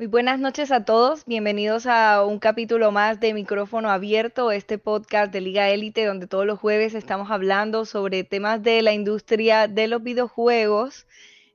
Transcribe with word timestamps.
Muy 0.00 0.06
buenas 0.06 0.40
noches 0.40 0.72
a 0.72 0.86
todos, 0.86 1.26
bienvenidos 1.26 1.84
a 1.84 2.24
un 2.24 2.38
capítulo 2.38 2.90
más 2.90 3.20
de 3.20 3.34
Micrófono 3.34 3.90
Abierto, 3.90 4.50
este 4.50 4.78
podcast 4.78 5.30
de 5.30 5.42
Liga 5.42 5.68
Élite 5.68 6.06
donde 6.06 6.26
todos 6.26 6.46
los 6.46 6.58
jueves 6.58 6.94
estamos 6.94 7.30
hablando 7.30 7.84
sobre 7.84 8.24
temas 8.24 8.62
de 8.62 8.80
la 8.80 8.94
industria 8.94 9.68
de 9.68 9.88
los 9.88 10.02
videojuegos. 10.02 11.06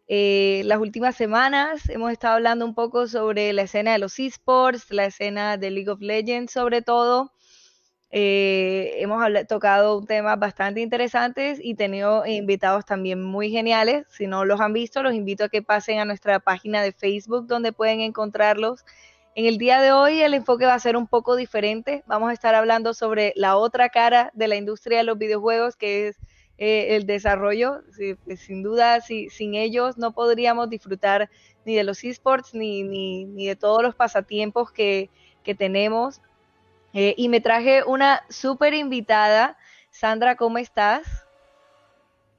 Eh, 0.08 0.62
las 0.66 0.79
últimas 0.79 1.16
semanas 1.16 1.89
hemos 1.89 2.12
estado 2.12 2.36
hablando 2.36 2.66
un 2.66 2.76
poco 2.76 3.08
sobre 3.08 3.52
la 3.52 3.63
escena 3.63 3.94
de 3.94 3.98
los 3.98 4.20
esports, 4.20 4.91
la 4.91 5.05
escena 5.05 5.57
de 5.57 5.71
League 5.71 5.89
of 5.89 6.02
Legends 6.02 6.54
sobre 6.54 6.84
todo. 6.84 7.32
Eh, 8.18 8.93
hemos 9.02 9.21
tocado 9.50 10.02
temas 10.02 10.39
bastante 10.39 10.79
interesantes 10.79 11.59
y 11.61 11.75
tenido 11.75 12.25
invitados 12.25 12.86
también 12.86 13.21
muy 13.21 13.52
geniales. 13.52 14.05
Si 14.09 14.25
no 14.25 14.45
los 14.45 14.61
han 14.61 14.71
visto, 14.71 15.04
los 15.04 15.13
invito 15.13 15.43
a 15.43 15.49
que 15.49 15.61
pasen 15.61 15.99
a 15.99 16.05
nuestra 16.05 16.39
página 16.39 16.81
de 16.81 16.93
Facebook 16.93 17.45
donde 17.45 17.73
pueden 17.73 17.99
encontrarlos. 17.99 18.86
En 19.36 19.48
el 19.48 19.57
día 19.57 19.81
de 19.81 19.91
hoy 19.91 20.21
el 20.21 20.34
enfoque 20.34 20.66
va 20.66 20.76
a 20.76 20.80
ser 20.80 20.95
un 20.95 21.07
poco 21.07 21.35
diferente. 21.35 22.04
Vamos 22.07 22.30
a 22.30 22.34
estar 22.34 22.55
hablando 22.55 22.93
sobre 22.93 23.34
la 23.35 23.57
otra 23.57 23.90
cara 23.90 24.32
de 24.34 24.48
la 24.48 24.55
industria 24.55 24.99
de 24.99 25.04
los 25.04 25.18
videojuegos, 25.18 25.76
que 25.76 26.07
es 26.07 26.18
eh, 26.57 26.95
el 26.95 27.05
desarrollo. 27.05 27.82
Pues, 28.23 28.40
sin 28.40 28.63
duda, 28.63 29.02
sin 29.02 29.55
ellos 29.55 29.98
no 29.98 30.13
podríamos 30.13 30.70
disfrutar 30.70 31.29
ni 31.66 31.76
de 31.76 31.84
los 31.84 32.02
esports 32.02 32.54
ni, 32.54 32.84
ni, 32.84 33.45
de 33.45 33.57
todos 33.57 33.84
los 33.84 33.93
pasatiempos 33.93 34.71
que 34.71 35.09
tenemos 35.57 36.21
eh, 36.98 37.13
y 37.17 37.27
me 37.27 37.41
traje 37.41 37.84
una 37.84 38.23
súper 38.30 38.73
invitada. 38.73 39.58
Sandra, 39.91 40.38
¿cómo 40.38 40.59
estás? 40.59 41.04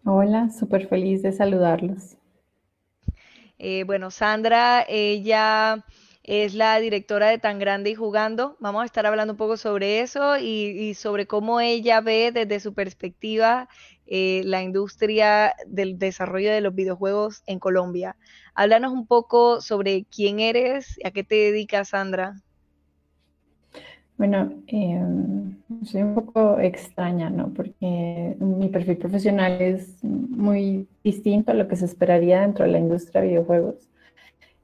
Hola, 0.02 0.48
súper 0.48 0.88
feliz 0.88 1.22
de 1.22 1.32
saludarlos. 1.32 2.16
Eh, 3.58 3.84
bueno, 3.84 4.10
Sandra, 4.10 4.82
ella 4.88 5.84
es 6.22 6.54
la 6.54 6.78
directora 6.78 7.28
de 7.28 7.36
Tan 7.38 7.58
Grande 7.58 7.90
y 7.90 7.94
Jugando. 7.96 8.56
Vamos 8.58 8.82
a 8.82 8.86
estar 8.86 9.04
hablando 9.04 9.34
un 9.34 9.36
poco 9.36 9.58
sobre 9.58 10.00
eso 10.00 10.38
y, 10.38 10.94
sobre 10.94 11.26
cómo 11.26 11.60
ella 11.60 12.00
ve 12.00 12.32
desde 12.32 12.58
su 12.58 12.72
perspectiva 12.72 13.68
eh, 14.06 14.40
la 14.46 14.62
industria 14.62 15.54
del 15.66 15.98
desarrollo 15.98 16.50
de 16.50 16.62
los 16.62 16.74
videojuegos 16.74 17.42
en 17.46 17.58
Colombia. 17.58 18.16
Háblanos 18.54 18.94
un 18.94 19.06
poco 19.06 19.60
sobre 19.60 20.06
quién 20.06 20.40
eres 20.40 20.98
y 20.98 21.06
a 21.06 21.10
qué 21.10 21.24
te 21.24 21.34
dedicas, 21.34 21.90
Sandra. 21.90 22.36
Bueno, 24.18 24.50
em, 24.66 25.58
soy 25.84 26.02
un 26.02 26.14
poco 26.14 26.58
extraña, 26.58 27.28
¿no? 27.28 27.52
Porque 27.52 28.36
mi 28.40 28.68
perfil 28.68 28.96
profesional 28.96 29.60
es 29.60 30.02
muy 30.02 30.88
distinto 31.04 31.52
a 31.52 31.54
lo 31.54 31.68
que 31.68 31.76
se 31.76 31.84
esperaría 31.84 32.40
dentro 32.40 32.64
de 32.64 32.72
la 32.72 32.78
industria 32.78 33.20
de 33.20 33.28
videojuegos. 33.28 33.76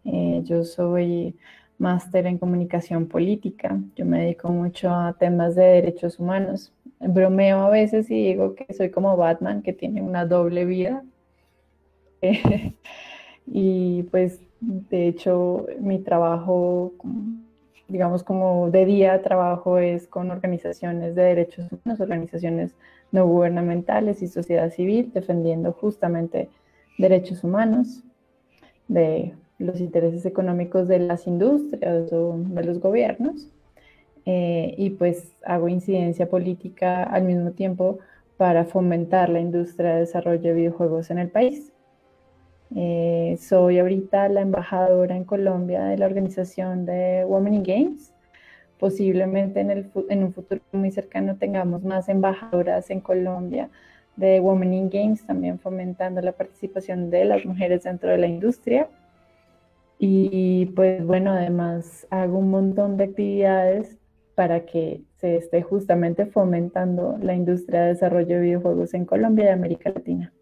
Eh, 0.04 0.40
yo 0.44 0.64
soy 0.64 1.36
máster 1.78 2.26
en 2.26 2.38
comunicación 2.38 3.06
política, 3.08 3.78
yo 3.96 4.06
me 4.06 4.22
dedico 4.22 4.48
mucho 4.50 4.90
a 4.90 5.14
temas 5.18 5.54
de 5.54 5.64
derechos 5.64 6.18
humanos. 6.18 6.72
Bromeo 7.00 7.58
a 7.62 7.70
veces 7.70 8.10
y 8.10 8.28
digo 8.28 8.54
que 8.54 8.72
soy 8.72 8.90
como 8.90 9.16
Batman, 9.16 9.62
que 9.62 9.72
tiene 9.74 10.00
una 10.02 10.24
doble 10.26 10.64
vida. 10.64 11.04
y 13.46 14.02
pues, 14.04 14.40
de 14.60 15.08
hecho, 15.08 15.66
mi 15.80 15.98
trabajo 15.98 16.92
digamos, 17.88 18.22
como 18.22 18.70
de 18.70 18.86
día 18.86 19.22
trabajo 19.22 19.78
es 19.78 20.06
con 20.06 20.30
organizaciones 20.30 21.14
de 21.14 21.22
derechos 21.22 21.66
humanos, 21.70 22.00
organizaciones 22.00 22.74
no 23.10 23.26
gubernamentales 23.26 24.22
y 24.22 24.28
sociedad 24.28 24.70
civil, 24.70 25.10
defendiendo 25.12 25.72
justamente 25.72 26.48
derechos 26.98 27.44
humanos, 27.44 28.02
de 28.88 29.34
los 29.58 29.80
intereses 29.80 30.26
económicos 30.26 30.88
de 30.88 30.98
las 30.98 31.26
industrias 31.26 32.12
o 32.12 32.36
de 32.38 32.64
los 32.64 32.80
gobiernos. 32.80 33.48
Eh, 34.24 34.74
y 34.78 34.90
pues 34.90 35.32
hago 35.44 35.68
incidencia 35.68 36.28
política 36.28 37.02
al 37.02 37.24
mismo 37.24 37.50
tiempo 37.52 37.98
para 38.36 38.64
fomentar 38.64 39.28
la 39.28 39.40
industria 39.40 39.94
de 39.94 40.00
desarrollo 40.00 40.40
de 40.40 40.52
videojuegos 40.52 41.10
en 41.10 41.18
el 41.18 41.28
país. 41.28 41.71
Eh, 42.74 43.36
soy 43.40 43.78
ahorita 43.78 44.28
la 44.28 44.40
embajadora 44.40 45.16
en 45.16 45.24
Colombia 45.24 45.84
de 45.84 45.98
la 45.98 46.06
organización 46.06 46.86
de 46.86 47.24
Women 47.26 47.54
in 47.54 47.62
Games. 47.62 48.12
Posiblemente 48.78 49.60
en, 49.60 49.90
en 50.08 50.24
un 50.24 50.32
futuro 50.32 50.60
muy 50.72 50.90
cercano 50.90 51.36
tengamos 51.36 51.84
más 51.84 52.08
embajadoras 52.08 52.90
en 52.90 53.00
Colombia 53.00 53.68
de 54.16 54.40
Women 54.40 54.74
in 54.74 54.90
Games, 54.90 55.24
también 55.26 55.58
fomentando 55.58 56.20
la 56.20 56.32
participación 56.32 57.10
de 57.10 57.24
las 57.24 57.44
mujeres 57.44 57.84
dentro 57.84 58.10
de 58.10 58.18
la 58.18 58.26
industria. 58.26 58.88
Y 59.98 60.66
pues 60.74 61.04
bueno, 61.04 61.30
además 61.32 62.06
hago 62.10 62.38
un 62.38 62.50
montón 62.50 62.96
de 62.96 63.04
actividades 63.04 63.98
para 64.34 64.64
que 64.64 65.02
se 65.18 65.36
esté 65.36 65.62
justamente 65.62 66.26
fomentando 66.26 67.18
la 67.20 67.34
industria 67.34 67.82
de 67.82 67.88
desarrollo 67.88 68.36
de 68.36 68.42
videojuegos 68.42 68.94
en 68.94 69.04
Colombia 69.04 69.44
y 69.44 69.48
América 69.48 69.90
Latina. 69.90 70.32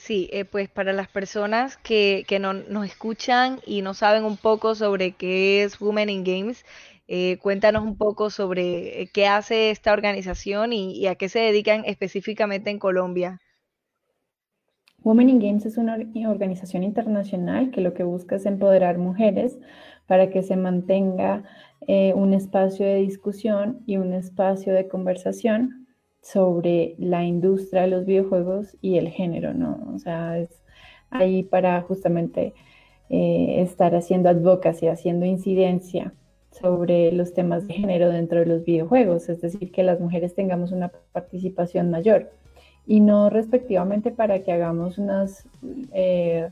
Sí, 0.00 0.30
eh, 0.32 0.46
pues 0.46 0.70
para 0.70 0.94
las 0.94 1.08
personas 1.08 1.76
que, 1.76 2.24
que 2.26 2.38
no, 2.38 2.54
nos 2.54 2.86
escuchan 2.86 3.58
y 3.66 3.82
no 3.82 3.92
saben 3.92 4.24
un 4.24 4.38
poco 4.38 4.74
sobre 4.74 5.12
qué 5.12 5.62
es 5.62 5.78
Women 5.78 6.08
in 6.08 6.24
Games, 6.24 6.64
eh, 7.06 7.36
cuéntanos 7.42 7.84
un 7.84 7.98
poco 7.98 8.30
sobre 8.30 9.02
eh, 9.02 9.10
qué 9.12 9.26
hace 9.26 9.70
esta 9.70 9.92
organización 9.92 10.72
y, 10.72 11.06
a 11.06 11.16
qué 11.16 11.28
se 11.28 11.40
dedican 11.40 11.84
específicamente 11.84 12.70
en 12.70 12.78
Colombia. 12.78 13.40
Women 15.04 15.28
in 15.28 15.38
Games 15.38 15.66
es 15.66 15.76
una 15.76 15.98
organización 16.30 16.82
internacional 16.82 17.70
que 17.70 17.82
lo 17.82 17.92
que 17.92 18.02
busca 18.02 18.36
es 18.36 18.46
empoderar 18.46 18.96
mujeres 18.96 19.58
para 20.06 20.30
que 20.30 20.42
se 20.42 20.56
mantenga 20.56 21.44
un 22.14 22.32
espacio 22.32 22.86
de 22.86 22.96
discusión 22.96 23.82
y 23.86 23.98
un 23.98 24.14
espacio 24.14 24.72
de 24.72 24.88
conversación 24.88 25.79
sobre 26.22 26.94
la 26.98 27.24
industria 27.24 27.82
de 27.82 27.88
los 27.88 28.06
videojuegos 28.06 28.76
y 28.80 28.98
el 28.98 29.08
género, 29.08 29.54
¿no? 29.54 29.92
O 29.94 29.98
sea, 29.98 30.38
es 30.38 30.62
ahí 31.10 31.42
para 31.42 31.80
justamente 31.82 32.54
eh, 33.08 33.62
estar 33.62 33.94
haciendo 33.94 34.28
advocacy, 34.28 34.86
haciendo 34.86 35.26
incidencia 35.26 36.14
sobre 36.52 37.12
los 37.12 37.32
temas 37.32 37.66
de 37.66 37.74
género 37.74 38.10
dentro 38.10 38.40
de 38.40 38.46
los 38.46 38.64
videojuegos, 38.64 39.28
es 39.28 39.40
decir, 39.40 39.72
que 39.72 39.82
las 39.82 40.00
mujeres 40.00 40.34
tengamos 40.34 40.72
una 40.72 40.90
participación 41.12 41.90
mayor 41.90 42.30
y 42.86 43.00
no 43.00 43.30
respectivamente 43.30 44.10
para 44.10 44.42
que 44.42 44.52
hagamos 44.52 44.98
unas 44.98 45.48
eh, 45.92 46.50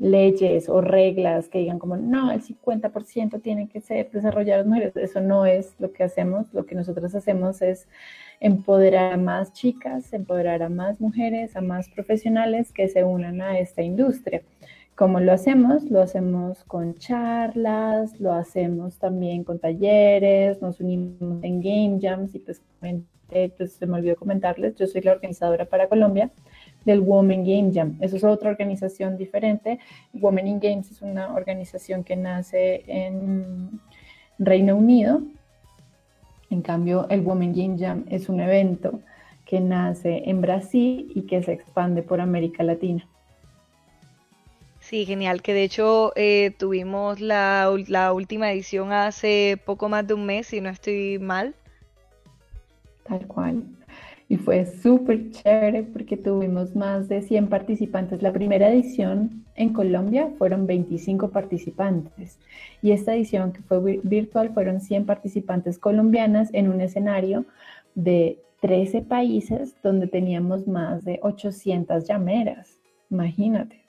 leyes 0.00 0.68
o 0.70 0.80
reglas 0.80 1.48
que 1.48 1.58
digan 1.58 1.78
como, 1.78 1.96
no, 1.96 2.32
el 2.32 2.42
50% 2.42 3.40
tiene 3.42 3.68
que 3.68 3.80
ser 3.80 4.10
desarrolladas 4.10 4.66
mujeres. 4.66 4.96
Eso 4.96 5.20
no 5.20 5.46
es 5.46 5.74
lo 5.78 5.92
que 5.92 6.02
hacemos. 6.02 6.46
Lo 6.52 6.64
que 6.66 6.74
nosotros 6.74 7.14
hacemos 7.14 7.60
es 7.62 7.86
empoderar 8.40 9.12
a 9.12 9.16
más 9.18 9.52
chicas, 9.52 10.12
empoderar 10.12 10.62
a 10.62 10.70
más 10.70 11.00
mujeres, 11.00 11.54
a 11.54 11.60
más 11.60 11.88
profesionales 11.90 12.72
que 12.72 12.88
se 12.88 13.04
unan 13.04 13.42
a 13.42 13.58
esta 13.58 13.82
industria. 13.82 14.42
¿Cómo 14.94 15.20
lo 15.20 15.32
hacemos? 15.32 15.84
Lo 15.90 16.00
hacemos 16.00 16.64
con 16.64 16.94
charlas, 16.94 18.18
lo 18.20 18.32
hacemos 18.32 18.98
también 18.98 19.44
con 19.44 19.58
talleres, 19.58 20.60
nos 20.62 20.80
unimos 20.80 21.42
en 21.42 21.60
game 21.60 21.98
jams 22.00 22.34
y 22.34 22.38
pues, 22.38 22.62
pues 23.56 23.72
se 23.72 23.86
me 23.86 23.98
olvidó 23.98 24.16
comentarles, 24.16 24.74
yo 24.76 24.86
soy 24.86 25.02
la 25.02 25.12
organizadora 25.12 25.64
para 25.66 25.88
Colombia 25.88 26.30
del 26.84 27.00
Women 27.00 27.44
Game 27.44 27.70
Jam. 27.72 27.96
Eso 28.00 28.16
es 28.16 28.24
otra 28.24 28.50
organización 28.50 29.16
diferente. 29.16 29.78
Women 30.14 30.46
in 30.46 30.60
Games 30.60 30.90
es 30.90 31.02
una 31.02 31.34
organización 31.34 32.04
que 32.04 32.16
nace 32.16 32.84
en 32.86 33.80
Reino 34.38 34.76
Unido. 34.76 35.22
En 36.50 36.62
cambio, 36.62 37.06
el 37.10 37.20
Women 37.20 37.52
Game 37.54 37.78
Jam 37.78 38.04
es 38.08 38.28
un 38.28 38.40
evento 38.40 39.00
que 39.44 39.60
nace 39.60 40.22
en 40.26 40.40
Brasil 40.40 41.10
y 41.14 41.22
que 41.22 41.42
se 41.42 41.52
expande 41.52 42.02
por 42.02 42.20
América 42.20 42.62
Latina. 42.62 43.06
Sí, 44.80 45.04
genial, 45.04 45.42
que 45.42 45.52
de 45.52 45.62
hecho 45.62 46.12
eh, 46.16 46.52
tuvimos 46.58 47.20
la, 47.20 47.70
la 47.88 48.12
última 48.12 48.50
edición 48.50 48.92
hace 48.92 49.60
poco 49.64 49.88
más 49.88 50.06
de 50.06 50.14
un 50.14 50.24
mes, 50.24 50.48
si 50.48 50.60
no 50.60 50.70
estoy 50.70 51.18
mal. 51.18 51.54
Tal 53.04 53.26
cual 53.26 53.64
y 54.30 54.36
fue 54.36 54.64
súper 54.64 55.32
chévere 55.32 55.82
porque 55.82 56.16
tuvimos 56.16 56.76
más 56.76 57.08
de 57.08 57.20
100 57.20 57.48
participantes. 57.48 58.22
La 58.22 58.32
primera 58.32 58.70
edición 58.70 59.44
en 59.56 59.72
Colombia 59.72 60.30
fueron 60.38 60.68
25 60.68 61.30
participantes 61.30 62.38
y 62.80 62.92
esta 62.92 63.12
edición 63.12 63.52
que 63.52 63.60
fue 63.62 63.98
virtual 64.04 64.54
fueron 64.54 64.80
100 64.80 65.04
participantes 65.04 65.80
colombianas 65.80 66.48
en 66.52 66.68
un 66.68 66.80
escenario 66.80 67.44
de 67.96 68.38
13 68.60 69.02
países 69.02 69.74
donde 69.82 70.06
teníamos 70.06 70.68
más 70.68 71.04
de 71.04 71.18
800 71.22 72.06
llameras. 72.06 72.78
Imagínate. 73.10 73.82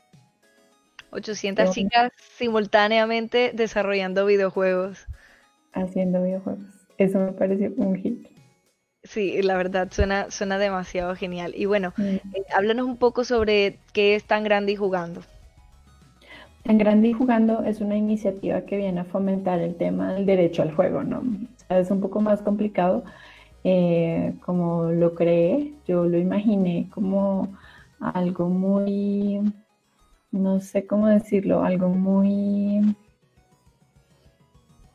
800 1.11 1.69
chicas 1.69 2.11
simultáneamente 2.17 3.51
desarrollando 3.53 4.25
videojuegos. 4.25 5.05
Haciendo 5.73 6.23
videojuegos. 6.23 6.65
Eso 6.97 7.19
me 7.19 7.31
pareció 7.31 7.71
un 7.77 7.95
hit. 7.95 8.30
Sí, 9.03 9.41
la 9.41 9.57
verdad 9.57 9.89
suena, 9.91 10.29
suena 10.29 10.57
demasiado 10.57 11.15
genial. 11.15 11.53
Y 11.55 11.65
bueno, 11.65 11.93
mm. 11.97 12.03
eh, 12.03 12.21
háblanos 12.55 12.85
un 12.85 12.97
poco 12.97 13.23
sobre 13.23 13.79
qué 13.93 14.15
es 14.15 14.23
tan 14.23 14.43
grande 14.43 14.73
y 14.73 14.75
jugando. 14.75 15.21
Tan 16.63 16.77
Grande 16.77 17.07
y 17.07 17.13
Jugando 17.13 17.63
es 17.63 17.81
una 17.81 17.97
iniciativa 17.97 18.61
que 18.61 18.77
viene 18.77 18.99
a 18.99 19.05
fomentar 19.05 19.59
el 19.59 19.75
tema 19.75 20.13
del 20.13 20.27
derecho 20.27 20.61
al 20.61 20.71
juego, 20.75 21.01
¿no? 21.03 21.23
es 21.69 21.89
un 21.89 22.01
poco 22.01 22.21
más 22.21 22.41
complicado 22.43 23.03
eh, 23.63 24.33
como 24.43 24.91
lo 24.91 25.13
creé, 25.13 25.73
yo 25.87 26.05
lo 26.05 26.17
imaginé 26.17 26.89
como 26.93 27.55
algo 27.99 28.49
muy, 28.49 29.53
no 30.31 30.59
sé 30.59 30.87
cómo 30.87 31.07
decirlo, 31.07 31.63
algo 31.63 31.89
muy 31.89 32.95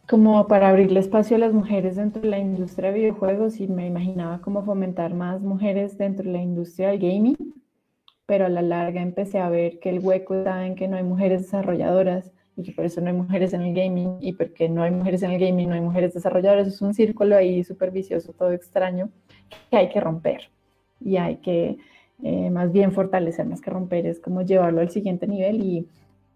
como 0.08 0.46
para 0.46 0.68
abrirle 0.68 1.00
espacio 1.00 1.36
a 1.36 1.40
las 1.40 1.52
mujeres 1.52 1.96
dentro 1.96 2.22
de 2.22 2.28
la 2.28 2.38
industria 2.38 2.90
de 2.92 2.98
videojuegos 2.98 3.60
y 3.60 3.66
me 3.66 3.86
imaginaba 3.86 4.40
como 4.40 4.64
fomentar 4.64 5.14
más 5.14 5.40
mujeres 5.40 5.98
dentro 5.98 6.24
de 6.24 6.32
la 6.32 6.42
industria 6.42 6.88
del 6.88 7.00
gaming, 7.00 7.36
pero 8.24 8.46
a 8.46 8.48
la 8.48 8.62
larga 8.62 9.02
empecé 9.02 9.40
a 9.40 9.48
ver 9.48 9.80
que 9.80 9.90
el 9.90 9.98
hueco 9.98 10.34
está 10.36 10.64
en 10.66 10.76
que 10.76 10.86
no 10.86 10.96
hay 10.96 11.02
mujeres 11.02 11.42
desarrolladoras 11.42 12.32
y 12.56 12.62
que 12.62 12.72
por 12.72 12.84
eso 12.84 13.00
no 13.00 13.08
hay 13.08 13.14
mujeres 13.14 13.52
en 13.52 13.62
el 13.62 13.74
gaming 13.74 14.18
y 14.20 14.32
porque 14.32 14.68
no 14.68 14.82
hay 14.82 14.92
mujeres 14.92 15.22
en 15.24 15.32
el 15.32 15.40
gaming, 15.40 15.68
no 15.68 15.74
hay 15.74 15.80
mujeres 15.80 16.14
desarrolladoras, 16.14 16.68
es 16.68 16.80
un 16.80 16.94
círculo 16.94 17.36
ahí 17.36 17.64
súper 17.64 17.90
vicioso, 17.90 18.32
todo 18.32 18.52
extraño, 18.52 19.10
que 19.70 19.76
hay 19.76 19.88
que 19.88 20.00
romper 20.00 20.50
y 21.00 21.16
hay 21.16 21.36
que 21.38 21.78
eh, 22.22 22.50
más 22.50 22.72
bien 22.72 22.92
fortalecer, 22.92 23.44
más 23.44 23.60
que 23.60 23.70
romper, 23.70 24.06
es 24.06 24.20
como 24.20 24.42
llevarlo 24.42 24.80
al 24.80 24.90
siguiente 24.90 25.26
nivel 25.26 25.62
y 25.62 25.88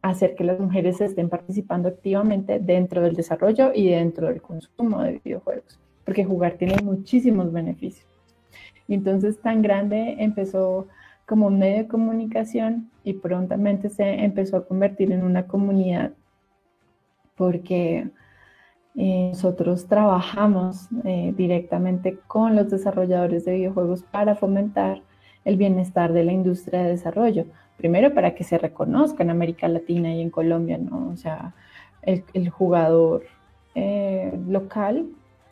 hacer 0.03 0.35
que 0.35 0.45
las 0.45 0.59
mujeres 0.59 1.01
estén 1.01 1.29
participando 1.29 1.89
activamente 1.89 2.59
dentro 2.59 3.03
del 3.03 3.15
desarrollo 3.15 3.73
y 3.75 3.91
dentro 3.91 4.29
del 4.29 4.41
consumo 4.41 5.03
de 5.03 5.21
videojuegos, 5.23 5.79
porque 6.05 6.25
jugar 6.25 6.55
tiene 6.55 6.77
muchísimos 6.83 7.53
beneficios. 7.53 8.09
Y 8.89 8.95
entonces 8.95 9.41
tan 9.41 9.63
grande 9.63 10.17
empezó 10.19 10.89
como 11.27 11.47
un 11.47 11.59
medio 11.59 11.79
de 11.79 11.89
comunicación 11.89 12.91
y 13.05 13.13
prontamente 13.13 13.89
se 13.89 14.25
empezó 14.25 14.57
a 14.57 14.67
convertir 14.67 15.13
en 15.13 15.23
una 15.23 15.47
comunidad 15.47 16.13
porque 17.37 18.11
eh, 18.97 19.29
nosotros 19.33 19.87
trabajamos 19.87 20.89
eh, 21.05 21.33
directamente 21.37 22.19
con 22.27 22.57
los 22.57 22.69
desarrolladores 22.69 23.45
de 23.45 23.53
videojuegos 23.53 24.03
para 24.03 24.35
fomentar 24.35 25.03
el 25.45 25.57
bienestar 25.57 26.13
de 26.13 26.25
la 26.25 26.33
industria 26.33 26.83
de 26.83 26.91
desarrollo, 26.91 27.47
primero 27.81 28.15
para 28.15 28.35
que 28.35 28.45
se 28.45 28.59
reconozca 28.59 29.23
en 29.23 29.31
América 29.31 29.67
Latina 29.69 30.15
y 30.15 30.21
en 30.21 30.31
Colombia, 30.31 30.79
¿no? 30.79 31.09
O 31.09 31.17
sea, 31.17 31.55
el, 32.03 32.51
jugador 32.51 33.25
eh, 33.75 34.39
local 34.49 35.07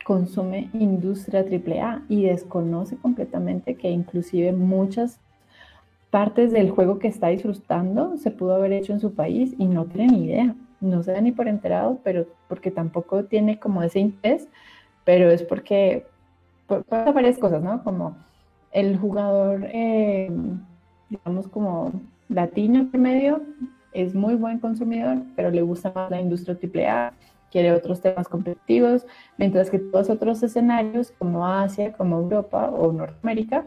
consume 0.05 0.71
industria 0.73 1.41
AAA 1.41 2.03
y 2.09 2.25
desconoce 2.25 2.97
completamente 2.97 3.75
que 3.75 3.91
inclusive 3.91 4.53
muchas 4.53 5.21
partes 6.11 6.53
del 6.53 6.71
juego 6.71 6.99
que 6.99 7.09
está 7.09 7.29
disfrutando 7.29 8.17
se 8.17 8.31
pudo 8.31 8.55
haber 8.55 8.73
hecho 8.73 8.93
en 8.93 9.01
su 9.01 9.13
país 9.13 9.55
y 9.59 9.67
no 9.67 9.85
tiene 9.85 10.13
ni 10.13 10.25
idea, 10.25 10.55
no 10.81 11.03
se 11.03 11.13
da 11.13 11.21
ni 11.21 11.33
por 11.33 11.49
enterado, 11.49 11.99
pero 12.03 12.27
porque 12.49 12.71
tampoco 12.71 13.25
tiene 13.25 13.59
como 13.59 13.83
ese 13.83 14.01
interés, 14.01 14.49
pero 15.05 15.31
es 15.31 15.43
porque 15.43 16.07
pasa 16.67 17.13
varias 17.13 17.39
cosas, 17.39 17.63
¿no? 17.63 17.83
Como 17.83 18.17
el 18.73 18.99
jugador, 18.99 19.67
eh, 19.73 20.31
digamos 21.11 21.49
como 21.49 21.93
latino 22.29 22.89
medio 22.93 23.43
es 23.93 24.15
muy 24.15 24.35
buen 24.35 24.59
consumidor, 24.59 25.19
pero 25.35 25.51
le 25.51 25.63
gusta 25.63 25.93
más 25.95 26.11
la 26.11 26.21
industria 26.21 26.57
AAA, 26.57 27.13
quiere 27.51 27.73
otros 27.73 28.01
temas 28.01 28.29
competitivos, 28.29 29.07
mientras 29.39 29.71
que 29.71 29.79
todos 29.79 30.11
otros 30.11 30.43
escenarios 30.43 31.13
como 31.19 31.47
Asia, 31.47 31.93
como 31.93 32.19
Europa 32.19 32.71
o 32.71 32.93
Norteamérica, 32.93 33.65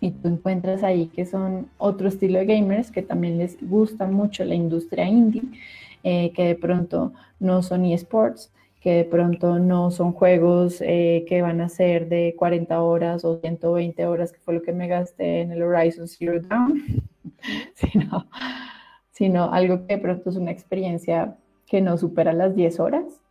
y 0.00 0.10
tú 0.10 0.28
encuentras 0.28 0.82
ahí 0.82 1.06
que 1.06 1.24
son 1.24 1.68
otro 1.78 2.08
estilo 2.08 2.38
de 2.38 2.46
gamers 2.46 2.90
que 2.90 3.02
también 3.02 3.38
les 3.38 3.56
gusta 3.66 4.06
mucho 4.06 4.44
la 4.44 4.54
industria 4.54 5.08
indie, 5.08 5.42
eh, 6.02 6.30
que 6.32 6.44
de 6.44 6.54
pronto 6.54 7.12
no 7.40 7.62
son 7.62 7.86
esports, 7.86 8.52
que 8.84 8.96
de 8.96 9.04
pronto 9.06 9.58
no 9.58 9.90
son 9.90 10.12
juegos 10.12 10.82
eh, 10.82 11.24
que 11.26 11.40
van 11.40 11.62
a 11.62 11.70
ser 11.70 12.06
de 12.06 12.34
40 12.36 12.82
horas 12.82 13.24
o 13.24 13.40
120 13.40 14.04
horas, 14.04 14.30
que 14.30 14.40
fue 14.40 14.52
lo 14.52 14.60
que 14.60 14.74
me 14.74 14.88
gasté 14.88 15.40
en 15.40 15.52
el 15.52 15.62
Horizon 15.62 16.06
Zero 16.06 16.38
Dawn, 16.42 16.82
sino, 19.10 19.50
algo 19.50 19.86
que 19.86 19.96
de 19.96 20.02
pronto 20.02 20.28
es 20.28 20.36
una 20.36 20.50
experiencia 20.50 21.38
que 21.66 21.80
no 21.80 21.96
supera 21.96 22.34
las 22.34 22.54
10 22.54 22.78
horas. 22.78 23.22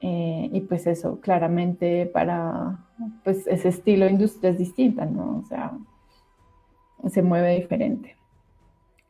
Eh, 0.00 0.48
y 0.50 0.62
pues 0.62 0.86
eso, 0.86 1.20
claramente 1.20 2.06
para 2.06 2.78
pues 3.22 3.46
ese 3.48 3.68
estilo 3.68 4.06
de 4.06 4.12
industria 4.12 4.52
es 4.52 4.58
distinta, 4.58 5.04
¿no? 5.04 5.40
O 5.40 5.44
sea, 5.44 5.76
se 7.10 7.20
mueve 7.20 7.54
diferente. 7.56 8.16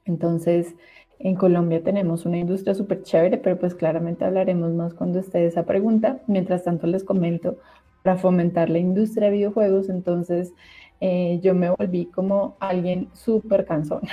Entonces, 0.05 0.75
en 1.19 1.35
Colombia 1.35 1.83
tenemos 1.83 2.27
una 2.27 2.39
industria 2.39 2.75
súper 2.75 3.03
chévere, 3.03 3.39
pero 3.39 3.59
pues 3.59 3.75
claramente 3.75 4.25
hablaremos 4.25 4.73
más 4.73 4.95
cuando 4.95 5.19
esté 5.19 5.47
esa 5.47 5.65
pregunta. 5.65 6.21
Mientras 6.27 6.65
tanto, 6.65 6.87
les 6.87 7.05
comento, 7.05 7.57
para 8.03 8.17
fomentar 8.17 8.71
la 8.71 8.79
industria 8.79 9.29
de 9.29 9.37
videojuegos, 9.37 9.89
entonces 9.89 10.53
eh, 11.01 11.41
yo 11.43 11.55
me 11.55 11.71
volví 11.71 12.07
como 12.07 12.57
alguien 12.61 13.09
súper 13.13 13.65
cansona, 13.67 14.11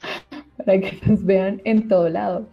para 0.56 0.80
que 0.80 0.98
nos 1.06 1.24
vean 1.24 1.60
en 1.64 1.88
todo 1.88 2.08
lado. 2.08 2.46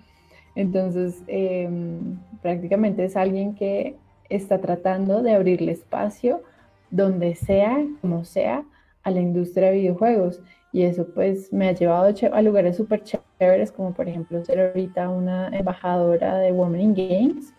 Entonces, 0.55 1.23
em, 1.27 2.19
prácticamente 2.41 3.05
es 3.05 3.15
alguien 3.15 3.55
que 3.55 3.95
está 4.29 4.59
tratando 4.59 5.23
de 5.23 5.33
abrirle 5.33 5.71
espacio 5.71 6.43
donde 6.91 7.35
sea, 7.35 7.83
como 8.01 8.23
sea, 8.23 8.63
a 9.03 9.11
la 9.11 9.19
industria 9.19 9.71
de 9.71 9.77
videojuegos. 9.77 10.41
Y 10.73 10.83
eso 10.83 11.07
pues 11.07 11.53
me 11.53 11.69
ha 11.69 11.71
llevado 11.71 12.13
a 12.33 12.41
lugares 12.41 12.75
súper 12.77 13.03
chéveres, 13.03 13.71
como 13.71 13.93
por 13.93 14.09
ejemplo 14.09 14.43
ser 14.43 14.59
ahorita 14.59 15.07
una 15.09 15.47
embajadora 15.49 16.39
de 16.39 16.51
Women 16.51 16.81
in 16.81 16.93
Games. 16.95 17.53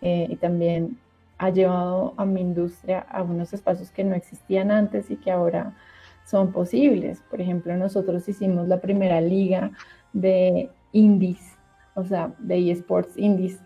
Eh, 0.00 0.28
y 0.30 0.36
también 0.36 0.96
ha 1.36 1.50
llevado 1.50 2.14
a 2.16 2.24
mi 2.24 2.40
industria 2.40 3.00
a 3.10 3.22
unos 3.22 3.52
espacios 3.52 3.90
que 3.90 4.04
no 4.04 4.14
existían 4.14 4.70
antes 4.70 5.10
y 5.10 5.16
que 5.16 5.30
ahora 5.30 5.74
son 6.24 6.52
posibles. 6.52 7.22
Por 7.28 7.40
ejemplo, 7.40 7.76
nosotros 7.76 8.28
hicimos 8.28 8.68
la 8.68 8.80
primera 8.80 9.20
liga 9.20 9.72
de 10.12 10.70
indies, 10.92 11.56
o 11.94 12.04
sea, 12.04 12.32
de 12.38 12.70
esports 12.70 13.16
indies, 13.16 13.58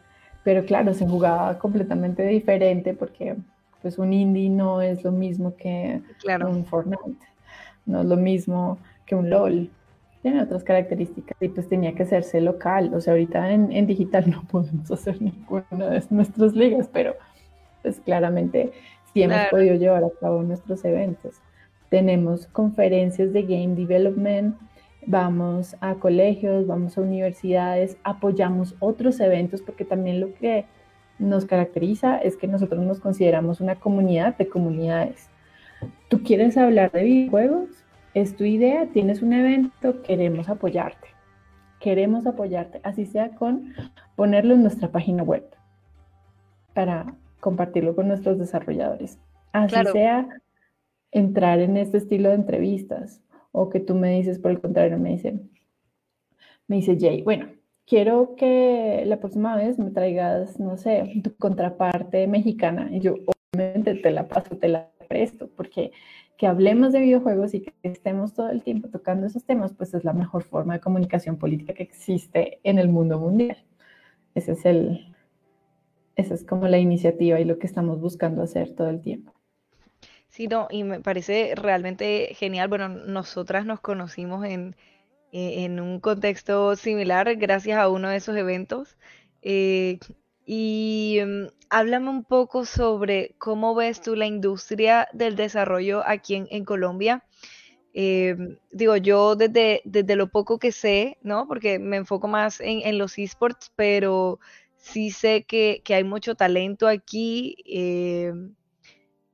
pero 0.44 0.64
claro, 0.64 0.94
se 0.94 1.06
jugaba 1.06 1.58
completamente 1.58 2.24
diferente 2.26 2.94
porque 2.94 3.36
pues 3.82 3.98
un 3.98 4.12
indie 4.12 4.48
no 4.48 4.80
es 4.80 5.04
lo 5.04 5.12
mismo 5.12 5.56
que 5.56 6.00
un 6.46 6.64
Fortnite, 6.64 7.26
no 7.86 8.00
es 8.00 8.06
lo 8.06 8.16
mismo 8.16 8.78
que 9.06 9.14
un 9.14 9.30
LOL, 9.30 9.70
tiene 10.22 10.42
otras 10.42 10.64
características 10.64 11.36
y 11.38 11.48
pues 11.48 11.68
tenía 11.68 11.94
que 11.94 12.04
hacerse 12.04 12.40
local, 12.40 12.92
o 12.94 13.00
sea, 13.02 13.12
ahorita 13.12 13.52
en, 13.52 13.70
en 13.72 13.86
digital 13.86 14.24
no 14.30 14.42
podemos 14.50 14.90
hacer 14.90 15.20
ninguna 15.20 15.90
de 15.90 16.02
nuestras 16.08 16.54
ligas, 16.54 16.88
pero 16.92 17.14
pues 17.82 18.00
claramente 18.00 18.72
sí 19.12 19.22
hemos 19.22 19.46
podido 19.50 19.74
llevar 19.76 20.02
a 20.02 20.10
cabo 20.18 20.42
nuestros 20.42 20.82
eventos. 20.86 21.42
Tenemos 21.90 22.46
conferencias 22.46 23.34
de 23.34 23.42
game 23.42 23.74
development, 23.74 24.56
vamos 25.06 25.76
a 25.80 25.96
colegios, 25.96 26.66
vamos 26.66 26.96
a 26.96 27.02
universidades, 27.02 27.98
apoyamos 28.02 28.74
otros 28.80 29.20
eventos 29.20 29.60
porque 29.60 29.84
también 29.84 30.20
lo 30.20 30.32
que 30.34 30.64
nos 31.18 31.44
caracteriza 31.44 32.16
es 32.16 32.36
que 32.36 32.46
nosotros 32.46 32.82
nos 32.82 32.98
consideramos 32.98 33.60
una 33.60 33.76
comunidad 33.76 34.36
de 34.38 34.48
comunidades. 34.48 35.28
¿Tú 36.08 36.22
quieres 36.22 36.56
hablar 36.56 36.90
de 36.92 37.04
videojuegos? 37.04 37.83
¿Es 38.14 38.36
tu 38.36 38.44
idea? 38.44 38.86
¿Tienes 38.86 39.22
un 39.22 39.32
evento? 39.32 40.00
Queremos 40.02 40.48
apoyarte. 40.48 41.08
Queremos 41.80 42.26
apoyarte, 42.26 42.80
así 42.84 43.04
sea 43.04 43.34
con 43.34 43.74
ponerlo 44.14 44.54
en 44.54 44.62
nuestra 44.62 44.88
página 44.88 45.22
web 45.22 45.44
para 46.72 47.14
compartirlo 47.40 47.94
con 47.94 48.08
nuestros 48.08 48.38
desarrolladores. 48.38 49.18
Así 49.52 49.76
sea 49.92 50.28
entrar 51.10 51.58
en 51.58 51.76
este 51.76 51.98
estilo 51.98 52.30
de 52.30 52.36
entrevistas 52.36 53.20
o 53.52 53.68
que 53.68 53.80
tú 53.80 53.94
me 53.94 54.12
dices, 54.12 54.38
por 54.38 54.52
el 54.52 54.60
contrario, 54.60 54.96
me 54.98 55.10
dice, 55.10 55.40
me 56.68 56.76
dice 56.76 56.96
Jay, 56.98 57.22
bueno, 57.22 57.48
quiero 57.86 58.34
que 58.36 59.02
la 59.06 59.18
próxima 59.18 59.56
vez 59.56 59.78
me 59.78 59.90
traigas, 59.90 60.58
no 60.58 60.76
sé, 60.76 61.20
tu 61.22 61.36
contraparte 61.36 62.26
mexicana. 62.28 62.88
Y 62.90 63.00
yo, 63.00 63.16
obviamente, 63.52 63.94
te 63.96 64.10
la 64.10 64.26
paso, 64.28 64.56
te 64.56 64.68
la 64.68 64.88
presto, 65.08 65.50
porque 65.56 65.92
que 66.36 66.46
hablemos 66.46 66.92
de 66.92 67.00
videojuegos 67.00 67.54
y 67.54 67.60
que 67.60 67.74
estemos 67.82 68.34
todo 68.34 68.50
el 68.50 68.62
tiempo 68.62 68.88
tocando 68.88 69.26
esos 69.26 69.44
temas, 69.44 69.72
pues 69.72 69.94
es 69.94 70.04
la 70.04 70.12
mejor 70.12 70.42
forma 70.42 70.74
de 70.74 70.80
comunicación 70.80 71.36
política 71.38 71.74
que 71.74 71.84
existe 71.84 72.60
en 72.64 72.78
el 72.78 72.88
mundo 72.88 73.18
mundial. 73.18 73.64
Ese 74.34 74.52
es 74.52 74.64
el, 74.64 75.14
esa 76.16 76.34
es 76.34 76.44
como 76.44 76.66
la 76.66 76.78
iniciativa 76.78 77.38
y 77.38 77.44
lo 77.44 77.58
que 77.58 77.66
estamos 77.66 78.00
buscando 78.00 78.42
hacer 78.42 78.74
todo 78.74 78.88
el 78.88 79.00
tiempo. 79.00 79.32
Sí, 80.28 80.48
no, 80.48 80.66
y 80.70 80.82
me 80.82 81.00
parece 81.00 81.54
realmente 81.54 82.34
genial. 82.34 82.68
Bueno, 82.68 82.88
nosotras 82.88 83.66
nos 83.66 83.80
conocimos 83.80 84.44
en, 84.44 84.74
e, 85.30 85.64
en 85.64 85.78
un 85.78 86.00
contexto 86.00 86.74
similar 86.74 87.36
gracias 87.36 87.78
a 87.78 87.88
uno 87.88 88.08
de 88.08 88.16
esos 88.16 88.36
eventos. 88.36 88.96
Eh, 89.42 90.00
y 90.46 91.18
mm, 91.24 91.46
háblame 91.70 92.10
un 92.10 92.24
poco 92.24 92.64
sobre 92.64 93.34
cómo 93.38 93.74
ves 93.74 94.00
tú 94.02 94.14
la 94.16 94.26
industria 94.26 95.08
del 95.12 95.36
desarrollo 95.36 96.02
aquí 96.06 96.34
en, 96.48 96.64
Colombia. 96.64 97.24
Em, 97.94 98.58
digo, 98.72 98.96
yo 98.96 99.36
desde, 99.36 99.82
desde 99.84 100.16
lo 100.16 100.28
poco 100.28 100.58
que 100.58 100.72
sé, 100.72 101.18
¿no? 101.22 101.46
Porque 101.48 101.78
me 101.78 101.96
enfoco 101.96 102.28
más 102.28 102.60
en, 102.60 102.98
los 102.98 103.18
esports, 103.18 103.72
pero 103.76 104.40
sí 104.76 105.10
sé 105.10 105.44
que, 105.44 105.82
hay 105.88 106.04
mucho 106.04 106.34
talento 106.34 106.88
aquí 106.88 107.56
em, 107.66 108.54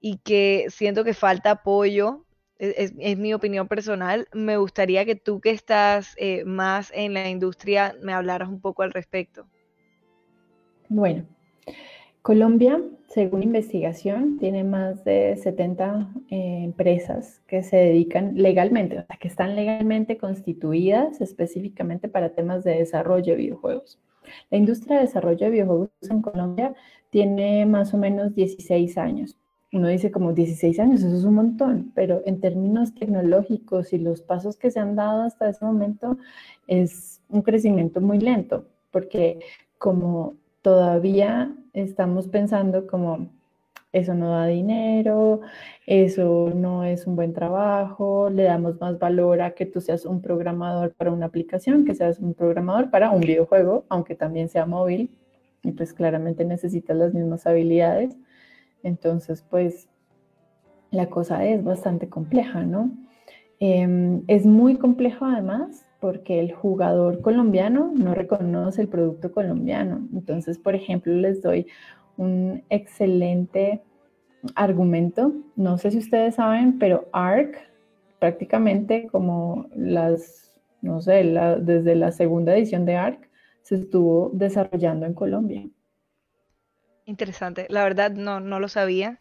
y 0.01 0.19
que 0.19 0.67
siento 0.71 1.05
que 1.05 1.15
falta 1.15 1.53
apoyo. 1.53 2.27
E, 2.59 2.93
es, 2.99 3.19
mi 3.19 3.35
opinión 3.35 3.69
personal. 3.69 4.29
Me 4.33 4.57
gustaría 4.59 5.05
que 5.05 5.17
tú 5.17 5.41
que 5.41 5.51
estás 5.51 6.15
eh, 6.19 6.45
más 6.45 6.93
en 6.95 7.15
la 7.15 7.29
industria 7.29 7.97
me 8.03 8.13
hablaras 8.13 8.49
un 8.49 8.61
poco 8.61 8.83
al 8.83 8.93
respecto. 8.93 9.47
Bueno, 10.93 11.23
Colombia, 12.21 12.83
según 13.07 13.45
investigación, 13.45 14.39
tiene 14.39 14.65
más 14.65 15.05
de 15.05 15.37
70 15.37 16.13
eh, 16.31 16.63
empresas 16.65 17.41
que 17.47 17.63
se 17.63 17.77
dedican 17.77 18.35
legalmente, 18.35 18.99
o 18.99 19.07
sea, 19.07 19.17
que 19.17 19.29
están 19.29 19.55
legalmente 19.55 20.19
constituidas 20.19 21.21
específicamente 21.21 22.09
para 22.09 22.31
temas 22.31 22.65
de 22.65 22.75
desarrollo 22.75 23.35
de 23.35 23.39
videojuegos. 23.39 24.01
La 24.51 24.59
industria 24.59 24.97
de 24.97 25.03
desarrollo 25.03 25.39
de 25.39 25.51
videojuegos 25.51 25.91
en 26.11 26.23
Colombia 26.23 26.75
tiene 27.11 27.67
más 27.67 27.95
o 27.95 27.97
menos 27.97 28.35
16 28.35 28.99
años. 28.99 29.39
Uno 29.73 29.87
dice 29.87 30.11
como 30.11 30.33
16 30.33 30.81
años, 30.81 31.05
eso 31.05 31.17
es 31.17 31.23
un 31.23 31.35
montón, 31.35 31.93
pero 31.95 32.21
en 32.27 32.41
términos 32.41 32.97
tecnológicos 32.97 33.93
y 33.93 33.99
los 33.99 34.23
pasos 34.23 34.57
que 34.57 34.73
se 34.73 34.81
han 34.81 34.97
dado 34.97 35.23
hasta 35.23 35.51
ese 35.51 35.65
momento 35.65 36.19
es 36.67 37.21
un 37.29 37.43
crecimiento 37.43 38.01
muy 38.01 38.19
lento, 38.19 38.67
porque 38.91 39.39
como 39.79 40.35
todavía 40.63 41.55
estamos 41.73 42.29
pensando 42.29 42.87
como 42.87 43.31
eso 43.93 44.15
no 44.15 44.31
da 44.31 44.47
dinero, 44.47 45.41
eso 45.87 46.53
no 46.55 46.85
es 46.85 47.07
un 47.07 47.17
buen 47.17 47.33
trabajo, 47.33 48.31
le 48.31 48.45
damos 48.45 48.81
más 48.81 48.99
valor 48.99 49.43
a 49.43 49.53
que 49.53 49.67
tú 49.67 49.81
seas 49.81 50.07
un 50.07 50.23
programador 50.23 50.95
para 50.95 51.11
una 51.13 51.27
aplicación, 51.27 51.85
que 51.85 51.95
seas 51.95 52.21
un 52.21 52.35
programador 52.35 52.91
para 52.91 53.11
un 53.11 53.21
videojuego, 53.21 53.85
aunque 53.89 54.15
también 54.15 54.49
sea 54.49 54.65
móvil, 54.65 55.11
y 55.63 55.73
pues 55.73 55.93
claramente 55.93 56.45
necesitas 56.45 56.97
las 56.97 57.13
mismas 57.15 57.47
habilidades. 57.47 58.17
Entonces, 58.83 59.43
pues 59.43 59.89
la 60.91 61.11
cosa 61.11 61.45
es 61.45 61.63
bastante 61.65 62.09
compleja, 62.09 62.63
¿no? 62.63 62.91
Em, 63.59 64.23
es 64.29 64.47
muy 64.47 64.77
complejo 64.77 65.25
además 65.27 65.85
porque 66.01 66.41
el 66.41 66.53
jugador 66.53 67.21
colombiano 67.21 67.93
no 67.95 68.15
reconoce 68.15 68.81
el 68.83 68.89
producto 68.89 69.31
colombiano. 69.31 70.09
Entonces, 70.13 70.59
por 70.59 70.75
ejemplo, 70.75 71.13
les 71.13 71.43
doy 71.43 71.67
un 72.17 72.65
excelente 72.71 73.83
argumento. 74.55 75.33
No 75.57 75.79
sé 75.79 75.91
si 75.91 75.99
ustedes 75.99 76.37
saben, 76.37 76.79
pero 76.79 77.09
ARC, 77.13 77.57
prácticamente 78.19 79.09
como 79.09 79.67
las, 79.75 80.53
no 80.81 81.01
sé, 81.03 81.23
desde 81.61 81.95
la 81.95 82.13
segunda 82.13 82.57
edición 82.57 82.87
de 82.87 82.97
ARC, 82.97 83.29
se 83.63 83.77
estuvo 83.77 84.31
desarrollando 84.33 85.05
en 85.07 85.15
Colombia. 85.15 85.69
Interesante. 87.05 87.67
La 87.69 87.85
verdad 87.85 88.13
no, 88.13 88.41
no 88.41 88.59
lo 88.59 88.69
sabía 88.69 89.21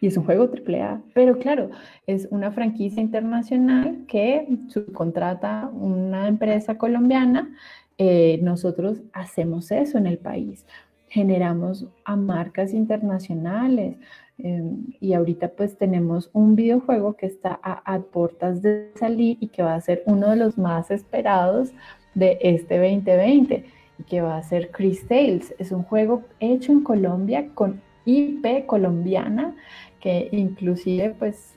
y 0.00 0.06
es 0.06 0.16
un 0.16 0.24
juego 0.24 0.44
AAA. 0.44 1.02
Pero 1.14 1.38
claro, 1.38 1.70
es 2.06 2.28
una 2.30 2.52
franquicia 2.52 3.02
internacional 3.02 4.04
que 4.06 4.46
subcontrata 4.68 5.70
una 5.72 6.28
empresa 6.28 6.78
colombiana. 6.78 7.50
Eh, 7.98 8.38
nosotros 8.42 9.02
hacemos 9.12 9.70
eso 9.72 9.98
en 9.98 10.06
el 10.06 10.18
país, 10.18 10.64
generamos 11.08 11.86
a 12.04 12.16
marcas 12.16 12.72
internacionales. 12.72 13.96
Em, 14.40 14.86
y 15.00 15.14
ahorita 15.14 15.48
pues 15.48 15.76
tenemos 15.76 16.30
un 16.32 16.54
videojuego 16.54 17.14
que 17.14 17.26
está 17.26 17.58
a, 17.60 17.82
a 17.92 17.98
puertas 17.98 18.62
de 18.62 18.92
salir 18.94 19.36
y 19.40 19.48
que 19.48 19.64
va 19.64 19.74
a 19.74 19.80
ser 19.80 20.04
uno 20.06 20.30
de 20.30 20.36
los 20.36 20.56
más 20.56 20.92
esperados 20.92 21.72
de 22.14 22.38
este 22.40 22.78
2020 22.78 23.64
y 23.98 24.02
que 24.04 24.20
va 24.20 24.36
a 24.36 24.42
ser 24.44 24.70
Chris 24.70 25.08
Tales. 25.08 25.54
Es 25.58 25.72
un 25.72 25.82
juego 25.82 26.22
hecho 26.38 26.70
en 26.70 26.84
Colombia 26.84 27.48
con 27.54 27.80
IP 28.04 28.64
colombiana 28.66 29.54
que 30.00 30.28
inclusive 30.32 31.10
pues 31.18 31.54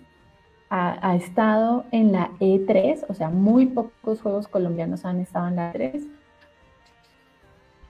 ha, 0.69 1.15
estado 1.15 1.83
en 1.91 2.13
la 2.13 2.31
E3, 2.39 3.05
o 3.10 3.13
sea, 3.13 3.29
muy 3.29 3.65
pocos 3.65 4.21
juegos 4.21 4.48
colombianos 4.48 5.03
han 5.03 5.19
estado 5.19 5.50
en 5.50 5.57
la 5.57 5.74
E3. 5.74 6.07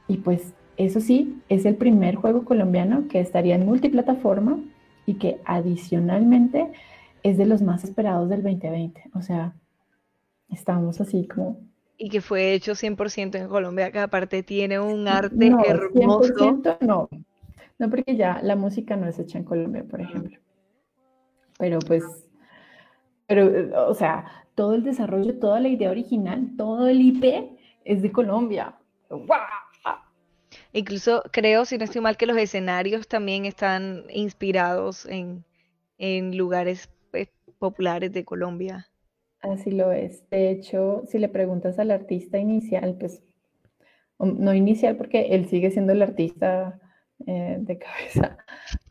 Y 0.07 0.17
pues 0.17 0.53
eso 0.77 0.99
sí, 0.99 1.41
es 1.47 1.65
el 1.65 1.75
primer 1.75 2.15
juego 2.15 2.43
colombiano 2.43 3.07
que 3.07 3.19
estaría 3.19 3.55
en 3.55 3.65
multiplataforma 3.65 4.59
y 5.05 5.15
que 5.15 5.39
adicionalmente 5.45 6.71
es 7.21 7.37
de 7.37 7.45
los 7.45 7.61
más 7.61 7.83
esperados 7.83 8.29
del 8.29 8.41
2020. 8.41 9.11
O 9.13 9.21
sea, 9.21 9.53
estamos 10.49 10.99
así 10.99 11.27
como... 11.27 11.59
Y 11.99 12.09
que 12.09 12.19
fue 12.19 12.53
hecho 12.53 12.71
100% 12.71 13.35
en 13.35 13.47
Colombia, 13.47 13.91
que 13.91 13.99
aparte 13.99 14.41
tiene 14.41 14.79
un 14.79 15.07
arte 15.07 15.51
hermoso. 15.67 16.33
100% 16.33 16.77
no, 16.81 17.09
no, 17.81 17.89
porque 17.89 18.15
ya 18.15 18.39
la 18.43 18.55
música 18.55 18.95
no 18.95 19.07
es 19.07 19.17
hecha 19.17 19.39
en 19.39 19.43
Colombia, 19.43 19.83
por 19.83 20.01
ejemplo. 20.01 20.37
Pero 21.57 21.79
pues, 21.79 22.03
pero, 23.25 23.87
o 23.89 23.95
sea, 23.95 24.45
todo 24.53 24.75
el 24.75 24.83
desarrollo, 24.83 25.39
toda 25.39 25.59
la 25.59 25.67
idea 25.67 25.89
original, 25.89 26.51
todo 26.57 26.87
el 26.87 27.01
IP 27.01 27.57
es 27.83 28.03
de 28.03 28.11
Colombia. 28.11 28.75
Incluso 30.73 31.23
creo, 31.31 31.65
si 31.65 31.79
no 31.79 31.85
estoy 31.85 32.01
mal, 32.01 32.17
que 32.17 32.27
los 32.27 32.37
escenarios 32.37 33.07
también 33.07 33.45
están 33.45 34.03
inspirados 34.11 35.07
en, 35.07 35.43
lugares 36.37 36.87
pues, 37.09 37.29
populares 37.57 38.13
de 38.13 38.23
Colombia. 38.23 38.89
Así 39.39 39.71
lo 39.71 39.91
es. 39.91 40.29
De 40.29 40.51
hecho, 40.51 41.01
si 41.07 41.17
le 41.17 41.29
preguntas 41.29 41.79
al 41.79 41.89
artista 41.89 42.37
inicial, 42.37 42.95
pues 42.99 43.23
no 44.19 44.53
inicial 44.53 44.97
porque 44.97 45.29
él 45.31 45.47
sigue 45.47 45.71
siendo 45.71 45.93
el 45.93 46.03
artista 46.03 46.79
eh, 47.27 47.57
de 47.59 47.77
cabeza. 47.77 48.37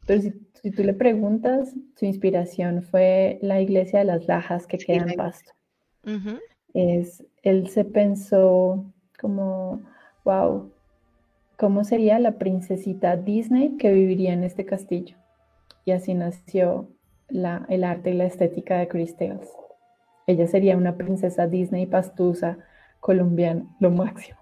Pero 0.07 0.23
si, 0.23 0.71
tú 0.71 0.83
le 0.83 0.95
preguntas, 0.95 1.75
su 1.97 2.05
inspiración 2.05 2.83
fue 2.83 3.39
la 3.43 3.61
iglesia 3.61 4.01
de 4.01 4.05
las 4.07 4.27
Lajas 4.27 4.67
que 4.67 4.79
queda 4.79 5.07
en 5.09 5.17
Pasto. 5.17 5.53
es, 6.75 7.25
él 7.43 7.69
se 7.69 7.85
pensó 7.85 8.85
como, 9.19 9.83
wow, 10.25 10.73
¿cómo 11.57 11.85
sería 11.85 12.19
la 12.19 12.39
princesita 12.39 13.17
Disney 13.17 13.77
que 13.77 13.93
viviría 13.93 14.33
en 14.33 14.45
este 14.45 14.65
castillo? 14.65 15.17
Y 15.85 15.93
así 15.93 16.15
nació 16.15 16.89
la, 17.29 17.67
el 17.69 17.85
arte 17.85 18.11
y 18.11 18.15
la 18.15 18.27
estética 18.27 18.79
de 18.79 18.89
Chris 18.89 19.15
Ella 20.27 20.47
sería 20.47 20.77
una 20.77 20.97
princesa 20.97 21.47
Disney 21.47 21.87
pastusa 21.87 22.59
colombiana, 23.01 23.65
lo 23.79 23.91
máximo. 23.91 24.40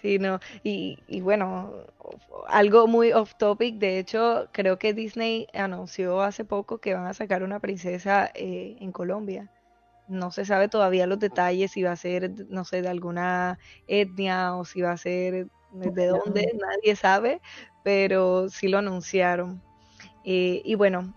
Sí, 0.00 0.18
no, 0.18 0.40
y, 0.62 0.98
y, 1.08 1.20
bueno, 1.20 1.72
algo 2.48 2.86
muy 2.86 3.12
off 3.12 3.34
topic, 3.36 3.76
de 3.76 3.98
hecho, 3.98 4.48
creo 4.52 4.78
que 4.78 4.94
Disney 4.94 5.48
anunció 5.54 6.20
hace 6.22 6.44
poco 6.44 6.78
que 6.78 6.94
van 6.94 7.06
a 7.06 7.14
sacar 7.14 7.42
una 7.42 7.60
princesa 7.60 8.30
eh, 8.34 8.76
en 8.80 8.92
Colombia. 8.92 9.50
No 10.08 10.30
se 10.30 10.44
sabe 10.44 10.68
todavía 10.68 11.06
los 11.06 11.18
detalles, 11.18 11.72
si 11.72 11.82
va 11.82 11.92
a 11.92 11.96
ser, 11.96 12.30
no 12.48 12.64
sé, 12.64 12.82
de 12.82 12.88
alguna 12.88 13.58
etnia 13.88 14.54
o 14.54 14.64
si 14.64 14.80
va 14.80 14.92
a 14.92 14.96
ser 14.96 15.48
de 15.72 16.06
dónde, 16.06 16.52
nadie 16.58 16.94
sabe, 16.94 17.40
pero 17.82 18.48
sí 18.48 18.68
lo 18.68 18.78
anunciaron. 18.78 19.60
Eh, 20.24 20.62
y 20.64 20.74
bueno, 20.76 21.12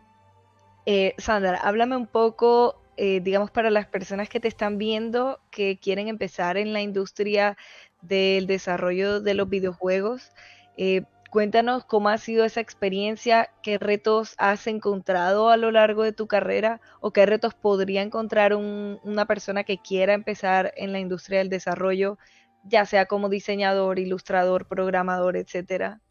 eh, 0.86 1.14
Sandra, 1.20 1.58
háblame 1.58 1.96
un 1.98 2.08
poco, 2.08 2.82
digamos, 2.98 3.50
para 3.52 3.70
las 3.70 3.88
personas 3.88 4.28
que 4.28 4.42
te 4.42 4.50
están 4.50 4.78
viendo, 4.78 5.40
que 5.52 5.78
quieren 5.80 6.10
empezar 6.10 6.58
en 6.58 6.74
la 6.74 6.82
industria 6.82 7.56
del 8.02 8.48
desarrollo 8.48 9.22
de 9.22 9.34
los 9.34 9.50
videojuegos. 9.50 10.32
Eh, 10.78 11.04
cuéntanos 11.30 11.86
cómo 11.86 12.10
ha 12.10 12.18
sido 12.18 12.46
esa 12.46 12.62
experiencia, 12.62 13.50
qué 13.62 13.78
retos 13.78 14.36
has 14.38 14.68
encontrado 14.68 15.50
a 15.50 15.58
lo 15.58 15.72
largo 15.72 16.04
de 16.04 16.14
tu 16.14 16.28
carrera 16.28 16.82
o 17.02 17.12
qué 17.12 17.26
retos 17.26 17.54
podría 17.54 18.02
encontrar 18.02 18.56
una 18.56 19.26
persona 19.26 19.64
que 19.64 19.78
quiera 19.78 20.14
empezar 20.14 20.74
en 20.76 20.92
la 20.92 21.00
industria 21.00 21.40
del 21.40 21.50
desarrollo, 21.50 22.18
ya 22.64 22.86
sea 22.86 23.06
como 23.06 23.30
diseñador, 23.30 24.00
ilustrador, 24.00 24.68
programador, 24.68 25.38
etcétera. 25.38 26.02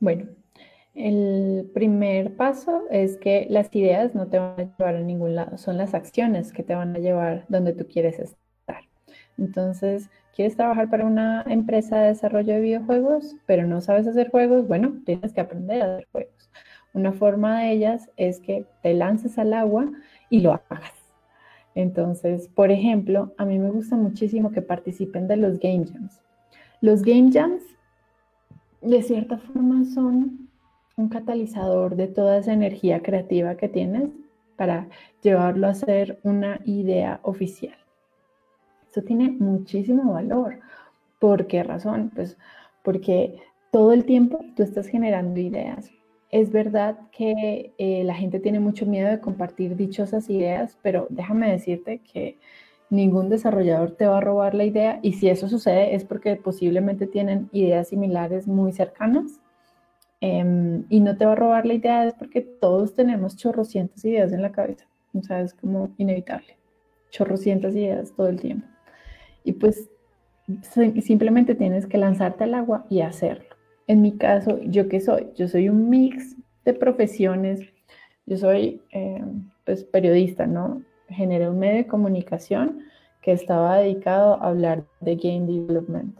Bueno, 0.00 0.28
el 0.94 1.70
primer 1.74 2.36
paso 2.36 2.84
es 2.90 3.16
que 3.18 3.46
las 3.50 3.74
ideas 3.74 4.14
no 4.14 4.28
te 4.28 4.38
van 4.38 4.60
a 4.60 4.64
llevar 4.64 4.96
a 4.96 5.00
ningún 5.00 5.34
lado, 5.34 5.58
son 5.58 5.76
las 5.76 5.94
acciones 5.94 6.52
que 6.52 6.62
te 6.62 6.74
van 6.74 6.96
a 6.96 6.98
llevar 6.98 7.44
donde 7.48 7.72
tú 7.72 7.86
quieres 7.86 8.18
estar. 8.18 8.82
Entonces, 9.38 10.10
¿Quieres 10.36 10.54
trabajar 10.54 10.90
para 10.90 11.06
una 11.06 11.42
empresa 11.46 11.98
de 11.98 12.08
desarrollo 12.08 12.52
de 12.52 12.60
videojuegos, 12.60 13.36
pero 13.46 13.66
no 13.66 13.80
sabes 13.80 14.06
hacer 14.06 14.30
juegos? 14.30 14.68
Bueno, 14.68 14.98
tienes 15.06 15.32
que 15.32 15.40
aprender 15.40 15.80
a 15.80 15.94
hacer 15.94 16.08
juegos. 16.12 16.50
Una 16.92 17.14
forma 17.14 17.60
de 17.60 17.72
ellas 17.72 18.10
es 18.18 18.38
que 18.40 18.66
te 18.82 18.92
lances 18.92 19.38
al 19.38 19.54
agua 19.54 19.90
y 20.28 20.40
lo 20.40 20.52
hagas. 20.52 20.92
Entonces, 21.74 22.48
por 22.48 22.70
ejemplo, 22.70 23.32
a 23.38 23.46
mí 23.46 23.58
me 23.58 23.70
gusta 23.70 23.96
muchísimo 23.96 24.50
que 24.50 24.60
participen 24.60 25.26
de 25.26 25.38
los 25.38 25.58
game 25.58 25.86
jams. 25.86 26.20
Los 26.82 27.00
game 27.00 27.32
jams, 27.32 27.62
de 28.82 29.02
cierta 29.02 29.38
forma, 29.38 29.86
son 29.86 30.50
un 30.98 31.08
catalizador 31.08 31.96
de 31.96 32.08
toda 32.08 32.36
esa 32.36 32.52
energía 32.52 33.00
creativa 33.00 33.56
que 33.56 33.70
tienes 33.70 34.10
para 34.56 34.90
llevarlo 35.22 35.66
a 35.66 35.72
ser 35.72 36.20
una 36.24 36.60
idea 36.66 37.20
oficial. 37.22 37.85
Eso 38.96 39.04
tiene 39.04 39.28
muchísimo 39.28 40.14
valor. 40.14 40.60
¿Por 41.18 41.46
qué 41.48 41.62
razón? 41.62 42.10
Pues 42.14 42.38
porque 42.82 43.40
todo 43.70 43.92
el 43.92 44.06
tiempo 44.06 44.42
tú 44.56 44.62
estás 44.62 44.86
generando 44.86 45.38
ideas. 45.38 45.90
Es 46.30 46.50
verdad 46.50 46.98
que 47.12 47.74
eh, 47.76 48.04
la 48.04 48.14
gente 48.14 48.40
tiene 48.40 48.58
mucho 48.58 48.86
miedo 48.86 49.10
de 49.10 49.20
compartir 49.20 49.76
dichosas 49.76 50.30
ideas, 50.30 50.78
pero 50.80 51.08
déjame 51.10 51.52
decirte 51.52 52.00
que 52.10 52.38
ningún 52.88 53.28
desarrollador 53.28 53.90
te 53.90 54.06
va 54.06 54.16
a 54.16 54.22
robar 54.22 54.54
la 54.54 54.64
idea 54.64 54.98
y 55.02 55.12
si 55.12 55.28
eso 55.28 55.46
sucede 55.46 55.94
es 55.94 56.06
porque 56.06 56.36
posiblemente 56.36 57.06
tienen 57.06 57.50
ideas 57.52 57.88
similares 57.88 58.48
muy 58.48 58.72
cercanas 58.72 59.40
em, 60.22 60.86
y 60.88 61.00
no 61.00 61.18
te 61.18 61.26
va 61.26 61.32
a 61.32 61.36
robar 61.36 61.66
la 61.66 61.74
idea 61.74 62.06
es 62.06 62.14
porque 62.14 62.40
todos 62.40 62.94
tenemos 62.94 63.36
chorrocientas 63.36 64.02
ideas 64.06 64.32
en 64.32 64.40
la 64.40 64.52
cabeza, 64.52 64.86
o 65.12 65.22
sea, 65.22 65.42
es 65.42 65.52
como 65.52 65.90
inevitable, 65.98 66.56
chorrocientas 67.10 67.74
ideas 67.74 68.14
todo 68.16 68.28
el 68.28 68.40
tiempo. 68.40 68.66
Y 69.46 69.52
pues 69.52 69.88
simplemente 71.00 71.54
tienes 71.54 71.86
que 71.86 71.96
lanzarte 71.96 72.44
al 72.44 72.54
agua 72.54 72.84
y 72.90 73.00
hacerlo. 73.00 73.56
En 73.86 74.02
mi 74.02 74.18
caso, 74.18 74.58
¿yo 74.60 74.88
qué 74.88 75.00
soy? 75.00 75.28
Yo 75.36 75.48
soy 75.48 75.70
un 75.70 75.88
mix 75.88 76.36
de 76.64 76.74
profesiones, 76.74 77.60
yo 78.26 78.36
soy 78.36 78.82
em, 78.90 79.48
pues 79.64 79.84
periodista, 79.84 80.46
¿no? 80.46 80.82
generé 81.08 81.48
un 81.48 81.58
medio 81.58 81.76
de 81.76 81.86
comunicación 81.86 82.80
que 83.22 83.32
estaba 83.32 83.78
dedicado 83.78 84.34
a 84.34 84.48
hablar 84.48 84.84
de 85.00 85.16
game 85.16 85.46
development. 85.46 86.18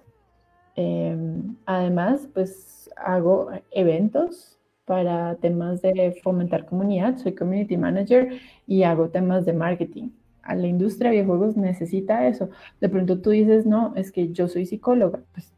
Em, 0.77 1.57
además, 1.67 2.29
pues 2.33 2.91
hago 2.97 3.51
eventos 3.71 4.59
para 4.85 5.35
temas 5.37 5.83
de 5.83 6.21
fomentar 6.23 6.67
comunidad, 6.67 7.17
soy 7.17 7.35
community 7.35 7.77
manager 7.77 8.39
y 8.67 8.85
hago 8.85 9.09
temas 9.09 9.45
de 9.45 9.53
marketing. 9.53 10.11
A 10.47 10.55
la 10.55 10.67
industria 10.67 11.11
de 11.11 11.17
videojuegos 11.17 11.57
necesita 11.57 12.27
eso. 12.29 12.51
De 12.81 12.89
pronto 12.89 13.21
tú 13.21 13.31
dices, 13.31 13.67
no, 13.67 13.95
es 13.97 14.13
que 14.13 14.33
yo 14.33 14.49
soy 14.49 14.67
psicóloga. 14.67 15.21
Pues 15.33 15.53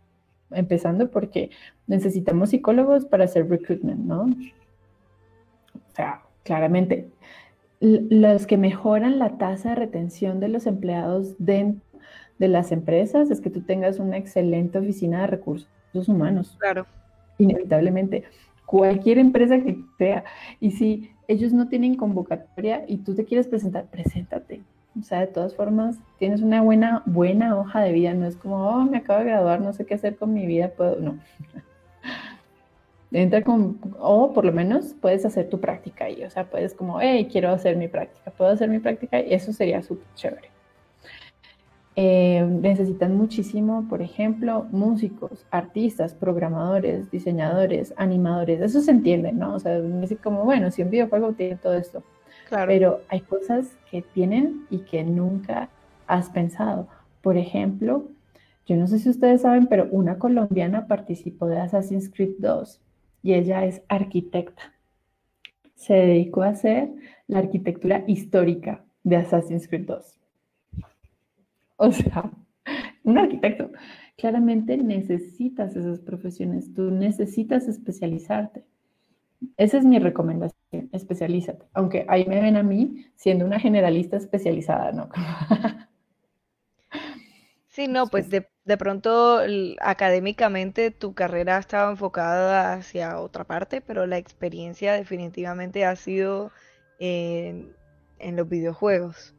empezando 0.50 1.10
porque 1.10 1.50
necesitamos 1.86 2.50
psicólogos 2.50 3.04
para 3.04 3.24
hacer 3.24 3.48
recruitment, 3.48 4.00
¿no? 4.00 4.22
O 4.22 5.94
sea, 5.94 6.22
claramente 6.42 7.10
los 7.80 8.46
que 8.46 8.56
mejoran 8.56 9.18
la 9.18 9.38
tasa 9.38 9.70
de 9.70 9.74
retención 9.76 10.40
de 10.40 10.48
los 10.48 10.66
empleados 10.66 11.36
de, 11.38 11.76
de 12.38 12.48
las 12.48 12.72
empresas 12.72 13.30
es 13.30 13.40
que 13.40 13.50
tú 13.50 13.60
tengas 13.60 13.98
una 13.98 14.16
excelente 14.16 14.78
oficina 14.78 15.20
de 15.20 15.26
recursos 15.28 15.68
humanos. 16.08 16.56
Claro. 16.58 16.86
Inevitablemente. 17.38 18.24
Cualquier 18.66 19.18
empresa 19.18 19.62
que 19.62 19.78
sea. 19.96 20.24
Y 20.60 20.72
si 20.72 21.10
ellos 21.28 21.52
no 21.52 21.68
tienen 21.68 21.94
convocatoria 21.94 22.84
y 22.86 22.98
tú 22.98 23.14
te 23.14 23.24
quieres 23.24 23.46
presentar, 23.46 23.86
preséntate. 23.86 24.60
O 24.98 25.02
sea, 25.02 25.20
de 25.20 25.26
todas 25.28 25.54
formas, 25.54 25.96
tienes 26.18 26.42
una 26.42 26.62
buena, 26.62 27.02
buena 27.06 27.56
hoja 27.56 27.80
de 27.80 27.92
vida. 27.92 28.14
No 28.14 28.26
es 28.26 28.36
como, 28.36 28.68
oh, 28.68 28.84
me 28.84 28.98
acabo 28.98 29.20
de 29.20 29.26
graduar, 29.26 29.60
no 29.60 29.72
sé 29.72 29.86
qué 29.86 29.94
hacer 29.94 30.16
con 30.16 30.32
mi 30.32 30.46
vida. 30.46 30.70
Puedo. 30.70 30.96
No. 31.00 31.18
entra 33.12 33.42
con, 33.42 33.78
o 33.98 34.32
por 34.32 34.44
lo 34.44 34.52
menos 34.52 34.94
puedes 35.00 35.24
hacer 35.24 35.48
tu 35.48 35.60
práctica 35.60 36.04
ahí, 36.04 36.22
o 36.24 36.30
sea, 36.30 36.44
puedes 36.44 36.74
como, 36.74 37.00
hey, 37.00 37.28
quiero 37.30 37.50
hacer 37.50 37.76
mi 37.76 37.88
práctica, 37.88 38.30
puedo 38.30 38.50
hacer 38.50 38.68
mi 38.68 38.78
práctica 38.78 39.20
y 39.20 39.32
eso 39.32 39.52
sería 39.52 39.82
súper 39.82 40.06
chévere. 40.14 40.50
Eh, 42.00 42.46
necesitan 42.48 43.16
muchísimo, 43.16 43.86
por 43.88 44.02
ejemplo, 44.02 44.66
músicos, 44.70 45.44
artistas, 45.50 46.14
programadores, 46.14 47.10
diseñadores, 47.10 47.92
animadores, 47.96 48.60
eso 48.60 48.80
se 48.80 48.92
entiende, 48.92 49.32
¿no? 49.32 49.54
O 49.54 49.58
sea, 49.58 49.78
es 49.78 50.14
como, 50.22 50.44
bueno, 50.44 50.70
si 50.70 50.82
un 50.82 50.90
videojuego 50.90 51.32
tiene 51.32 51.56
todo 51.56 51.74
esto, 51.74 52.04
pero 52.50 53.02
hay 53.08 53.20
cosas 53.20 53.76
que 53.90 54.02
tienen 54.02 54.66
y 54.70 54.78
que 54.78 55.04
nunca 55.04 55.68
has 56.06 56.30
pensado. 56.30 56.88
Por 57.22 57.36
ejemplo, 57.36 58.08
yo 58.66 58.76
no 58.76 58.86
sé 58.86 58.98
si 58.98 59.08
ustedes 59.08 59.42
saben, 59.42 59.66
pero 59.66 59.88
una 59.90 60.18
colombiana 60.18 60.86
participó 60.86 61.46
de 61.46 61.58
Assassin's 61.58 62.10
Creed 62.10 62.34
2 62.38 62.80
y 63.22 63.34
ella 63.34 63.64
es 63.64 63.82
arquitecta. 63.88 64.74
Se 65.74 65.94
dedicó 65.94 66.42
a 66.42 66.48
hacer 66.48 66.90
la 67.26 67.38
arquitectura 67.38 68.04
histórica 68.06 68.84
de 69.04 69.16
Assassin's 69.16 69.68
Creed 69.68 69.86
2. 69.86 70.18
O 71.76 71.92
sea, 71.92 72.30
un 73.04 73.18
arquitecto. 73.18 73.70
Claramente 74.16 74.76
necesitas 74.76 75.76
esas 75.76 76.00
profesiones, 76.00 76.74
tú 76.74 76.90
necesitas 76.90 77.68
especializarte. 77.68 78.64
Esa 79.56 79.78
es 79.78 79.84
mi 79.84 79.98
recomendación, 79.98 80.58
especialízate. 80.92 81.66
Aunque 81.74 82.04
ahí 82.08 82.24
me 82.26 82.40
ven 82.40 82.56
a 82.56 82.62
mí 82.62 83.06
siendo 83.16 83.44
una 83.44 83.60
generalista 83.60 84.16
especializada, 84.16 84.92
¿no? 84.92 85.08
Sí, 87.70 87.86
no, 87.86 88.08
pues 88.08 88.28
de, 88.28 88.48
de 88.64 88.76
pronto 88.76 89.38
académicamente 89.80 90.90
tu 90.90 91.14
carrera 91.14 91.58
estaba 91.58 91.92
enfocada 91.92 92.72
hacia 92.74 93.20
otra 93.20 93.44
parte, 93.44 93.80
pero 93.80 94.04
la 94.04 94.18
experiencia 94.18 94.94
definitivamente 94.94 95.84
ha 95.84 95.94
sido 95.94 96.50
en, 96.98 97.76
en 98.18 98.34
los 98.36 98.48
videojuegos. 98.48 99.34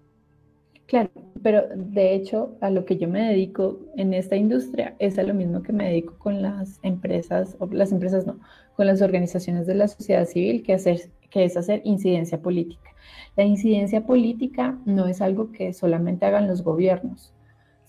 Claro, 0.86 1.12
pero 1.44 1.68
de 1.76 2.16
hecho 2.16 2.58
a 2.62 2.72
lo 2.72 2.86
que 2.86 2.98
yo 2.98 3.08
me 3.08 3.30
dedico 3.30 3.80
en 3.96 4.14
esta 4.14 4.36
industria 4.36 4.96
es 4.98 5.20
a 5.20 5.24
lo 5.24 5.34
mismo 5.36 5.62
que 5.62 5.72
me 5.72 5.88
dedico 5.88 6.18
con 6.18 6.42
las 6.42 6.80
empresas, 6.82 7.56
o 7.60 7.68
las 7.68 7.92
empresas 7.92 8.26
no, 8.26 8.40
con 8.76 8.88
las 8.88 9.02
organizaciones 9.02 9.68
de 9.68 9.76
la 9.76 9.88
sociedad 9.88 10.26
civil, 10.26 10.64
que, 10.64 10.74
hacer, 10.74 11.12
que 11.30 11.44
es 11.46 11.58
hacer 11.58 11.82
incidencia 11.84 12.42
política. 12.42 12.92
La 13.36 13.44
incidencia 13.44 14.06
política 14.06 14.78
no 14.86 15.06
es 15.08 15.22
algo 15.22 15.52
que 15.52 15.74
solamente 15.74 16.26
hagan 16.26 16.48
los 16.48 16.64
gobiernos, 16.64 17.34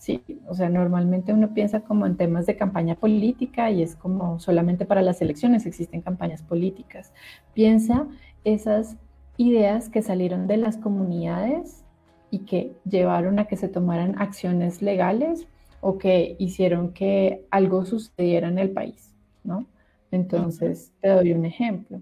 Sí, 0.01 0.23
o 0.47 0.55
sea, 0.55 0.67
normalmente 0.67 1.31
uno 1.31 1.53
piensa 1.53 1.81
como 1.81 2.07
en 2.07 2.17
temas 2.17 2.47
de 2.47 2.57
campaña 2.57 2.95
política 2.95 3.69
y 3.69 3.83
es 3.83 3.95
como 3.95 4.39
solamente 4.39 4.83
para 4.83 5.03
las 5.03 5.21
elecciones 5.21 5.67
existen 5.67 6.01
campañas 6.01 6.41
políticas. 6.41 7.13
Piensa 7.53 8.07
esas 8.43 8.97
ideas 9.37 9.89
que 9.89 10.01
salieron 10.01 10.47
de 10.47 10.57
las 10.57 10.77
comunidades 10.77 11.83
y 12.31 12.39
que 12.39 12.73
llevaron 12.83 13.37
a 13.37 13.45
que 13.45 13.57
se 13.57 13.67
tomaran 13.67 14.19
acciones 14.19 14.81
legales 14.81 15.45
o 15.81 15.99
que 15.99 16.35
hicieron 16.39 16.93
que 16.93 17.45
algo 17.51 17.85
sucediera 17.85 18.47
en 18.47 18.57
el 18.57 18.71
país, 18.71 19.13
¿no? 19.43 19.67
Entonces, 20.09 20.91
te 20.99 21.09
doy 21.09 21.31
un 21.31 21.45
ejemplo. 21.45 22.01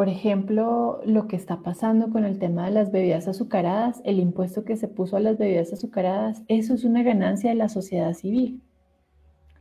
Por 0.00 0.08
ejemplo, 0.08 1.02
lo 1.04 1.28
que 1.28 1.36
está 1.36 1.58
pasando 1.58 2.08
con 2.08 2.24
el 2.24 2.38
tema 2.38 2.64
de 2.64 2.70
las 2.70 2.90
bebidas 2.90 3.28
azucaradas, 3.28 4.00
el 4.06 4.18
impuesto 4.18 4.64
que 4.64 4.78
se 4.78 4.88
puso 4.88 5.18
a 5.18 5.20
las 5.20 5.36
bebidas 5.36 5.74
azucaradas, 5.74 6.42
eso 6.48 6.72
es 6.72 6.84
una 6.84 7.02
ganancia 7.02 7.50
de 7.50 7.56
la 7.56 7.68
sociedad 7.68 8.14
civil. 8.14 8.62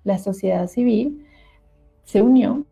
La 0.06 0.18
sociedad 0.18 0.66
civil 0.68 1.26
se 2.04 2.22
unió, 2.22 2.66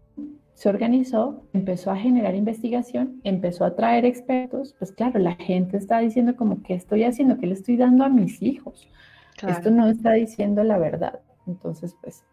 se 0.53 0.69
organizó, 0.69 1.43
empezó 1.51 1.91
a 1.91 1.97
generar 1.97 2.35
investigación, 2.35 3.19
empezó 3.25 3.65
a 3.65 3.75
traer 3.75 4.05
expertos, 4.05 4.73
pues 4.79 4.93
claro, 4.93 5.19
la 5.19 5.35
gente 5.35 5.75
está 5.75 5.99
diciendo 5.99 6.37
como, 6.37 6.63
¿qué 6.63 6.73
estoy 6.73 7.03
haciendo? 7.03 7.37
¿Qué 7.37 7.47
le 7.47 7.53
estoy 7.55 7.75
dando 7.75 8.05
a 8.05 8.09
mis 8.09 8.41
hijos? 8.41 8.87
Esto 9.45 9.71
no 9.71 9.89
está 9.89 10.13
diciendo 10.13 10.63
la 10.63 10.77
verdad. 10.77 11.19
Entonces, 11.45 11.97
pues 12.01 12.23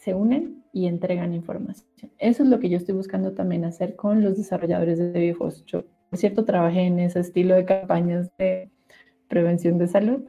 se 0.00 0.14
unen 0.14 0.64
y 0.72 0.86
entregan 0.86 1.34
información. 1.34 2.10
Eso 2.18 2.42
es 2.42 2.48
lo 2.48 2.58
que 2.58 2.70
yo 2.70 2.78
estoy 2.78 2.94
buscando 2.94 3.32
también 3.32 3.66
hacer 3.66 3.96
con 3.96 4.24
los 4.24 4.38
desarrolladores 4.38 4.98
de 4.98 5.12
videojuegos. 5.12 5.62
Yo, 5.66 5.84
por 6.08 6.18
cierto, 6.18 6.46
trabajé 6.46 6.80
en 6.80 6.98
ese 6.98 7.20
estilo 7.20 7.54
de 7.54 7.66
campañas 7.66 8.30
de 8.38 8.70
prevención 9.28 9.76
de 9.76 9.88
salud. 9.88 10.22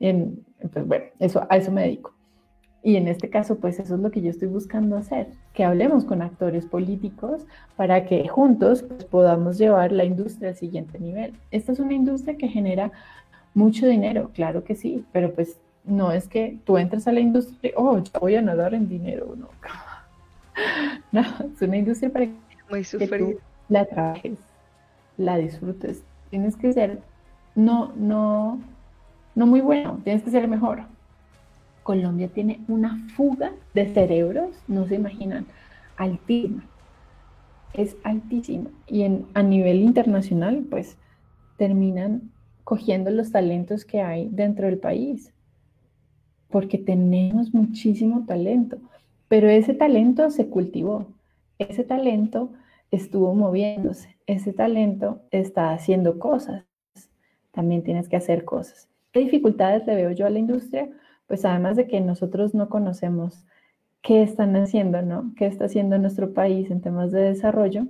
En, 0.00 0.46
pues 0.72 0.86
bueno, 0.86 1.04
eso, 1.18 1.46
a 1.50 1.58
eso 1.58 1.70
me 1.70 1.82
dedico. 1.82 2.14
Y 2.82 2.96
en 2.96 3.06
este 3.06 3.28
caso, 3.28 3.58
pues 3.58 3.78
eso 3.78 3.96
es 3.96 4.00
lo 4.00 4.10
que 4.10 4.22
yo 4.22 4.30
estoy 4.30 4.48
buscando 4.48 4.96
hacer, 4.96 5.28
que 5.52 5.62
hablemos 5.62 6.06
con 6.06 6.22
actores 6.22 6.64
políticos 6.64 7.46
para 7.76 8.06
que 8.06 8.28
juntos 8.28 8.82
pues, 8.82 9.04
podamos 9.04 9.58
llevar 9.58 9.92
la 9.92 10.04
industria 10.04 10.50
al 10.50 10.56
siguiente 10.56 10.98
nivel. 10.98 11.34
Esta 11.50 11.72
es 11.72 11.80
una 11.80 11.92
industria 11.92 12.38
que 12.38 12.48
genera 12.48 12.92
mucho 13.52 13.86
dinero, 13.86 14.30
claro 14.32 14.64
que 14.64 14.74
sí, 14.74 15.04
pero 15.12 15.34
pues 15.34 15.60
no 15.88 16.12
es 16.12 16.28
que 16.28 16.58
tú 16.64 16.78
entres 16.78 17.06
a 17.08 17.12
la 17.12 17.20
industria, 17.20 17.72
oh, 17.76 17.98
ya 17.98 18.18
voy 18.18 18.36
a 18.36 18.42
nadar 18.42 18.74
en 18.74 18.88
dinero, 18.88 19.34
no. 19.36 19.48
No, 21.12 21.20
es 21.20 21.62
una 21.62 21.76
industria 21.76 22.10
para 22.10 22.26
que 22.26 23.06
tú 23.06 23.38
la 23.68 23.84
trabajes, 23.84 24.38
la 25.16 25.38
disfrutes. 25.38 26.02
Tienes 26.30 26.56
que 26.56 26.72
ser, 26.72 26.98
no, 27.54 27.92
no, 27.96 28.60
no 29.34 29.46
muy 29.46 29.60
bueno, 29.60 30.00
tienes 30.02 30.22
que 30.22 30.30
ser 30.30 30.48
mejor. 30.48 30.82
Colombia 31.84 32.28
tiene 32.28 32.60
una 32.68 32.98
fuga 33.14 33.52
de 33.72 33.86
cerebros, 33.94 34.50
no 34.66 34.86
se 34.86 34.96
imaginan, 34.96 35.46
altísima. 35.96 36.64
Es 37.72 37.96
altísima. 38.02 38.70
Y 38.86 39.02
en, 39.02 39.26
a 39.34 39.42
nivel 39.42 39.80
internacional, 39.80 40.66
pues 40.68 40.98
terminan 41.56 42.30
cogiendo 42.64 43.10
los 43.10 43.32
talentos 43.32 43.84
que 43.84 44.02
hay 44.02 44.28
dentro 44.30 44.66
del 44.66 44.78
país 44.78 45.32
porque 46.50 46.78
tenemos 46.78 47.52
muchísimo 47.52 48.24
talento, 48.26 48.78
pero 49.28 49.48
ese 49.48 49.74
talento 49.74 50.30
se 50.30 50.48
cultivó, 50.48 51.06
ese 51.58 51.84
talento 51.84 52.50
estuvo 52.90 53.34
moviéndose. 53.34 54.16
Ese 54.26 54.52
talento 54.52 55.20
está 55.30 55.72
haciendo 55.72 56.18
cosas. 56.18 56.64
También 57.52 57.82
tienes 57.82 58.08
que 58.08 58.16
hacer 58.16 58.44
cosas. 58.44 58.88
¿Qué 59.12 59.20
dificultades 59.20 59.86
le 59.86 59.94
veo 59.94 60.12
yo 60.12 60.26
a 60.26 60.30
la 60.30 60.38
industria? 60.38 60.88
Pues 61.26 61.44
además 61.44 61.76
de 61.76 61.86
que 61.86 62.00
nosotros 62.00 62.54
no 62.54 62.68
conocemos 62.68 63.44
qué 64.02 64.22
están 64.22 64.56
haciendo, 64.56 65.02
¿no? 65.02 65.32
¿Qué 65.36 65.46
está 65.46 65.66
haciendo 65.66 65.98
nuestro 65.98 66.32
país 66.32 66.70
en 66.70 66.80
temas 66.80 67.10
de 67.10 67.20
desarrollo? 67.20 67.86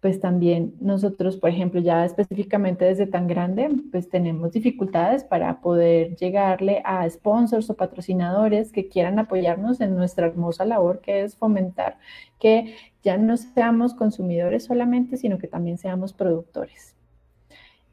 Pues 0.00 0.18
también 0.18 0.74
nosotros, 0.80 1.36
por 1.36 1.50
ejemplo, 1.50 1.80
ya 1.80 2.04
específicamente 2.06 2.86
desde 2.86 3.06
tan 3.06 3.26
grande, 3.26 3.68
pues 3.92 4.08
tenemos 4.08 4.52
dificultades 4.52 5.24
para 5.24 5.60
poder 5.60 6.16
llegarle 6.16 6.80
a 6.86 7.08
sponsors 7.08 7.68
o 7.68 7.76
patrocinadores 7.76 8.72
que 8.72 8.88
quieran 8.88 9.18
apoyarnos 9.18 9.80
en 9.82 9.94
nuestra 9.96 10.26
hermosa 10.26 10.64
labor 10.64 11.00
que 11.00 11.22
es 11.22 11.36
fomentar 11.36 11.98
que 12.38 12.74
ya 13.02 13.18
no 13.18 13.36
seamos 13.36 13.94
consumidores 13.94 14.64
solamente, 14.64 15.18
sino 15.18 15.38
que 15.38 15.48
también 15.48 15.76
seamos 15.76 16.14
productores. 16.14 16.94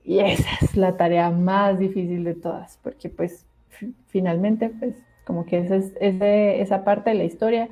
Y 0.03 0.19
esa 0.19 0.49
es 0.61 0.77
la 0.77 0.95
tarea 0.95 1.29
más 1.29 1.77
difícil 1.77 2.23
de 2.23 2.35
todas, 2.35 2.79
porque 2.81 3.09
pues 3.09 3.45
finalmente, 4.07 4.69
pues 4.69 4.95
como 5.25 5.45
que 5.45 5.59
esa, 5.59 5.75
es, 5.75 5.91
esa 5.99 6.85
parte 6.85 7.09
de 7.09 7.17
la 7.17 7.25
historia, 7.25 7.67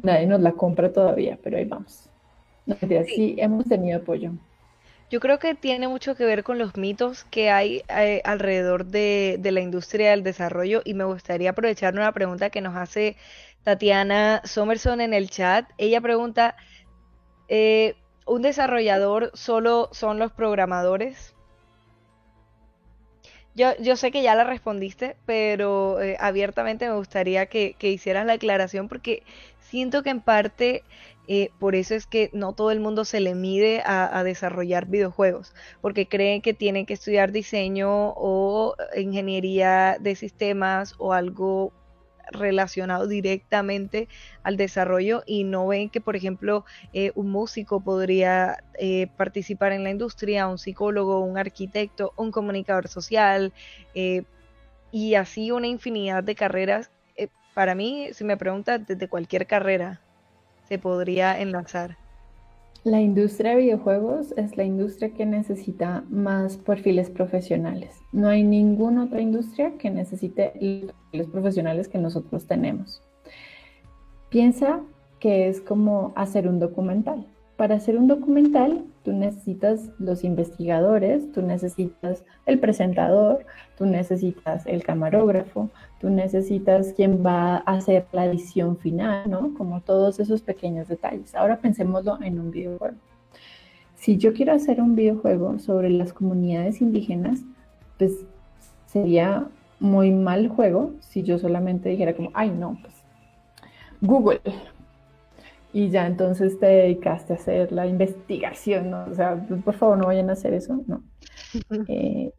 nadie 0.00 0.26
nos 0.28 0.40
la 0.40 0.52
compra 0.52 0.92
todavía, 0.92 1.38
pero 1.42 1.56
ahí 1.56 1.64
vamos. 1.64 2.08
Sí. 3.06 3.36
hemos 3.38 3.66
tenido 3.66 3.98
apoyo. 3.98 4.32
Yo 5.10 5.20
creo 5.20 5.38
que 5.38 5.54
tiene 5.54 5.86
mucho 5.86 6.16
que 6.16 6.24
ver 6.24 6.42
con 6.42 6.58
los 6.58 6.76
mitos 6.76 7.24
que 7.24 7.50
hay 7.50 7.82
eh, 7.88 8.20
alrededor 8.24 8.86
de, 8.86 9.38
la 9.42 9.60
industria 9.60 10.10
del 10.10 10.22
desarrollo 10.22 10.82
y 10.84 10.94
me 10.94 11.04
gustaría 11.04 11.50
aprovechar 11.50 11.94
una 11.94 12.10
pregunta 12.12 12.50
que 12.50 12.60
nos 12.60 12.74
hace 12.74 13.16
Tatiana 13.62 14.40
Somerson 14.44 15.00
en 15.00 15.12
el 15.12 15.30
chat. 15.30 15.68
Ella 15.78 16.00
pregunta, 16.00 16.56
eh, 17.48 17.94
¿un 18.26 18.42
desarrollador 18.42 19.30
solo 19.34 19.90
son 19.92 20.18
los 20.18 20.32
programadores? 20.32 21.34
Yo, 23.54 23.76
yo 23.78 23.94
sé 23.96 24.10
que 24.10 24.22
ya 24.22 24.34
la 24.34 24.42
respondiste, 24.42 25.16
pero 25.26 26.00
eh, 26.00 26.16
abiertamente 26.18 26.88
me 26.88 26.96
gustaría 26.96 27.46
que, 27.46 27.76
que 27.78 27.90
hicieras 27.90 28.26
la 28.26 28.32
aclaración 28.32 28.88
porque 28.88 29.22
siento 29.60 30.02
que 30.02 30.10
en 30.10 30.20
parte 30.20 30.82
eh, 31.26 31.50
por 31.58 31.74
eso 31.74 31.94
es 31.94 32.06
que 32.06 32.30
no 32.32 32.52
todo 32.52 32.70
el 32.70 32.80
mundo 32.80 33.04
se 33.04 33.20
le 33.20 33.34
mide 33.34 33.82
a, 33.84 34.22
desarrollar 34.24 34.86
videojuegos, 34.86 35.54
porque 35.80 36.06
creen 36.06 36.42
que 36.42 36.54
tienen 36.54 36.86
que 36.86 36.94
estudiar 36.94 37.32
diseño 37.32 38.10
o 38.16 38.74
ingeniería 38.96 39.96
de 40.00 40.14
sistemas 40.16 40.94
o 40.98 41.12
algo 41.12 41.72
relacionado 42.30 43.06
directamente 43.06 44.08
al 44.42 44.56
desarrollo 44.56 45.22
y 45.26 45.44
no 45.44 45.66
ven 45.66 45.90
que, 45.90 46.00
por 46.00 46.16
ejemplo, 46.16 46.64
eh, 46.92 47.12
un 47.14 47.30
músico 47.30 47.80
podría 47.80 48.64
eh, 48.78 49.08
participar 49.16 49.72
en 49.72 49.84
la 49.84 49.90
industria, 49.90 50.48
un 50.48 50.58
psicólogo, 50.58 51.20
un 51.20 51.38
arquitecto, 51.38 52.12
un 52.16 52.30
comunicador 52.30 52.88
social 52.88 53.52
y 54.90 55.14
así 55.14 55.50
una 55.50 55.66
infinidad 55.66 56.22
de 56.24 56.34
carreras. 56.34 56.90
para 57.54 57.74
mí, 57.74 58.08
si 58.12 58.24
me 58.24 58.36
preguntas, 58.36 58.86
desde 58.86 59.08
cualquier 59.08 59.46
carrera 59.46 60.00
se 60.68 60.78
podría 60.78 61.40
enlazar? 61.40 61.96
La 62.84 63.00
industria 63.00 63.52
de 63.52 63.62
videojuegos 63.62 64.34
es 64.36 64.58
la 64.58 64.64
industria 64.64 65.14
que 65.14 65.24
necesita 65.24 66.04
más 66.10 66.58
perfiles 66.58 67.08
profesionales. 67.08 67.96
No 68.12 68.28
hay 68.28 68.42
ninguna 68.42 69.04
otra 69.04 69.22
industria 69.22 69.78
que 69.78 69.90
necesite 69.90 70.52
los 70.60 70.92
perfiles 70.92 71.26
profesionales 71.28 71.88
que 71.88 71.96
nosotros 71.96 72.46
tenemos. 72.46 73.02
Piensa 74.28 74.82
que 75.18 75.48
es 75.48 75.62
como 75.62 76.12
hacer 76.14 76.46
un 76.46 76.58
documental. 76.58 77.26
Para 77.56 77.76
hacer 77.76 77.96
un 77.96 78.08
documental, 78.08 78.84
tú 79.04 79.12
necesitas 79.12 79.90
los 79.98 80.24
investigadores, 80.24 81.30
tú 81.30 81.40
necesitas 81.40 82.24
el 82.46 82.58
presentador, 82.58 83.46
tú 83.78 83.86
necesitas 83.86 84.66
el 84.66 84.82
camarógrafo, 84.82 85.70
tú 86.00 86.10
necesitas 86.10 86.92
quien 86.94 87.24
va 87.24 87.56
a 87.58 87.76
hacer 87.76 88.06
la 88.12 88.26
edición 88.26 88.76
final, 88.76 89.30
¿no? 89.30 89.54
Como 89.54 89.80
todos 89.82 90.18
esos 90.18 90.42
pequeños 90.42 90.88
detalles. 90.88 91.34
Ahora 91.34 91.58
pensémoslo 91.58 92.18
en 92.22 92.40
un 92.40 92.50
videojuego. 92.50 92.96
Si 93.94 94.16
yo 94.16 94.32
quiero 94.32 94.52
hacer 94.52 94.80
un 94.80 94.96
videojuego 94.96 95.60
sobre 95.60 95.90
las 95.90 96.12
comunidades 96.12 96.80
indígenas, 96.80 97.40
pues 97.98 98.24
sería 98.86 99.46
muy 99.80 100.10
mal 100.10 100.48
juego 100.48 100.92
si 101.00 101.22
yo 101.22 101.38
solamente 101.38 101.88
dijera 101.88 102.14
como, 102.14 102.30
ay 102.34 102.50
no, 102.50 102.78
pues 102.82 102.94
Google, 104.00 104.40
y 105.74 105.90
ya 105.90 106.06
entonces 106.06 106.60
te 106.60 106.66
dedicaste 106.66 107.32
a 107.32 107.36
hacer 107.36 107.72
la 107.72 107.88
investigación, 107.88 108.90
¿no? 108.90 109.06
O 109.10 109.14
sea, 109.14 109.44
por 109.64 109.74
favor 109.74 109.98
no 109.98 110.06
vayan 110.06 110.30
a 110.30 110.34
hacer 110.34 110.54
eso, 110.54 110.80
no. 110.86 111.02
Eh, 111.88 112.32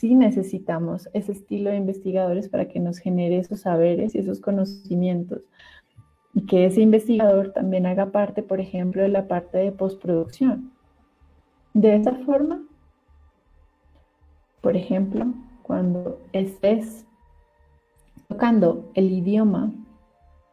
sí 0.00 0.16
necesitamos 0.16 1.08
ese 1.12 1.32
estilo 1.32 1.70
de 1.70 1.76
investigadores 1.76 2.48
para 2.48 2.66
que 2.66 2.80
nos 2.80 2.98
genere 2.98 3.38
esos 3.38 3.60
saberes 3.60 4.14
y 4.14 4.18
esos 4.18 4.40
conocimientos. 4.40 5.42
Y 6.32 6.46
que 6.46 6.64
ese 6.64 6.80
investigador 6.80 7.52
también 7.52 7.86
haga 7.86 8.10
parte, 8.10 8.42
por 8.42 8.58
ejemplo, 8.58 9.02
de 9.02 9.08
la 9.08 9.28
parte 9.28 9.58
de 9.58 9.70
postproducción. 9.70 10.72
De 11.74 11.94
esa 11.94 12.14
forma, 12.14 12.62
por 14.62 14.76
ejemplo, 14.76 15.26
cuando 15.62 16.20
estés 16.32 17.06
tocando 18.28 18.90
el 18.94 19.12
idioma 19.12 19.72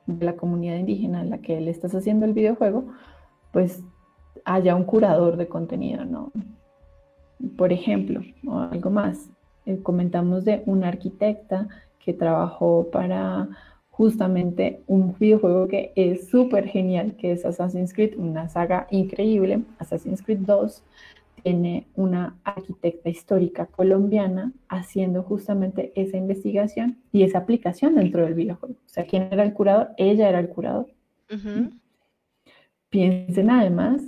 de 0.07 0.25
la 0.25 0.35
comunidad 0.35 0.77
indígena 0.77 1.21
en 1.21 1.29
la 1.29 1.39
que 1.39 1.59
le 1.59 1.71
estás 1.71 1.93
haciendo 1.95 2.25
el 2.25 2.33
videojuego, 2.33 2.85
pues 3.51 3.83
haya 4.43 4.75
un 4.75 4.83
curador 4.83 5.37
de 5.37 5.47
contenido, 5.47 6.05
¿no? 6.05 6.31
Por 7.57 7.73
ejemplo, 7.73 8.21
o 8.47 8.59
algo 8.59 8.89
más, 8.89 9.29
eh, 9.65 9.79
comentamos 9.81 10.45
de 10.45 10.63
una 10.65 10.87
arquitecta 10.87 11.67
que 11.99 12.13
trabajó 12.13 12.87
para 12.91 13.49
justamente 13.89 14.83
un 14.87 15.15
videojuego 15.17 15.67
que 15.67 15.91
es 15.95 16.29
súper 16.29 16.67
genial, 16.67 17.15
que 17.15 17.31
es 17.31 17.45
Assassin's 17.45 17.93
Creed, 17.93 18.17
una 18.17 18.49
saga 18.49 18.87
increíble, 18.91 19.63
Assassin's 19.79 20.21
Creed 20.21 20.39
2, 20.39 20.83
tiene 21.45 21.87
una 21.93 22.39
arquitecta 22.43 23.07
histórica 23.07 23.67
colombiana 23.67 24.51
haciendo 24.67 25.21
justamente 25.21 25.93
esa 25.95 26.17
investigación 26.17 26.97
y 27.11 27.21
esa 27.21 27.37
aplicación 27.37 27.93
dentro 27.93 28.23
del 28.23 28.33
videojuego. 28.33 28.73
O 28.73 28.89
sea, 28.89 29.05
¿quién 29.05 29.27
era 29.29 29.43
el 29.43 29.53
curador? 29.53 29.89
Ella 29.97 30.27
era 30.27 30.39
el 30.39 30.49
curador. 30.49 30.87
Piensen 32.89 33.51
además 33.51 34.01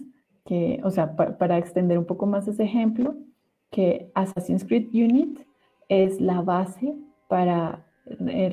que, 0.45 0.81
o 0.83 0.89
sea, 0.89 1.15
para 1.15 1.59
extender 1.59 1.99
un 1.99 2.05
poco 2.05 2.25
más 2.25 2.47
ese 2.47 2.63
ejemplo, 2.63 3.15
que 3.69 4.09
Assassin's 4.15 4.65
Creed 4.65 4.87
Unit 4.91 5.39
es 5.89 6.19
la 6.19 6.41
base 6.41 6.95
para 7.27 7.85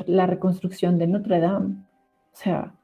la 0.06 0.26
reconstrucción 0.26 0.98
de 0.98 1.06
Notre 1.06 1.40
Dame. 1.40 1.76
O 2.34 2.36
sea, 2.36 2.74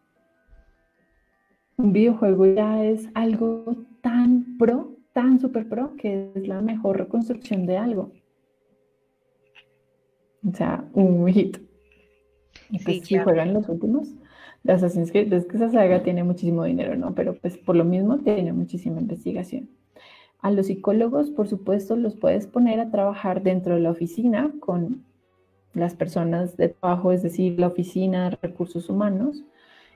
un 1.77 1.93
videojuego 1.93 2.47
ya 2.47 2.83
es 2.85 3.07
algo 3.13 3.77
tan 4.01 4.57
pro 4.57 4.90
tan 5.13 5.41
super 5.41 5.69
pro 5.69 5.97
que 5.97 6.31
es 6.35 6.47
la 6.47 6.61
mejor 6.61 6.99
reconstrucción 6.99 7.67
de 7.67 7.79
algo. 7.79 8.13
O 10.49 10.55
sea, 10.55 10.85
un 10.95 11.27
hit. 11.29 11.59
Y 12.71 12.79
pues 12.79 13.05
si 13.05 13.19
juegan 13.19 13.53
los 13.53 13.69
últimos 13.69 14.09
de 14.63 14.73
Assassin's 14.73 15.11
Creed, 15.11 15.33
es 15.33 15.47
que 15.47 15.57
esa 15.57 15.71
saga 15.71 16.03
tiene 16.03 16.25
muchísimo 16.25 16.65
dinero, 16.65 16.97
¿no? 16.97 17.15
Pero 17.15 17.35
pues 17.35 17.59
por 17.59 17.77
lo 17.77 17.85
mismo 17.85 18.19
tiene 18.19 18.53
muchísima 18.53 19.01
investigación. 19.01 19.69
A 20.41 20.51
los 20.51 20.67
psicólogos, 20.67 21.31
por 21.31 21.49
supuesto, 21.49 21.97
los 21.97 22.17
puedes 22.17 22.47
poner 22.47 22.81
a 22.81 22.91
trabajar 22.91 23.43
dentro 23.43 23.75
de 23.75 23.81
la 23.81 23.91
oficina 23.91 24.53
con 24.61 25.05
las 25.75 25.95
personas 25.95 26.57
de 26.57 26.71
trabajo, 26.71 27.13
es 27.13 27.23
decir, 27.23 27.59
la 27.59 27.67
oficina 27.67 28.31
de 28.31 28.39
recursos 28.41 28.89
humanos. 28.89 29.45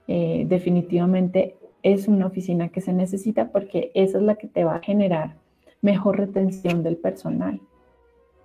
Eh, 0.06 0.44
definitivamente 0.48 1.56
es 1.84 2.08
una 2.08 2.26
oficina 2.26 2.70
que 2.70 2.80
se 2.80 2.92
necesita 2.92 3.52
porque 3.52 3.92
esa 3.94 4.16
es 4.18 4.24
la 4.24 4.34
que 4.36 4.48
te 4.48 4.64
va 4.64 4.76
a 4.76 4.80
generar 4.80 5.36
mejor 5.82 6.16
retención 6.18 6.82
del 6.82 6.96
personal. 6.96 7.60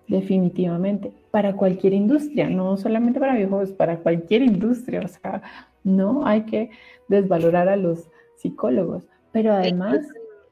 Definitivamente, 0.09 1.13
para 1.31 1.55
cualquier 1.55 1.93
industria, 1.93 2.49
no 2.49 2.75
solamente 2.75 3.19
para 3.19 3.35
videojuegos, 3.35 3.71
para 3.71 3.99
cualquier 3.99 4.41
industria. 4.41 5.01
O 5.05 5.07
sea, 5.07 5.41
no 5.83 6.25
hay 6.27 6.43
que 6.43 6.69
desvalorar 7.07 7.69
a 7.69 7.77
los 7.77 8.09
psicólogos, 8.35 9.07
pero 9.31 9.53
además... 9.53 9.99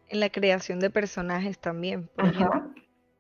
En 0.08 0.22
la 0.22 0.30
creación 0.30 0.80
de 0.80 0.90
personajes 0.90 1.60
también. 1.60 2.10
Ajá, 2.16 2.70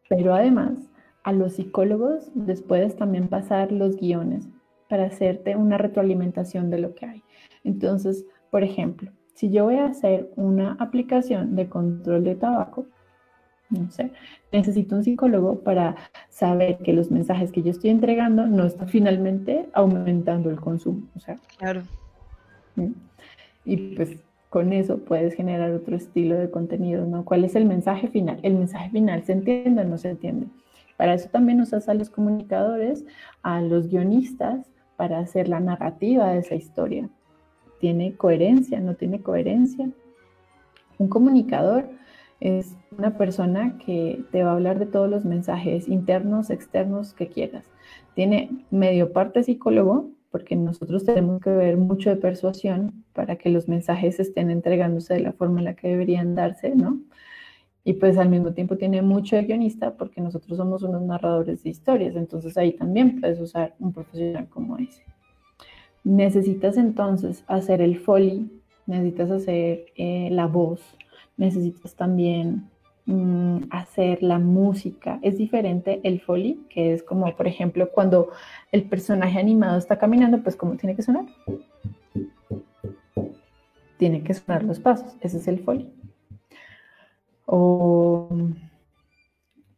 pero 0.08 0.34
además, 0.34 0.78
a 1.24 1.34
los 1.34 1.54
psicólogos 1.54 2.32
les 2.36 2.62
puedes 2.62 2.96
también 2.96 3.28
pasar 3.28 3.74
los 3.74 3.98
guiones 3.98 4.48
para 4.88 5.08
hacerte 5.08 5.58
una 5.58 5.78
retroalimentación 5.78 6.70
de 6.70 6.78
lo 6.78 6.96
que 6.96 7.06
hay. 7.06 7.24
Entonces, 7.66 8.26
por 8.50 8.64
ejemplo, 8.64 9.12
si 9.38 9.52
yo 9.52 9.66
voy 9.66 9.76
a 9.76 9.86
hacer 9.86 10.32
una 10.36 10.76
aplicación 10.80 11.56
de 11.56 11.70
control 11.70 12.24
de 12.24 12.34
tabaco, 12.34 12.88
no 13.70 13.92
sé, 13.92 14.12
necesito 14.52 14.96
un 14.96 15.04
psicólogo 15.04 15.60
para 15.60 15.96
saber 16.28 16.80
que 16.80 16.92
los 16.92 17.12
mensajes 17.12 17.52
que 17.52 17.62
yo 17.62 17.70
estoy 17.70 17.92
entregando 17.92 18.48
no 18.48 18.66
están 18.66 18.90
finalmente 18.90 19.70
aumentando 19.74 20.50
el 20.50 20.60
consumo. 20.60 21.04
O 21.16 21.20
sea, 21.20 21.36
claro. 21.58 21.84
Y 23.64 23.78
pues 23.96 24.18
con 24.50 24.74
eso 24.74 24.98
puedes 24.98 25.36
generar 25.36 25.70
otro 25.72 25.96
estilo 25.96 26.36
de 26.36 26.50
contenido, 26.50 27.06
¿no? 27.06 27.24
¿Cuál 27.24 27.44
es 27.44 27.56
el 27.56 27.66
mensaje 27.66 28.08
final? 28.08 28.40
El 28.42 28.56
mensaje 28.56 28.90
final 28.90 29.24
se 29.24 29.34
entiende 29.34 29.84
o 29.84 29.86
no 29.86 30.00
se 30.00 30.10
entiende. 30.10 30.48
Para 30.96 31.14
eso 31.14 31.30
también 31.30 31.62
usas 31.62 31.88
a 31.90 31.94
los 31.94 32.10
comunicadores, 32.10 33.06
a 33.44 33.62
los 33.62 33.88
guionistas, 33.88 34.66
para 34.96 35.20
hacer 35.20 35.48
la 35.48 35.60
narrativa 35.60 36.30
de 36.30 36.40
esa 36.40 36.56
historia. 36.56 37.08
¿Tiene 37.80 38.16
coherencia? 38.16 38.80
¿No 38.80 38.96
tiene 38.96 39.22
coherencia? 39.22 39.90
Un 40.98 41.08
comunicador 41.10 41.90
es 42.40 42.76
una 42.98 43.18
persona 43.18 43.78
que 43.84 44.24
te 44.32 44.44
va 44.44 44.52
a 44.52 44.54
hablar 44.54 44.80
de 44.80 44.86
todos 44.86 45.10
los 45.10 45.26
mensajes 45.26 45.88
internos, 45.88 46.50
externos 46.50 47.14
que 47.14 47.28
quieras. 47.28 47.66
Tiene 48.14 48.66
medio 48.72 49.12
parte 49.14 49.44
psicólogo, 49.44 50.10
porque 50.32 50.56
nosotros 50.56 51.06
tenemos 51.06 51.42
que 51.42 51.50
ver 51.50 51.78
mucho 51.78 52.10
de 52.10 52.18
persuasión 52.18 53.04
para 53.14 53.38
que 53.38 53.50
los 53.50 53.68
mensajes 53.68 54.20
estén 54.20 54.52
entregándose 54.52 55.16
de 55.16 55.22
la 55.22 55.34
forma 55.34 55.60
en 55.60 55.66
la 55.66 55.76
que 55.76 55.88
deberían 55.88 56.36
darse, 56.36 56.76
¿no? 56.76 57.02
Y 57.84 57.94
pues 57.94 58.18
al 58.18 58.30
mismo 58.30 58.54
tiempo 58.54 58.76
tiene 58.76 59.02
mucho 59.02 59.38
de 59.38 59.44
guionista 59.44 59.96
porque 59.96 60.20
nosotros 60.20 60.58
somos 60.58 60.84
unos 60.84 61.02
narradores 61.04 61.64
de 61.64 61.70
historias, 61.70 62.16
entonces 62.16 62.58
ahí 62.58 62.74
también 62.74 63.22
puedes 63.22 63.40
usar 63.40 63.76
un 63.80 63.94
profesional 63.94 64.50
como 64.50 64.78
ese. 64.78 65.04
Necesitas 66.08 66.78
entonces 66.78 67.44
hacer 67.48 67.82
el 67.82 68.00
foley, 68.00 68.50
necesitas 68.86 69.30
hacer 69.30 69.88
eh, 69.98 70.30
la 70.32 70.48
voz, 70.48 70.82
necesitas 71.36 71.96
también 71.96 72.70
mm, 73.06 73.64
hacer 73.72 74.24
la 74.24 74.40
música. 74.40 75.20
Es 75.22 75.38
diferente 75.38 76.00
el 76.04 76.22
foley, 76.22 76.66
que 76.70 76.94
es 76.94 77.04
como, 77.04 77.36
por 77.36 77.46
ejemplo, 77.46 77.92
cuando 77.92 78.30
el 78.72 78.84
personaje 78.84 79.38
animado 79.38 79.78
está 79.78 79.98
caminando, 79.98 80.42
pues 80.42 80.56
¿cómo 80.56 80.78
tiene 80.78 80.96
que 80.96 81.02
sonar? 81.02 81.26
Tiene 83.98 84.24
que 84.24 84.34
sonar 84.34 84.64
los 84.64 84.80
pasos, 84.80 85.18
ese 85.20 85.38
es 85.38 85.48
el 85.50 85.60
foley 85.60 85.92
o 87.48 88.30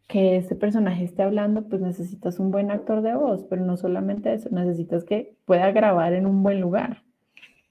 que 0.10 0.38
ese 0.38 0.56
personaje 0.56 1.06
esté 1.06 1.24
hablando, 1.24 1.70
pues 1.70 1.82
necesitas 1.82 2.40
un 2.40 2.52
buen 2.52 2.72
actor 2.72 3.04
de 3.04 3.16
voz, 3.16 3.46
pero 3.46 3.64
no 3.66 3.78
solamente 3.78 4.34
eso, 4.34 4.50
necesitas 4.52 5.06
que 5.06 5.38
pueda 5.46 5.72
grabar 5.72 6.14
en 6.14 6.26
un 6.26 6.44
buen 6.44 6.60
lugar, 6.62 7.04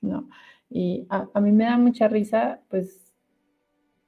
¿no? 0.01 0.31
Y 0.71 1.07
a, 1.11 1.29
a 1.35 1.41
mí 1.43 1.53
me 1.53 1.65
da 1.65 1.79
mucha 1.79 2.09
risa, 2.09 2.61
pues, 2.71 3.13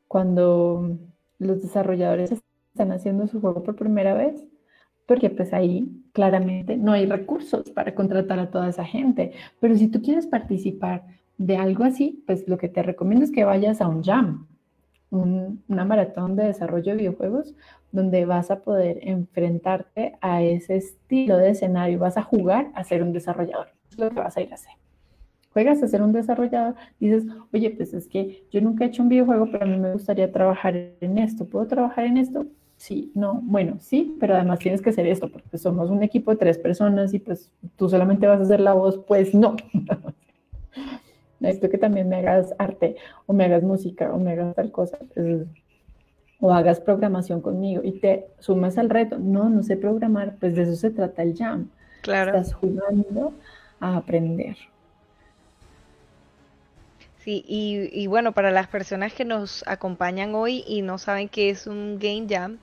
cuando 0.08 0.98
los 1.38 1.62
desarrolladores 1.62 2.32
están 2.72 2.92
haciendo 2.92 3.26
su 3.26 3.40
juego 3.40 3.62
por 3.64 3.76
primera 3.76 4.14
vez, 4.14 4.46
porque 5.06 5.30
pues 5.30 5.52
ahí 5.52 5.90
claramente 6.12 6.76
no 6.76 6.92
hay 6.92 7.06
recursos 7.06 7.70
para 7.72 7.94
contratar 7.94 8.38
a 8.38 8.50
toda 8.50 8.68
esa 8.68 8.84
gente, 8.84 9.32
pero 9.60 9.76
si 9.76 9.88
tú 9.88 10.02
quieres 10.02 10.26
participar 10.26 11.04
de 11.38 11.56
algo 11.56 11.84
así, 11.84 12.22
pues 12.26 12.46
lo 12.48 12.58
que 12.58 12.68
te 12.68 12.82
recomiendo 12.82 13.24
es 13.24 13.32
que 13.32 13.44
vayas 13.44 13.80
a 13.80 13.88
un 13.88 14.04
jam, 14.04 14.46
una 15.10 15.84
maratón 15.84 16.36
de 16.36 16.44
desarrollo 16.44 16.92
de 16.92 16.98
videojuegos 16.98 17.54
donde 17.92 18.24
vas 18.24 18.50
a 18.50 18.60
poder 18.60 18.98
enfrentarte 19.02 20.16
a 20.20 20.42
ese 20.42 20.76
estilo 20.76 21.36
de 21.36 21.50
escenario, 21.50 21.98
vas 21.98 22.16
a 22.16 22.22
jugar 22.22 22.70
a 22.74 22.84
ser 22.84 23.02
un 23.02 23.12
desarrollador, 23.12 23.68
es 23.90 23.98
lo 23.98 24.10
que 24.10 24.20
vas 24.20 24.36
a 24.36 24.40
ir 24.40 24.50
a 24.52 24.54
hacer. 24.54 24.72
Juegas 25.52 25.82
a 25.82 25.88
ser 25.88 26.02
un 26.02 26.12
desarrollador, 26.12 26.76
dices, 27.00 27.24
oye, 27.52 27.70
pues 27.70 27.92
es 27.92 28.06
que 28.06 28.44
yo 28.52 28.60
nunca 28.60 28.84
he 28.84 28.88
hecho 28.88 29.02
un 29.02 29.08
videojuego, 29.08 29.48
pero 29.50 29.64
a 29.64 29.68
mí 29.68 29.76
me 29.76 29.92
gustaría 29.92 30.30
trabajar 30.30 30.76
en 31.00 31.18
esto. 31.18 31.44
¿Puedo 31.44 31.66
trabajar 31.66 32.04
en 32.04 32.18
esto? 32.18 32.46
Sí, 32.76 33.10
no, 33.14 33.40
bueno, 33.42 33.76
sí, 33.80 34.16
pero 34.20 34.36
además 34.36 34.60
tienes 34.60 34.80
que 34.80 34.90
hacer 34.90 35.06
esto, 35.08 35.28
porque 35.30 35.58
somos 35.58 35.90
un 35.90 36.02
equipo 36.04 36.30
de 36.30 36.36
tres 36.36 36.56
personas 36.56 37.12
y 37.12 37.18
pues 37.18 37.52
tú 37.76 37.88
solamente 37.88 38.26
vas 38.28 38.38
a 38.38 38.44
hacer 38.44 38.60
la 38.60 38.74
voz, 38.74 38.98
pues 39.06 39.34
no. 39.34 39.56
necesito 41.40 41.68
que 41.70 41.78
también 41.78 42.08
me 42.08 42.16
hagas 42.16 42.54
arte 42.58 42.96
o 43.26 43.32
me 43.32 43.44
hagas 43.44 43.62
música 43.62 44.12
o 44.12 44.18
me 44.18 44.32
hagas 44.32 44.54
tal 44.54 44.70
cosa. 44.70 44.98
Pues, 45.14 45.46
o 46.40 46.52
hagas 46.52 46.80
programación 46.80 47.40
conmigo 47.40 47.82
y 47.84 48.00
te 48.00 48.26
sumas 48.38 48.78
al 48.78 48.90
reto. 48.90 49.18
No, 49.18 49.48
no 49.48 49.62
sé 49.62 49.76
programar, 49.76 50.36
pues 50.40 50.56
de 50.56 50.62
eso 50.62 50.74
se 50.74 50.90
trata 50.90 51.22
el 51.22 51.36
jam. 51.36 51.68
Claro. 52.02 52.30
Estás 52.30 52.54
jugando 52.54 53.34
a 53.78 53.96
aprender. 53.96 54.56
Sí, 57.18 57.44
y, 57.46 57.90
y, 57.92 58.06
bueno, 58.06 58.32
para 58.32 58.50
las 58.50 58.68
personas 58.68 59.12
que 59.12 59.26
nos 59.26 59.62
acompañan 59.66 60.34
hoy 60.34 60.64
y 60.66 60.80
no 60.80 60.96
saben 60.96 61.28
qué 61.28 61.50
es 61.50 61.66
un 61.66 61.98
game 61.98 62.26
jam, 62.26 62.58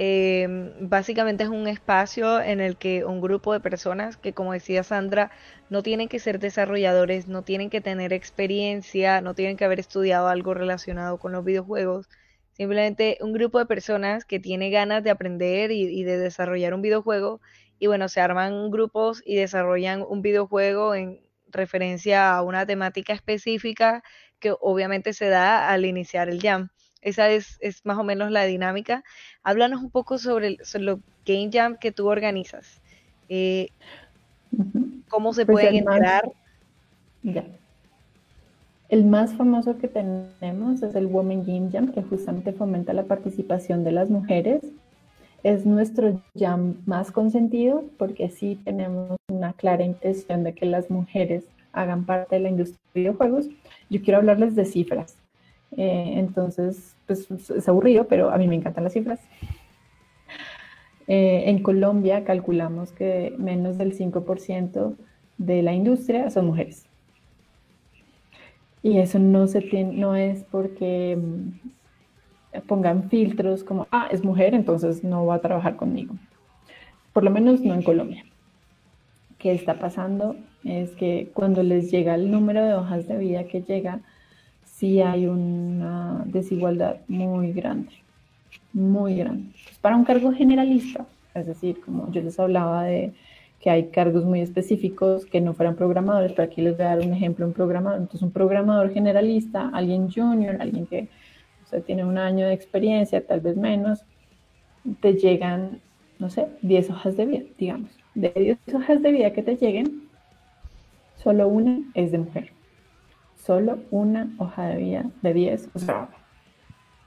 eh, 0.00 0.46
básicamente 0.80 1.42
es 1.44 1.50
un 1.50 1.66
espacio 1.68 2.40
en 2.40 2.60
el 2.60 2.76
que 2.78 3.04
un 3.04 3.20
grupo 3.20 3.52
de 3.52 3.60
personas 3.60 4.16
que, 4.16 4.32
como 4.32 4.52
decía 4.52 4.84
Sandra, 4.84 5.30
no 5.70 5.82
tienen 5.82 6.08
que 6.08 6.20
ser 6.20 6.38
desarrolladores, 6.38 7.26
no 7.28 7.42
tienen 7.42 7.68
que 7.70 7.80
tener 7.80 8.12
experiencia, 8.12 9.20
no 9.20 9.34
tienen 9.34 9.56
que 9.56 9.64
haber 9.64 9.80
estudiado 9.80 10.28
algo 10.28 10.54
relacionado 10.54 11.18
con 11.18 11.32
los 11.32 11.44
videojuegos, 11.44 12.08
simplemente 12.52 13.18
un 13.20 13.32
grupo 13.32 13.58
de 13.58 13.66
personas 13.66 14.24
que 14.24 14.38
tiene 14.40 14.70
ganas 14.70 15.02
de 15.04 15.10
aprender 15.10 15.72
y, 15.72 15.82
y 15.82 16.04
de 16.04 16.18
desarrollar 16.18 16.74
un 16.74 16.82
videojuego 16.82 17.40
y 17.78 17.86
bueno, 17.88 18.08
se 18.08 18.20
arman 18.20 18.70
grupos 18.70 19.22
y 19.24 19.36
desarrollan 19.36 20.04
un 20.08 20.22
videojuego 20.22 20.94
en 20.94 21.20
referencia 21.48 22.34
a 22.36 22.42
una 22.42 22.66
temática 22.66 23.12
específica 23.12 24.02
que 24.38 24.54
obviamente 24.60 25.12
se 25.12 25.28
da 25.28 25.68
al 25.70 25.84
iniciar 25.84 26.28
el 26.28 26.40
jam. 26.40 26.70
Esa 27.00 27.30
es, 27.30 27.58
más 27.84 27.98
o 27.98 28.04
menos 28.04 28.30
la 28.30 28.44
dinámica. 28.44 29.04
Háblanos 29.42 29.82
un 29.82 29.90
poco 29.90 30.18
sobre, 30.18 30.48
el, 30.48 30.84
los 30.84 30.98
Game 31.24 31.50
Jam 31.52 31.76
que 31.78 31.92
tú 31.92 32.08
organizas. 32.08 32.80
Eh, 33.28 33.68
¿Cómo 35.08 35.32
se 35.32 35.46
pues 35.46 35.54
pueden 35.54 35.76
entrar? 35.76 36.30
ya. 37.22 37.44
El 38.88 39.04
más 39.04 39.34
famoso 39.34 39.76
que 39.76 39.86
tenemos 39.86 40.82
es 40.82 40.94
el 40.94 41.06
Women 41.06 41.44
Game 41.44 41.70
Jam, 41.70 41.92
que 41.92 42.02
justamente 42.02 42.52
fomenta 42.52 42.94
la 42.94 43.04
participación 43.04 43.84
de 43.84 43.92
las 43.92 44.08
mujeres. 44.08 44.62
Es 45.42 45.66
nuestro 45.66 46.22
jam 46.34 46.76
más 46.86 47.12
consentido 47.12 47.84
porque 47.98 48.30
sí 48.30 48.58
tenemos 48.64 49.18
una 49.30 49.52
clara 49.52 49.84
intención 49.84 50.42
de 50.42 50.54
que 50.54 50.64
las 50.64 50.90
mujeres 50.90 51.44
hagan 51.72 52.06
parte 52.06 52.36
de 52.36 52.40
la 52.40 52.48
industria 52.48 52.80
de 52.94 53.00
videojuegos. 53.00 53.48
Yo 53.90 54.00
quiero 54.02 54.18
hablarles 54.18 54.56
de 54.56 54.64
cifras. 54.64 55.17
Eh, 55.76 56.14
entonces, 56.16 56.96
pues 57.06 57.30
es 57.30 57.68
aburrido, 57.68 58.06
pero 58.08 58.30
a 58.30 58.38
mí 58.38 58.48
me 58.48 58.56
encantan 58.56 58.84
las 58.84 58.92
cifras. 58.92 59.20
Eh, 61.06 61.44
en 61.46 61.62
Colombia 61.62 62.24
calculamos 62.24 62.92
que 62.92 63.34
menos 63.38 63.78
del 63.78 63.96
5% 63.96 64.94
de 65.38 65.62
la 65.62 65.72
industria 65.72 66.30
son 66.30 66.46
mujeres. 66.46 66.86
Y 68.82 68.98
eso 68.98 69.18
no, 69.18 69.46
se 69.46 69.62
tiene, 69.62 69.94
no 69.94 70.14
es 70.14 70.44
porque 70.44 71.16
mm, 71.16 72.60
pongan 72.66 73.08
filtros 73.08 73.64
como, 73.64 73.86
ah, 73.90 74.08
es 74.10 74.24
mujer, 74.24 74.54
entonces 74.54 75.02
no 75.02 75.26
va 75.26 75.36
a 75.36 75.40
trabajar 75.40 75.76
conmigo. 75.76 76.14
Por 77.12 77.24
lo 77.24 77.30
menos 77.30 77.60
no 77.62 77.74
en 77.74 77.82
Colombia. 77.82 78.24
¿Qué 79.38 79.52
está 79.52 79.78
pasando? 79.78 80.36
Es 80.64 80.90
que 80.90 81.30
cuando 81.32 81.62
les 81.62 81.90
llega 81.90 82.14
el 82.14 82.30
número 82.30 82.64
de 82.64 82.74
hojas 82.74 83.08
de 83.08 83.16
vida 83.16 83.44
que 83.44 83.62
llega, 83.62 84.00
sí 84.78 85.02
hay 85.02 85.26
una 85.26 86.22
desigualdad 86.26 86.98
muy 87.08 87.52
grande, 87.52 87.90
muy 88.72 89.16
grande. 89.16 89.50
Para 89.80 89.96
un 89.96 90.04
cargo 90.04 90.32
generalista, 90.32 91.04
es 91.34 91.46
decir, 91.46 91.80
como 91.80 92.10
yo 92.12 92.22
les 92.22 92.38
hablaba 92.38 92.84
de 92.84 93.12
que 93.60 93.70
hay 93.70 93.88
cargos 93.88 94.24
muy 94.24 94.40
específicos 94.40 95.26
que 95.26 95.40
no 95.40 95.52
fueran 95.52 95.74
programadores, 95.74 96.30
pero 96.30 96.44
aquí 96.44 96.62
les 96.62 96.76
voy 96.76 96.86
a 96.86 96.90
dar 96.90 97.00
un 97.00 97.12
ejemplo, 97.12 97.44
un 97.44 97.52
programador, 97.54 97.98
entonces 97.98 98.22
un 98.22 98.30
programador 98.30 98.92
generalista, 98.92 99.68
alguien 99.74 100.12
junior, 100.12 100.56
alguien 100.60 100.86
que 100.86 101.08
tiene 101.84 102.04
un 102.04 102.16
año 102.16 102.46
de 102.46 102.52
experiencia, 102.52 103.26
tal 103.26 103.40
vez 103.40 103.56
menos, 103.56 104.04
te 105.00 105.14
llegan, 105.14 105.80
no 106.20 106.30
sé, 106.30 106.46
10 106.62 106.90
hojas 106.90 107.16
de 107.16 107.26
vida, 107.26 107.44
digamos. 107.58 107.90
De 108.14 108.32
10 108.34 108.76
hojas 108.76 109.02
de 109.02 109.10
vida 109.10 109.32
que 109.32 109.42
te 109.42 109.56
lleguen, 109.56 110.08
solo 111.16 111.48
una 111.48 111.80
es 111.94 112.12
de 112.12 112.18
mujer 112.18 112.57
solo 113.48 113.78
una 113.90 114.30
hoja 114.36 114.66
de 114.66 114.76
vida 114.76 115.10
de 115.22 115.32
10. 115.32 115.70
O 115.72 115.78
sea, 115.78 116.10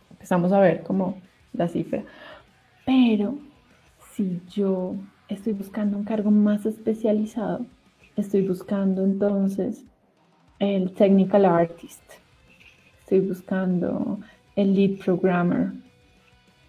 empezamos 0.09 0.51
a 0.51 0.59
ver 0.59 0.81
como 0.81 1.21
la 1.53 1.67
cifra. 1.67 2.03
Pero 2.83 3.37
si 4.11 4.41
yo 4.49 4.95
estoy 5.27 5.53
buscando 5.53 5.99
un 5.99 6.03
cargo 6.03 6.31
más 6.31 6.65
especializado, 6.65 7.63
estoy 8.15 8.47
buscando 8.47 9.03
entonces 9.03 9.85
el 10.57 10.91
technical 10.93 11.45
artist, 11.45 12.01
estoy 13.01 13.19
buscando 13.19 14.19
el 14.55 14.73
lead 14.73 14.97
programmer, 14.97 15.73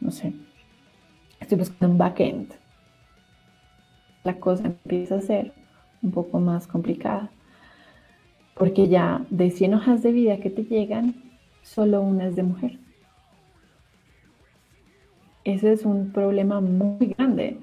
no 0.00 0.11
sé, 0.11 0.35
estoy 1.40 1.56
buscando 1.56 1.92
un 1.92 1.98
backend. 1.98 2.52
La 4.22 4.38
cosa 4.38 4.66
empieza 4.66 5.14
a 5.16 5.22
ser 5.22 5.54
un 6.02 6.11
poco 6.11 6.38
más 6.40 6.66
complicada 6.66 7.30
porque 8.62 8.87
ya 8.87 9.27
de 9.29 9.51
100 9.51 9.75
hojas 9.75 10.05
de 10.05 10.12
vida 10.12 10.37
que 10.37 10.48
te 10.48 10.62
llegan, 10.62 11.16
solo 11.62 12.01
una 12.01 12.29
es 12.29 12.37
de 12.37 12.44
mujer. 12.44 12.79
Ese 15.42 15.72
es 15.72 15.85
un 15.85 16.12
problema 16.12 16.61
muy 16.61 17.12
grande. 17.18 17.57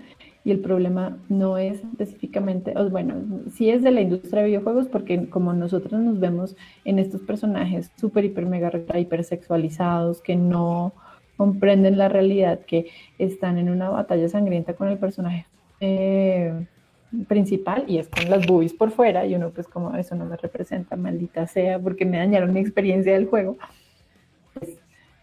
y 0.44 0.52
el 0.52 0.60
problema 0.60 1.18
no 1.30 1.58
es 1.58 1.82
específicamente, 1.86 2.74
bueno, 2.92 3.14
sí 3.50 3.70
es 3.70 3.82
de 3.82 3.92
la 3.92 4.02
industria 4.02 4.42
de 4.42 4.50
videojuegos 4.50 4.90
porque 4.90 5.30
como 5.30 5.54
nosotros 5.54 6.02
nos 6.02 6.20
vemos 6.20 6.58
en 6.84 7.00
estos 7.00 7.22
personajes 7.22 7.90
súper, 7.96 8.26
hiper, 8.26 8.46
mega, 8.46 8.70
hipersexualizados 9.00 10.20
que 10.20 10.36
no 10.36 10.92
comprenden 11.38 11.98
la 11.98 12.10
realidad, 12.10 12.60
que 12.66 12.88
están 13.20 13.58
en 13.58 13.70
una 13.70 13.88
batalla 13.90 14.28
sangrienta 14.28 14.74
con 14.74 14.90
el 14.90 14.98
personaje 14.98 15.46
eh, 15.80 16.68
principal 17.28 17.86
y 17.88 17.98
es 17.98 18.08
con 18.08 18.30
las 18.30 18.46
boobies 18.46 18.74
por 18.74 18.92
fuera 18.92 19.26
y 19.26 19.36
uno 19.36 19.50
pues 19.50 19.68
como 19.68 19.96
eso 19.96 20.16
no 20.16 20.26
me 20.26 20.38
representa, 20.38 20.96
maldita 20.96 21.48
sea, 21.48 21.80
porque 21.80 22.06
me 22.06 22.18
dañaron 22.18 22.54
mi 22.54 22.60
experiencia 22.60 23.14
del 23.14 23.28
juego. 23.28 23.58
Pues, 24.54 24.78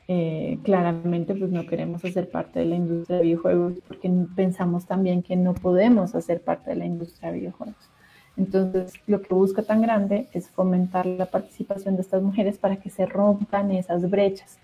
eh, 0.09 0.59
claramente 0.63 1.35
pues 1.35 1.51
no 1.51 1.67
queremos 1.67 2.05
hacer 2.05 2.31
parte 2.31 2.61
de 2.61 2.67
la 2.67 2.77
industria 2.77 3.19
de 3.19 3.25
videojuegos 3.25 3.75
porque 3.89 4.11
pensamos 4.35 4.87
también 4.87 5.23
que 5.23 5.37
no 5.37 5.55
podemos 5.55 6.15
hacer 6.15 6.41
parte 6.41 6.71
de 6.71 6.77
la 6.77 6.87
industria 6.87 7.31
de 7.31 7.39
videojuegos. 7.39 7.91
Entonces, 8.37 8.93
lo 9.07 9.23
que 9.23 9.35
busca 9.35 9.63
tan 9.63 9.81
grande 9.81 10.29
es 10.33 10.51
fomentar 10.51 11.07
la 11.07 11.27
participación 11.27 11.97
de 11.97 12.03
estas 12.03 12.23
mujeres 12.23 12.59
para 12.59 12.77
que 12.77 12.91
se 12.91 13.07
rompan 13.07 13.71
esas 13.71 14.09
brechas. 14.11 14.59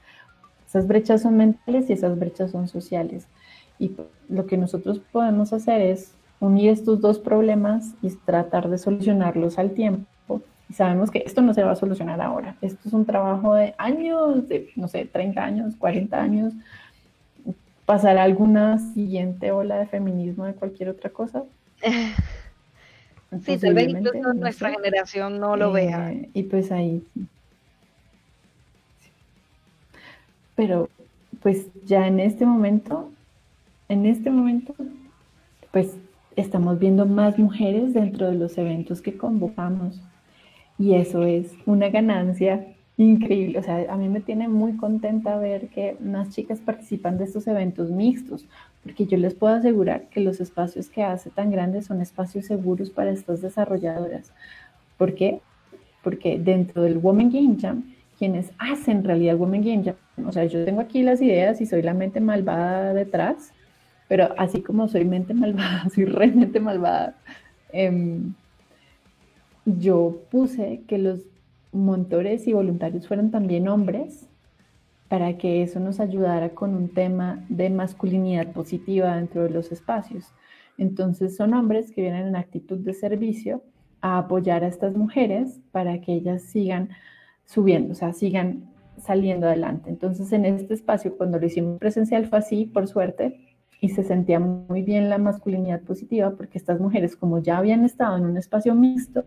Esas 0.67 0.87
brechas 0.87 1.23
son 1.23 1.37
mentales 1.39 1.89
y 1.89 1.95
esas 1.95 2.19
brechas 2.19 2.51
son 2.51 2.69
sociales. 2.69 3.27
Y 3.79 3.97
lo 4.29 4.47
que 4.47 4.59
nosotros 4.59 5.01
podemos 5.11 5.53
hacer 5.53 5.81
es 5.81 6.15
unir 6.43 6.71
estos 6.71 7.01
dos 7.01 7.21
problemas 7.21 7.95
y 8.03 8.11
tratar 8.11 8.69
de 8.69 8.77
solucionarlos 8.77 9.61
al 9.61 9.71
tiempo. 9.71 10.43
Y 10.69 10.75
sabemos 10.75 11.11
que 11.11 11.23
esto 11.25 11.41
no 11.41 11.55
se 11.55 11.63
va 11.63 11.71
a 11.71 11.77
solucionar 11.77 12.21
ahora. 12.21 12.57
Esto 12.61 12.89
es 12.89 12.93
un 12.93 13.07
trabajo 13.07 13.55
de 13.55 13.75
años, 13.79 14.49
de, 14.49 14.71
no 14.75 14.89
sé, 14.89 15.05
30 15.05 15.43
años, 15.43 15.77
40 15.77 16.21
años. 16.21 16.53
¿Pasar 17.87 18.19
alguna 18.19 18.79
siguiente 18.79 19.53
ola 19.53 19.79
de 19.79 19.87
feminismo 19.87 20.45
de 20.45 20.55
cualquier 20.55 20.89
otra 20.89 21.11
cosa? 21.11 21.45
sí, 23.45 23.59
tal 23.59 23.75
vez 23.75 23.91
incluso 23.91 24.35
nuestra 24.35 24.71
generación 24.73 25.39
no 25.39 25.57
lo 25.57 25.71
vea. 25.71 26.13
Eh, 26.13 26.29
y 26.35 26.43
pues 26.43 26.73
ahí. 26.73 27.05
Pero 30.57 30.89
pues 31.41 31.67
ya 31.85 32.09
en 32.09 32.19
este 32.19 32.47
momento, 32.47 33.13
en 33.89 34.07
este 34.07 34.31
momento, 34.31 34.75
pues 35.71 35.97
estamos 36.37 36.79
viendo 36.79 37.07
más 37.07 37.39
mujeres 37.39 37.95
dentro 37.95 38.29
de 38.29 38.37
los 38.37 38.57
eventos 38.59 39.03
que 39.03 39.17
convocamos. 39.17 40.01
Y 40.79 40.95
eso 40.95 41.25
es 41.25 41.53
una 41.67 41.91
ganancia 41.91 42.67
increíble. 42.97 43.59
O 43.59 43.63
sea, 43.63 43.93
a 43.93 43.97
mí 43.97 44.09
me 44.09 44.21
tiene 44.21 44.49
muy 44.49 44.77
contenta 44.77 45.37
ver 45.37 45.69
que 45.69 45.97
más 46.01 46.31
chicas 46.31 46.61
participan 46.61 47.19
de 47.19 47.25
estos 47.25 47.47
eventos 47.47 47.91
mixtos, 47.91 48.47
porque 48.83 49.07
yo 49.07 49.17
les 49.17 49.35
puedo 49.35 49.55
asegurar 49.55 50.09
que 50.09 50.21
los 50.21 50.41
espacios 50.41 50.89
que 50.89 51.03
hace 51.03 51.31
tan 51.31 51.51
grandes 51.51 51.87
son 51.87 52.01
espacios 52.01 52.47
seguros 52.47 52.91
para 52.91 53.11
estas 53.11 53.41
desarrolladoras. 53.41 54.33
¿Por 54.99 55.15
qué? 55.15 55.41
Porque 56.03 56.39
dentro 56.39 56.83
del 56.83 56.99
Women 56.99 57.31
Game 57.31 57.57
Jam, 57.61 57.95
quienes 58.19 58.53
hacen 58.59 59.05
realidad 59.05 59.37
Women 59.37 59.63
Game 59.65 59.85
Jam, 59.85 59.97
o 60.27 60.33
sea, 60.33 60.45
yo 60.45 60.65
tengo 60.65 60.81
aquí 60.81 61.03
las 61.03 61.21
ideas 61.23 61.61
y 61.61 61.67
soy 61.67 61.83
la 61.83 61.95
mente 61.95 62.21
malvada 62.21 62.93
detrás, 62.95 63.53
pero 64.13 64.29
así 64.37 64.61
como 64.61 64.89
soy 64.89 65.07
mente 65.07 65.33
malvada, 65.33 65.89
soy 65.95 66.05
realmente 66.05 66.61
malvada, 66.61 67.17
em, 67.73 68.35
yo 69.65 70.21
puse 70.31 70.83
que 70.87 70.99
los 70.99 71.21
montores 71.73 72.47
y 72.47 72.53
voluntarios 72.53 73.09
fueran 73.09 73.31
también 73.31 73.69
hombres 73.69 74.29
para 75.09 75.39
que 75.39 75.63
eso 75.63 75.81
nos 75.81 75.99
ayudara 75.99 76.51
con 76.51 76.75
un 76.75 76.91
tema 76.91 77.43
de 77.49 77.71
masculinidad 77.71 78.53
positiva 78.53 79.17
dentro 79.17 79.45
de 79.45 79.49
los 79.49 79.73
espacios. 79.73 80.27
Entonces 80.77 81.35
son 81.35 81.55
hombres 81.55 81.91
que 81.91 82.03
vienen 82.03 82.27
en 82.27 82.37
actitud 82.37 82.81
de 82.81 82.93
servicio 82.93 83.63
a 84.03 84.19
apoyar 84.19 84.63
a 84.63 84.69
estas 84.69 84.95
mujeres 84.95 85.59
para 85.71 86.03
que 86.03 86.13
ellas 86.13 86.43
sigan 86.43 86.91
subiendo, 87.47 87.93
o 87.93 87.95
sea, 87.95 88.13
sigan 88.13 88.69
saliendo 88.99 89.47
adelante. 89.47 89.89
Entonces 89.89 90.31
en 90.35 90.45
este 90.45 90.75
espacio, 90.75 91.17
cuando 91.17 91.39
lo 91.39 91.47
hicimos 91.47 91.79
presencial 91.79 92.27
fue 92.27 92.41
así, 92.41 92.67
por 92.67 92.87
suerte, 92.89 93.52
y 93.83 93.89
se 93.89 94.05
sentía 94.05 94.39
muy 94.39 94.83
bien 94.83 95.11
la 95.11 95.19
masculinidad 95.19 95.81
positiva 95.83 96.31
porque 96.37 96.57
estas 96.57 96.79
mujeres, 96.79 97.17
como 97.17 97.41
ya 97.41 97.59
habían 97.59 97.85
estado 97.85 98.17
en 98.17 98.25
un 98.25 98.37
espacio 98.37 98.77
mixto, 98.77 99.25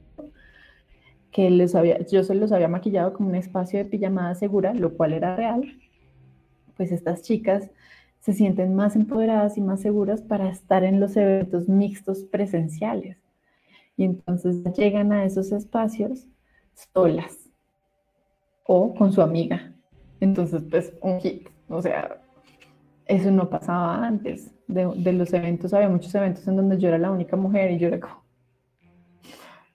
que 1.30 1.50
les 1.50 1.76
había, 1.76 2.00
yo 2.08 2.24
se 2.24 2.36
los 2.36 2.54
había 2.54 2.70
maquillado 2.70 3.12
como 3.12 3.28
un 3.28 3.36
espacio 3.36 3.80
de 3.80 3.84
pijamada 3.84 4.34
segura, 4.34 4.74
lo 4.74 4.96
cual 4.96 5.12
era 5.12 5.36
real, 5.36 5.78
pues 6.78 6.94
estas 6.94 7.22
chicas 7.22 7.70
se 8.22 8.32
sienten 8.32 8.76
más 8.76 8.96
empoderadas 8.96 9.58
y 9.58 9.62
más 9.62 9.82
seguras 9.82 10.22
para 10.22 10.50
estar 10.50 10.86
en 10.86 11.02
los 11.02 11.18
eventos 11.18 11.68
mixtos 11.68 12.24
presenciales. 12.24 13.18
Y 13.98 14.06
entonces 14.06 14.64
llegan 14.74 15.12
a 15.12 15.26
esos 15.26 15.52
espacios 15.52 16.28
solas 16.94 17.50
o 18.66 18.96
con 18.96 19.12
su 19.12 19.22
amiga. 19.22 19.76
Entonces, 20.22 20.64
pues 20.72 20.94
un 21.02 21.20
hit, 21.20 21.50
o 21.68 21.82
sea, 21.82 22.22
eso 23.06 23.32
no 23.32 23.50
pasaba 23.50 24.06
antes 24.06 24.52
de, 24.68 25.14
los 25.14 25.34
eventos. 25.34 25.74
Había 25.74 25.90
muchos 25.90 26.14
eventos 26.16 26.48
en 26.48 26.56
donde 26.56 26.78
yo 26.78 26.90
era 26.90 26.98
la 26.98 27.12
única 27.12 27.36
mujer 27.36 27.72
y 27.72 27.78
yo 27.78 27.88
era 27.88 28.00
como, 28.00 28.24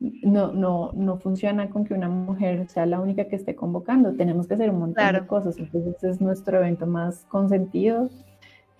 no, 0.01 0.53
no, 0.53 0.93
no 0.95 1.19
funciona 1.19 1.69
con 1.71 1.85
que 1.85 1.95
una 1.95 2.09
mujer 2.09 2.69
sea 2.69 2.87
la 2.87 3.01
única 3.01 3.29
que 3.29 3.37
esté 3.37 3.55
convocando. 3.55 4.15
Tenemos 4.15 4.47
que 4.47 4.55
hacer 4.55 4.71
un 4.71 4.81
montón 4.81 5.13
de 5.13 5.27
cosas. 5.27 5.59
Entonces 5.59 6.03
es 6.03 6.21
nuestro 6.21 6.59
evento 6.59 6.87
más 6.87 7.25
consentido. 7.29 8.09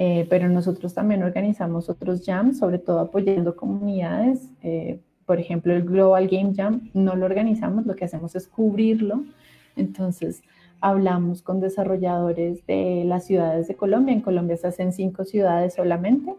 Eh, 0.03 0.27
pero 0.31 0.49
nosotros 0.49 0.95
también 0.95 1.23
organizamos 1.23 1.91
otros 1.91 2.25
jams, 2.25 2.59
sobre 2.59 2.79
todo 2.79 3.01
apoyando 3.01 3.55
comunidades. 3.55 4.51
Eh, 4.63 4.99
por 5.27 5.39
ejemplo, 5.39 5.75
el 5.75 5.85
Global 5.85 6.27
Game 6.27 6.55
Jam 6.57 6.91
no 6.95 7.15
lo 7.17 7.27
organizamos, 7.27 7.85
lo 7.85 7.95
que 7.95 8.07
hacemos 8.07 8.35
es 8.35 8.49
cubrirlo. 8.49 9.25
Entonces, 9.77 10.43
hablamos 10.81 11.43
con 11.43 11.61
desarrolladores 11.61 12.67
de 12.67 13.05
las 13.05 13.27
ciudades 13.27 13.69
de 13.69 13.77
Colombia. 13.77 14.15
En 14.15 14.21
Colombia 14.21 14.57
se 14.57 14.69
hacen 14.69 14.93
cinco 14.93 15.25
ciudades 15.25 15.75
solamente 15.75 16.35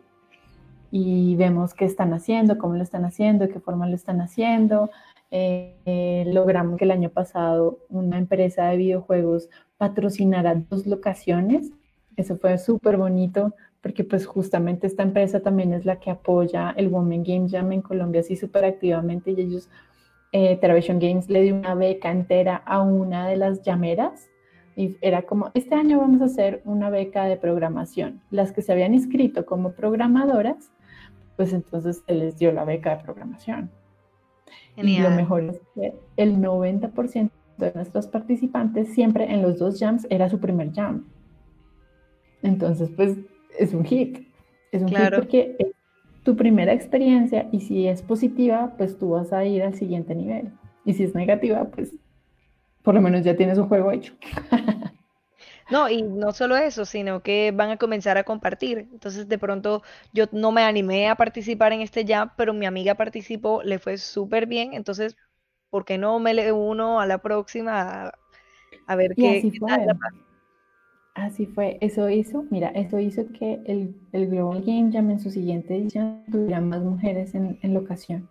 y 0.91 1.35
vemos 1.35 1.73
qué 1.73 1.85
están 1.85 2.13
haciendo, 2.13 2.57
cómo 2.57 2.75
lo 2.75 2.83
están 2.83 3.05
haciendo, 3.05 3.45
de 3.45 3.53
qué 3.53 3.59
forma 3.59 3.87
lo 3.87 3.95
están 3.95 4.21
haciendo. 4.21 4.89
Eh, 5.31 5.77
eh, 5.85 6.25
logramos 6.27 6.77
que 6.77 6.83
el 6.83 6.91
año 6.91 7.09
pasado 7.09 7.79
una 7.89 8.17
empresa 8.17 8.65
de 8.65 8.77
videojuegos 8.77 9.49
patrocinara 9.77 10.55
dos 10.55 10.85
locaciones. 10.85 11.71
Eso 12.17 12.35
fue 12.35 12.57
súper 12.57 12.97
bonito 12.97 13.53
porque 13.81 14.03
pues 14.03 14.25
justamente 14.25 14.85
esta 14.87 15.03
empresa 15.03 15.39
también 15.39 15.73
es 15.73 15.85
la 15.85 15.99
que 15.99 16.11
apoya 16.11 16.73
el 16.77 16.89
Women 16.89 17.23
Game 17.23 17.49
Jam 17.49 17.71
en 17.71 17.81
Colombia 17.81 18.21
así 18.21 18.35
súper 18.35 18.65
activamente 18.65 19.31
y 19.31 19.41
ellos, 19.41 19.69
eh, 20.33 20.57
Television 20.57 20.99
Games 20.99 21.29
le 21.29 21.41
dio 21.41 21.55
una 21.55 21.73
beca 21.73 22.11
entera 22.11 22.57
a 22.57 22.81
una 22.81 23.27
de 23.27 23.37
las 23.37 23.63
llameras 23.63 24.30
y 24.75 24.97
era 25.01 25.23
como, 25.23 25.51
este 25.53 25.75
año 25.75 25.99
vamos 25.99 26.21
a 26.21 26.25
hacer 26.25 26.61
una 26.65 26.89
beca 26.89 27.25
de 27.25 27.37
programación. 27.37 28.21
Las 28.31 28.51
que 28.51 28.61
se 28.61 28.71
habían 28.71 28.93
inscrito 28.93 29.45
como 29.45 29.73
programadoras, 29.73 30.71
pues 31.35 31.53
entonces 31.53 32.03
se 32.05 32.13
les 32.13 32.37
dio 32.37 32.51
la 32.51 32.65
beca 32.65 32.95
de 32.95 33.03
programación. 33.03 33.69
Y 34.77 34.99
lo 34.99 35.09
mejor 35.11 35.43
es 35.43 35.61
que 35.75 35.93
el 36.17 36.37
90% 36.37 37.29
de 37.57 37.71
nuestros 37.73 38.07
participantes 38.07 38.93
siempre 38.93 39.31
en 39.31 39.41
los 39.41 39.59
dos 39.59 39.79
jams 39.79 40.07
era 40.09 40.29
su 40.29 40.39
primer 40.39 40.73
jam. 40.73 41.05
Entonces, 42.41 42.89
pues 42.95 43.17
es 43.57 43.73
un 43.73 43.83
hit. 43.85 44.19
Es 44.71 44.81
un 44.81 44.89
hit 44.89 45.15
porque 45.15 45.55
es 45.59 45.67
tu 46.23 46.35
primera 46.35 46.73
experiencia 46.73 47.49
y 47.51 47.61
si 47.61 47.87
es 47.87 48.01
positiva, 48.01 48.73
pues 48.77 48.97
tú 48.97 49.11
vas 49.11 49.33
a 49.33 49.45
ir 49.45 49.63
al 49.63 49.73
siguiente 49.73 50.15
nivel. 50.15 50.51
Y 50.85 50.93
si 50.93 51.03
es 51.03 51.13
negativa, 51.13 51.65
pues 51.65 51.93
por 52.83 52.95
lo 52.95 53.01
menos 53.01 53.23
ya 53.23 53.35
tienes 53.35 53.57
un 53.57 53.67
juego 53.67 53.91
hecho. 53.91 54.13
No, 55.71 55.89
y 55.89 56.01
no 56.01 56.33
solo 56.33 56.57
eso, 56.57 56.83
sino 56.83 57.23
que 57.23 57.53
van 57.55 57.69
a 57.69 57.77
comenzar 57.77 58.17
a 58.17 58.25
compartir. 58.25 58.89
Entonces, 58.91 59.29
de 59.29 59.37
pronto, 59.39 59.81
yo 60.11 60.25
no 60.33 60.51
me 60.51 60.63
animé 60.63 61.07
a 61.07 61.15
participar 61.15 61.71
en 61.71 61.79
este 61.79 62.05
jam, 62.05 62.29
pero 62.35 62.53
mi 62.53 62.65
amiga 62.65 62.95
participó, 62.95 63.63
le 63.63 63.79
fue 63.79 63.97
súper 63.97 64.47
bien. 64.47 64.73
Entonces, 64.73 65.15
¿por 65.69 65.85
qué 65.85 65.97
no 65.97 66.19
me 66.19 66.33
le 66.33 66.51
uno 66.51 66.99
a 66.99 67.05
la 67.05 67.19
próxima 67.19 68.11
a, 68.85 68.95
ver 68.97 69.15
qué, 69.15 69.37
así 69.37 69.51
fue. 69.57 69.69
Así 71.13 71.45
fue, 71.45 71.77
eso 71.79 72.09
hizo, 72.09 72.45
mira, 72.49 72.69
eso 72.69 72.99
hizo 72.99 73.25
que 73.31 73.61
el, 73.65 73.95
Global 74.11 74.63
Game 74.65 74.91
Jam 74.91 75.09
en 75.09 75.19
su 75.21 75.29
siguiente 75.29 75.77
edición 75.77 76.23
tuviera 76.29 76.59
más 76.59 76.81
mujeres 76.81 77.33
en, 77.33 77.57
en 77.61 77.73
locación. 77.73 78.29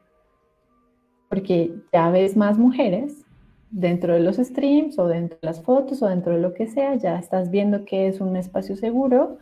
Porque 1.31 1.73
ya 1.91 2.11
ves 2.11 2.37
más 2.37 2.59
mujeres 2.59 3.25
dentro 3.71 4.15
de 4.15 4.21
los 4.21 4.37
streams 4.37 4.99
o 4.99 5.07
dentro 5.07 5.39
de 5.41 5.47
las 5.47 5.63
fotos 5.63 6.03
o 6.03 6.09
dentro 6.09 6.35
de 6.35 6.41
lo 6.41 6.55
que 6.55 6.67
sea, 6.67 6.97
ya 6.97 7.19
estás 7.19 7.51
viendo 7.51 7.85
que 7.85 8.09
es 8.09 8.21
un 8.21 8.37
espacio 8.37 8.77
seguro, 8.77 9.39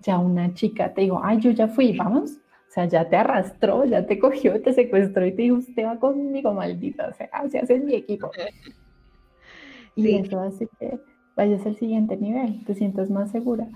ya 0.00 0.18
una 0.18 0.54
chica 0.54 0.94
te 0.94 1.02
digo, 1.02 1.20
ay, 1.22 1.38
yo 1.40 1.50
ya 1.50 1.68
fui, 1.68 1.96
vamos, 1.96 2.32
o 2.32 2.70
sea, 2.70 2.86
ya 2.86 3.08
te 3.08 3.16
arrastró, 3.16 3.84
ya 3.84 4.06
te 4.06 4.18
cogió, 4.18 4.60
te 4.62 4.72
secuestró 4.72 5.26
y 5.26 5.32
te 5.32 5.42
dijo, 5.42 5.56
usted 5.56 5.84
va 5.84 5.98
conmigo, 5.98 6.52
maldita, 6.52 7.08
o 7.08 7.14
sea, 7.14 7.28
se 7.50 7.58
hace 7.58 7.78
mi 7.78 7.94
equipo. 7.94 8.30
Y 9.96 10.14
eso 10.14 10.38
hace 10.38 10.68
que 10.78 11.00
vayas 11.34 11.66
al 11.66 11.74
siguiente 11.76 12.16
nivel, 12.16 12.64
te 12.64 12.76
sientas 12.76 13.10
más 13.10 13.32
segura. 13.32 13.66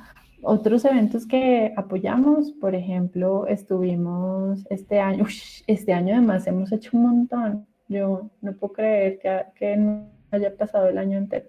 otros 0.40 0.84
eventos 0.84 1.26
que 1.26 1.72
apoyamos, 1.76 2.52
por 2.52 2.76
ejemplo, 2.76 3.48
estuvimos 3.48 4.64
este 4.70 5.00
año, 5.00 5.26
este 5.66 5.92
año 5.92 6.14
además 6.14 6.46
hemos 6.46 6.70
hecho 6.70 6.90
un 6.96 7.02
montón. 7.02 7.66
Yo 7.88 8.30
no 8.40 8.52
puedo 8.54 8.72
creer 8.72 9.18
que, 9.54 9.76
no 9.76 10.08
haya 10.30 10.56
pasado 10.56 10.88
el 10.88 10.98
año 10.98 11.18
entero. 11.18 11.46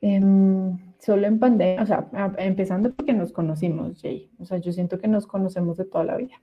Em, 0.00 0.78
solo 0.98 1.26
en 1.26 1.38
pandemia, 1.38 1.82
o 1.82 1.86
sea, 1.86 2.08
empezando 2.38 2.92
porque 2.94 3.12
nos 3.12 3.32
conocimos, 3.32 4.00
Jay. 4.00 4.30
O 4.38 4.44
sea, 4.44 4.58
yo 4.58 4.72
siento 4.72 4.98
que 4.98 5.08
nos 5.08 5.26
conocemos 5.26 5.76
de 5.76 5.84
toda 5.84 6.04
la 6.04 6.16
vida. 6.16 6.34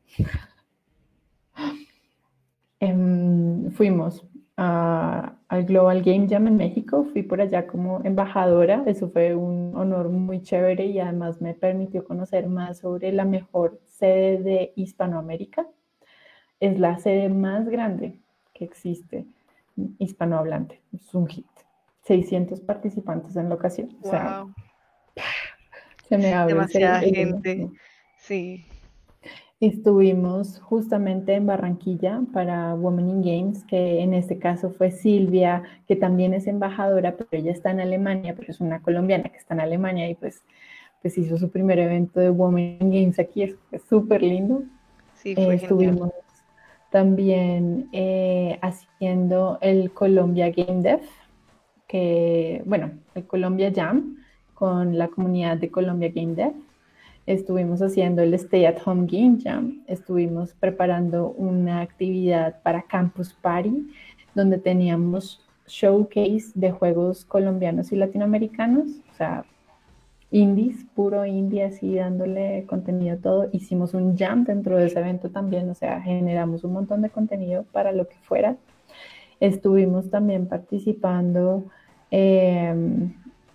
Em, 2.79 3.71
fuimos 3.71 4.23
al 4.55 5.65
Global 5.65 6.03
Game 6.03 6.27
Jam 6.29 6.47
en 6.47 6.57
México, 6.57 7.05
fui 7.11 7.23
por 7.23 7.41
allá 7.41 7.65
como 7.65 8.01
embajadora, 8.03 8.83
eso 8.85 9.09
fue 9.09 9.35
un 9.35 9.75
honor 9.75 10.09
muy 10.09 10.41
chévere 10.41 10.85
y 10.85 10.99
además 10.99 11.41
me 11.41 11.53
permitió 11.55 12.03
conocer 12.03 12.47
más 12.47 12.79
sobre 12.79 13.11
la 13.11 13.25
mejor 13.25 13.79
sede 13.85 14.37
de 14.43 14.73
Hispanoamérica. 14.75 15.67
Es 16.59 16.79
la 16.79 16.99
sede 16.99 17.29
más 17.29 17.67
grande 17.69 18.19
que 18.57 18.65
existe 18.65 19.25
hispanohablante, 19.99 20.81
es 20.93 21.13
un 21.13 21.27
hit. 21.27 21.45
600 22.03 22.61
participantes 22.61 23.35
en 23.35 23.49
la 23.49 23.55
ocasión. 23.55 23.89
O 24.01 24.09
sea, 24.09 24.45
se 26.07 26.17
me 26.17 26.33
abre 26.33 26.53
demasiada 26.53 27.01
gente. 27.01 27.69
Sí. 28.17 28.65
Estuvimos 29.59 30.59
justamente 30.59 31.33
en 31.33 31.47
Barranquilla 31.47 32.21
para 32.31 32.75
Women 32.75 33.09
in 33.09 33.21
Games, 33.21 33.63
que 33.65 34.01
en 34.01 34.13
este 34.13 34.37
caso 34.37 34.69
fue 34.69 34.91
Silvia, 34.91 35.63
que 35.87 35.95
también 35.95 36.33
es 36.33 36.47
embajadora, 36.47 37.17
pero 37.17 37.29
ella 37.31 37.51
está 37.51 37.71
en 37.71 37.81
Alemania, 37.81 38.35
pero 38.37 38.51
es 38.51 38.61
una 38.61 38.81
colombiana 38.81 39.29
que 39.29 39.37
está 39.37 39.55
en 39.55 39.61
Alemania 39.61 40.07
y 40.09 40.15
pues, 40.15 40.43
pues 41.01 41.17
hizo 41.17 41.37
su 41.37 41.49
primer 41.49 41.79
evento 41.79 42.19
de 42.19 42.29
Women 42.29 42.77
in 42.81 42.91
Games 42.91 43.19
aquí, 43.19 43.43
es 43.43 43.55
súper 43.89 44.21
lindo. 44.21 44.63
Sí, 45.15 45.35
fue 45.35 45.55
Estuvimos 45.55 46.11
también 46.97 47.89
eh, 47.91 48.57
haciendo 48.63 49.59
el 49.61 49.91
Colombia 49.91 50.49
Game 50.49 50.81
Dev, 50.81 51.01
que, 51.87 52.63
bueno, 52.65 52.89
el 53.13 53.27
Colombia 53.27 53.71
Jam 53.71 54.17
con 54.55 54.97
la 54.97 55.07
comunidad 55.07 55.57
de 55.57 55.69
Colombia 55.69 56.11
Game 56.11 56.33
Dev. 56.33 56.53
Estuvimos 57.27 57.83
haciendo 57.83 58.23
el 58.23 58.33
Stay 58.33 58.65
at 58.65 58.77
Home 58.83 59.05
Game 59.07 59.37
Jam, 59.39 59.83
estuvimos 59.85 60.55
preparando 60.55 61.27
una 61.37 61.81
actividad 61.81 62.63
para 62.63 62.81
Campus 62.81 63.31
Party, 63.31 63.91
donde 64.33 64.57
teníamos 64.57 65.45
showcase 65.67 66.47
de 66.55 66.71
juegos 66.71 67.25
colombianos 67.25 67.91
y 67.91 67.95
latinoamericanos, 67.95 68.87
indies, 70.31 70.85
puro 70.95 71.25
indie, 71.25 71.63
así 71.63 71.95
dándole 71.95 72.65
contenido 72.67 73.17
todo. 73.17 73.49
Hicimos 73.51 73.93
un 73.93 74.17
jam 74.17 74.43
dentro 74.43 74.77
de 74.77 74.87
ese 74.87 74.99
evento 74.99 75.29
también, 75.29 75.69
o 75.69 75.75
sea, 75.75 76.01
generamos 76.01 76.63
un 76.63 76.73
montón 76.73 77.01
de 77.01 77.09
contenido 77.09 77.63
para 77.71 77.91
lo 77.91 78.07
que 78.07 78.17
fuera. 78.21 78.57
Estuvimos 79.39 80.09
también 80.09 80.47
participando 80.47 81.65
em, 82.11 83.13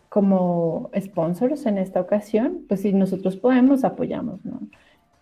como 0.09 0.91
sponsors 0.99 1.67
en 1.67 1.79
esta 1.79 2.01
ocasión, 2.01 2.65
pues 2.69 2.83
si 2.83 2.93
nosotros 2.93 3.37
podemos, 3.37 3.85
apoyamos, 3.85 4.45
¿no? 4.45 4.61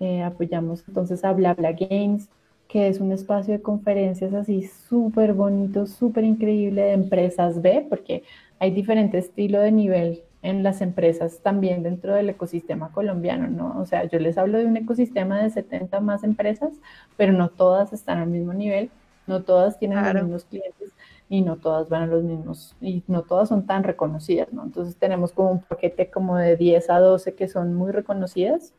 Eh, 0.00 0.22
apoyamos 0.22 0.84
entonces 0.88 1.24
a 1.24 1.32
BlaBla 1.32 1.72
Games, 1.72 2.28
que 2.68 2.88
es 2.88 3.00
un 3.00 3.12
espacio 3.12 3.52
de 3.52 3.62
conferencias 3.62 4.32
así 4.34 4.62
súper 4.62 5.34
bonito, 5.34 5.86
súper 5.86 6.24
increíble 6.24 6.82
de 6.82 6.92
empresas 6.92 7.60
B, 7.60 7.86
porque 7.88 8.22
hay 8.58 8.70
diferente 8.70 9.18
estilo 9.18 9.60
de 9.60 9.72
nivel 9.72 10.22
en 10.42 10.62
las 10.62 10.80
empresas 10.80 11.40
también 11.42 11.82
dentro 11.82 12.14
del 12.14 12.30
ecosistema 12.30 12.92
colombiano, 12.92 13.48
¿no? 13.48 13.78
O 13.80 13.86
sea, 13.86 14.04
yo 14.04 14.18
les 14.18 14.38
hablo 14.38 14.58
de 14.58 14.66
un 14.66 14.76
ecosistema 14.76 15.42
de 15.42 15.50
70 15.50 16.00
más 16.00 16.24
empresas, 16.24 16.72
pero 17.16 17.32
no 17.32 17.50
todas 17.50 17.92
están 17.92 18.18
al 18.18 18.28
mismo 18.28 18.54
nivel, 18.54 18.90
no 19.26 19.42
todas 19.42 19.78
tienen 19.78 20.02
los 20.02 20.14
mismos 20.14 20.44
clientes 20.44 20.92
y 21.28 21.42
no 21.42 21.56
todas 21.56 21.88
van 21.88 22.02
a 22.02 22.06
los 22.06 22.24
mismos, 22.24 22.74
y 22.80 23.04
no 23.06 23.22
todas 23.22 23.48
son 23.48 23.66
tan 23.66 23.84
reconocidas, 23.84 24.52
¿no? 24.52 24.64
Entonces 24.64 24.96
tenemos 24.96 25.32
como 25.32 25.52
un 25.52 25.60
paquete 25.60 26.10
como 26.10 26.36
de 26.36 26.56
10 26.56 26.90
a 26.90 26.98
12 26.98 27.34
que 27.34 27.46
son 27.48 27.74
muy 27.74 27.92
reconocidas 27.92 28.74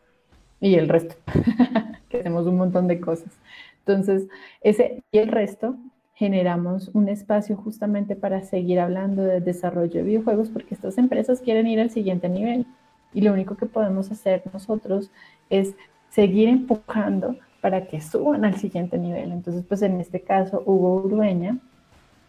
y 0.59 0.75
el 0.75 0.89
resto, 0.89 1.15
que 2.09 2.19
hacemos 2.19 2.45
un 2.47 2.57
montón 2.57 2.87
de 2.87 2.99
cosas. 2.99 3.31
Entonces, 3.79 4.27
ese 4.61 5.03
y 5.11 5.19
el 5.19 5.29
resto 5.29 5.75
generamos 6.21 6.91
un 6.93 7.09
espacio 7.09 7.55
justamente 7.55 8.15
para 8.15 8.43
seguir 8.43 8.79
hablando 8.79 9.23
de 9.23 9.41
desarrollo 9.41 9.95
de 9.95 10.03
videojuegos 10.03 10.49
porque 10.49 10.75
estas 10.75 10.99
empresas 10.99 11.41
quieren 11.41 11.65
ir 11.65 11.79
al 11.79 11.89
siguiente 11.89 12.29
nivel 12.29 12.67
y 13.11 13.21
lo 13.21 13.33
único 13.33 13.57
que 13.57 13.65
podemos 13.65 14.11
hacer 14.11 14.43
nosotros 14.53 15.09
es 15.49 15.73
seguir 16.11 16.47
empujando 16.47 17.37
para 17.59 17.87
que 17.87 18.01
suban 18.01 18.45
al 18.45 18.57
siguiente 18.57 18.99
nivel. 18.99 19.31
Entonces, 19.31 19.65
pues 19.67 19.81
en 19.81 19.99
este 19.99 20.21
caso, 20.21 20.61
Hugo 20.63 21.01
Urueña 21.01 21.57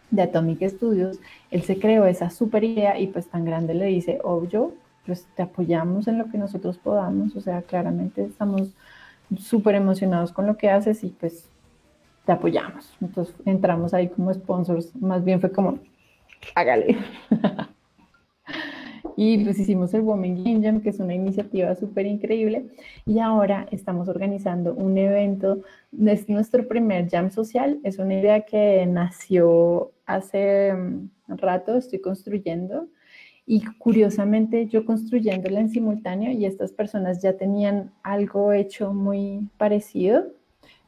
de 0.09 0.23
Atomic 0.23 0.67
Studios, 0.69 1.19
él 1.51 1.61
se 1.61 1.77
creó 1.77 2.07
esa 2.07 2.31
super 2.31 2.63
idea 2.63 2.99
y 2.99 3.05
pues 3.05 3.27
tan 3.27 3.45
grande 3.45 3.75
le 3.75 3.85
dice, 3.85 4.19
obvio, 4.23 4.73
pues 5.05 5.27
te 5.35 5.43
apoyamos 5.43 6.07
en 6.07 6.17
lo 6.17 6.31
que 6.31 6.39
nosotros 6.39 6.79
podamos, 6.79 7.35
o 7.35 7.41
sea, 7.41 7.61
claramente 7.61 8.23
estamos 8.23 8.69
súper 9.37 9.75
emocionados 9.75 10.31
con 10.31 10.47
lo 10.47 10.57
que 10.57 10.71
haces 10.71 11.03
y 11.03 11.09
pues 11.09 11.47
te 12.25 12.31
apoyamos. 12.31 12.95
Entonces 13.01 13.35
entramos 13.45 13.93
ahí 13.93 14.09
como 14.09 14.33
sponsors, 14.33 14.95
más 14.95 15.23
bien 15.23 15.41
fue 15.41 15.51
como, 15.51 15.79
hágale. 16.55 16.97
y 19.17 19.43
pues 19.43 19.59
hicimos 19.59 19.93
el 19.93 20.01
Women 20.01 20.43
Game 20.43 20.61
Jam, 20.63 20.81
que 20.81 20.89
es 20.89 20.99
una 20.99 21.13
iniciativa 21.13 21.75
súper 21.75 22.05
increíble. 22.05 22.67
Y 23.05 23.19
ahora 23.19 23.67
estamos 23.71 24.07
organizando 24.07 24.73
un 24.73 24.97
evento, 24.97 25.61
es 26.05 26.29
nuestro 26.29 26.67
primer 26.67 27.09
jam 27.09 27.31
social, 27.31 27.79
es 27.83 27.99
una 27.99 28.15
idea 28.15 28.41
que 28.41 28.85
nació 28.85 29.91
hace 30.05 30.73
mm, 30.73 31.09
rato, 31.27 31.77
estoy 31.77 31.99
construyendo. 31.99 32.87
Y 33.45 33.65
curiosamente 33.77 34.67
yo 34.67 34.85
construyéndola 34.85 35.59
en 35.59 35.69
simultáneo 35.69 36.31
y 36.31 36.45
estas 36.45 36.71
personas 36.71 37.21
ya 37.21 37.35
tenían 37.35 37.91
algo 38.01 38.53
hecho 38.53 38.93
muy 38.93 39.49
parecido. 39.57 40.27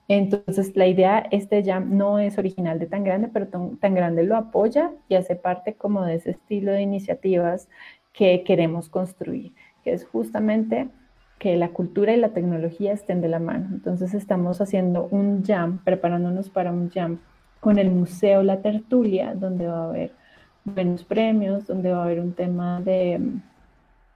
Entonces 0.07 0.75
la 0.75 0.87
idea, 0.87 1.25
este 1.31 1.63
jam 1.63 1.97
no 1.97 2.19
es 2.19 2.37
original 2.37 2.77
de 2.79 2.85
tan 2.85 3.03
grande, 3.03 3.29
pero 3.33 3.47
tan 3.47 3.95
grande 3.95 4.23
lo 4.23 4.35
apoya 4.35 4.91
y 5.09 5.15
hace 5.15 5.35
parte 5.35 5.73
como 5.73 6.03
de 6.03 6.15
ese 6.15 6.31
estilo 6.31 6.71
de 6.71 6.81
iniciativas 6.81 7.69
que 8.13 8.43
queremos 8.43 8.89
construir, 8.89 9.53
que 9.83 9.93
es 9.93 10.05
justamente 10.05 10.89
que 11.39 11.57
la 11.57 11.69
cultura 11.69 12.13
y 12.13 12.17
la 12.17 12.29
tecnología 12.29 12.93
estén 12.93 13.21
de 13.21 13.29
la 13.29 13.39
mano. 13.39 13.67
Entonces 13.71 14.13
estamos 14.13 14.61
haciendo 14.61 15.07
un 15.11 15.43
jam, 15.43 15.83
preparándonos 15.83 16.49
para 16.49 16.71
un 16.71 16.89
jam 16.89 17.19
con 17.59 17.79
el 17.79 17.89
Museo 17.89 18.43
La 18.43 18.61
Tertulia, 18.61 19.33
donde 19.33 19.67
va 19.67 19.85
a 19.85 19.89
haber 19.89 20.11
buenos 20.63 21.03
premios, 21.03 21.65
donde 21.65 21.91
va 21.91 22.01
a 22.01 22.03
haber 22.05 22.19
un 22.19 22.33
tema 22.33 22.79
de 22.79 23.19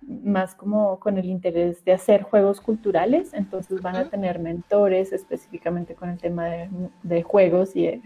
más 0.09 0.55
como 0.55 0.99
con 0.99 1.17
el 1.17 1.25
interés 1.25 1.85
de 1.85 1.93
hacer 1.93 2.23
juegos 2.23 2.59
culturales, 2.61 3.33
entonces 3.33 3.81
van 3.81 3.95
a 3.95 4.09
tener 4.09 4.39
mentores 4.39 5.13
específicamente 5.13 5.93
con 5.93 6.09
el 6.09 6.17
tema 6.17 6.47
de, 7.03 7.23
juegos 7.23 7.75
y 7.75 7.85
de, 7.85 8.01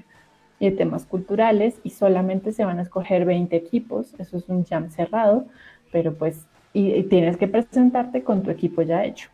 y 0.60 0.70
de, 0.70 0.76
temas 0.76 1.06
culturales 1.06 1.80
y 1.84 1.92
solamente 1.92 2.52
se 2.52 2.66
van 2.66 2.80
a 2.80 2.82
escoger 2.82 3.26
20 3.26 3.56
equipos, 3.56 4.14
eso 4.20 4.38
es 4.38 4.50
un 4.50 4.66
jam 4.66 4.90
cerrado, 4.90 5.46
pero 5.92 6.14
pues 6.14 6.46
y, 6.74 7.04
tienes 7.04 7.38
que 7.38 7.48
presentarte 7.48 8.24
con 8.24 8.44
tu 8.44 8.50
equipo 8.52 8.82
ya 8.82 9.06
hecho. 9.06 9.30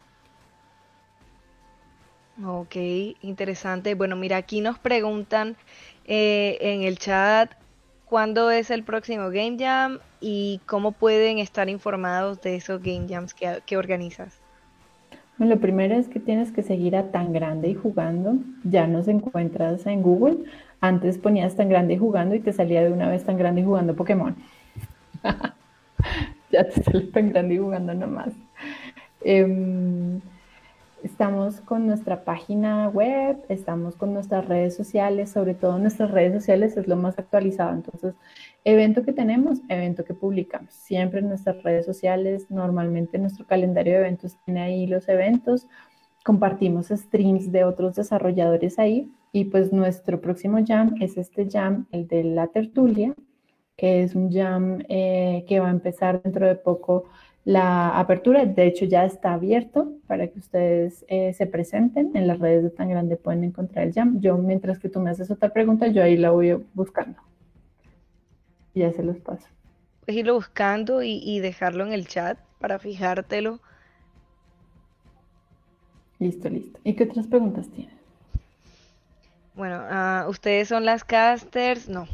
Ok, 2.45 2.75
interesante. 3.21 3.95
Bueno, 3.95 4.15
mira, 4.15 4.37
aquí 4.37 4.61
nos 4.61 4.79
preguntan 4.79 5.57
eh, 6.05 6.57
en 6.61 6.83
el 6.83 6.97
chat 6.97 7.58
cuándo 8.09 8.49
es 8.51 8.71
el 8.71 8.83
próximo 8.83 9.29
Game 9.29 9.57
Jam 9.59 9.99
y 10.19 10.59
cómo 10.65 10.91
pueden 10.91 11.37
estar 11.37 11.69
informados 11.69 12.41
de 12.41 12.55
esos 12.55 12.81
Game 12.81 13.07
Jams 13.07 13.33
que, 13.33 13.77
organizas. 13.77 14.39
Bueno, 15.37 15.55
lo 15.55 15.61
primero 15.61 15.95
es 15.95 16.09
que 16.09 16.19
tienes 16.19 16.51
que 16.51 16.63
seguir 16.63 16.95
a 16.95 17.11
Tan 17.11 17.31
Grande 17.31 17.69
y 17.69 17.75
Jugando. 17.75 18.35
Ya 18.63 18.87
nos 18.87 19.07
encuentras 19.07 19.85
en 19.85 20.01
Google. 20.01 20.39
Antes 20.81 21.17
ponías 21.17 21.55
Tan 21.55 21.69
Grande 21.69 21.93
y 21.93 21.97
Jugando 21.97 22.35
y 22.35 22.39
te 22.39 22.51
salía 22.51 22.83
de 22.83 22.91
una 22.91 23.07
vez 23.07 23.23
Tan 23.23 23.37
Grande 23.37 23.61
y 23.61 23.63
Jugando 23.63 23.95
Pokémon. 23.95 24.35
ya 26.51 26.67
te 26.67 26.83
sale 26.83 27.01
tan 27.01 27.29
grande 27.29 27.55
y 27.55 27.57
jugando 27.57 27.93
nomás. 27.93 28.33
Em, 29.21 30.19
estamos 31.03 31.61
con 31.61 31.87
nuestra 31.87 32.23
página 32.23 32.89
web, 32.89 33.37
estamos 33.49 33.95
con 33.95 34.13
nuestras 34.13 34.47
redes 34.47 34.75
sociales, 34.75 35.31
sobre 35.31 35.53
todo 35.53 35.77
nuestras 35.77 36.11
redes 36.11 36.33
sociales 36.33 36.77
es 36.77 36.87
lo 36.87 36.95
más 36.95 37.17
actualizado. 37.17 37.73
Entonces, 37.73 38.15
evento 38.63 39.03
que 39.03 39.13
tenemos, 39.13 39.59
evento 39.69 40.03
que 40.03 40.13
publicamos. 40.13 40.73
Siempre 40.73 41.19
en 41.19 41.29
nuestras 41.29 41.61
redes 41.63 41.85
sociales, 41.85 42.47
normalmente 42.49 43.17
nuestro 43.17 43.45
calendario 43.45 43.93
de 43.93 43.99
eventos 43.99 44.37
tiene 44.45 44.61
ahí 44.61 44.87
los 44.87 45.07
eventos. 45.09 45.67
Compartimos 46.23 46.87
streams 46.87 47.51
de 47.51 47.63
otros 47.63 47.95
desarrolladores 47.95 48.79
ahí. 48.79 49.11
Y 49.31 49.45
pues 49.45 49.71
nuestro 49.71 50.19
próximo 50.21 50.57
jam 50.65 50.95
es 50.99 51.17
este 51.17 51.47
jam, 51.49 51.85
el 51.91 52.07
de 52.07 52.23
la 52.23 52.47
tertulia, 52.47 53.13
que 53.77 54.03
es 54.03 54.15
un 54.15 54.31
jam 54.31 54.83
eh, 54.89 55.45
que 55.47 55.59
va 55.59 55.67
a 55.67 55.71
empezar 55.71 56.21
dentro 56.23 56.47
de 56.47 56.55
poco 56.55 57.05
la 57.49 57.97
apertura. 57.97 58.45
De 58.45 58.67
hecho, 58.67 58.85
ya 58.85 59.05
está 59.05 59.33
abierto 59.33 59.93
para 60.05 60.27
que 60.27 60.37
ustedes 60.37 61.03
eh, 61.07 61.33
se 61.33 61.47
presenten. 61.47 62.11
En 62.15 62.27
las 62.27 62.37
redes 62.37 62.61
de 62.61 62.69
Tan 62.69 62.89
Grande 62.89 63.17
pueden 63.17 63.43
encontrar 63.43 63.87
el 63.87 63.93
Jam. 63.93 64.21
Yo, 64.21 64.37
mientras 64.37 64.77
que 64.77 64.87
tú 64.87 64.99
me 64.99 65.09
haces 65.09 65.31
otra 65.31 65.49
pregunta, 65.49 65.87
yo 65.87 66.03
ahí 66.03 66.15
la 66.15 66.29
voy 66.29 66.63
buscando. 66.75 67.19
Y 68.75 68.81
ya 68.81 68.91
se 68.91 69.01
los 69.01 69.17
paso. 69.17 69.47
Puedes 70.01 70.19
irlo 70.19 70.35
buscando 70.35 71.01
y, 71.01 71.39
dejarlo 71.39 71.87
en 71.87 71.93
el 71.93 72.07
chat 72.07 72.37
para 72.59 72.77
fijártelo. 72.77 73.59
Listo, 76.19 76.49
listo. 76.49 76.79
¿Y 76.83 76.93
qué 76.93 77.05
otras 77.05 77.25
preguntas 77.25 77.67
tienen? 77.69 77.97
Bueno, 79.55 79.81
ah, 79.89 80.27
ustedes 80.29 80.67
son 80.67 80.85
las 80.85 81.03
casters. 81.03 81.89
No. 81.89 82.07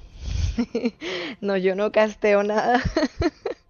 no, 1.42 1.58
yo 1.58 1.76
no 1.76 1.92
casteo 1.92 2.42
nada. 2.42 2.82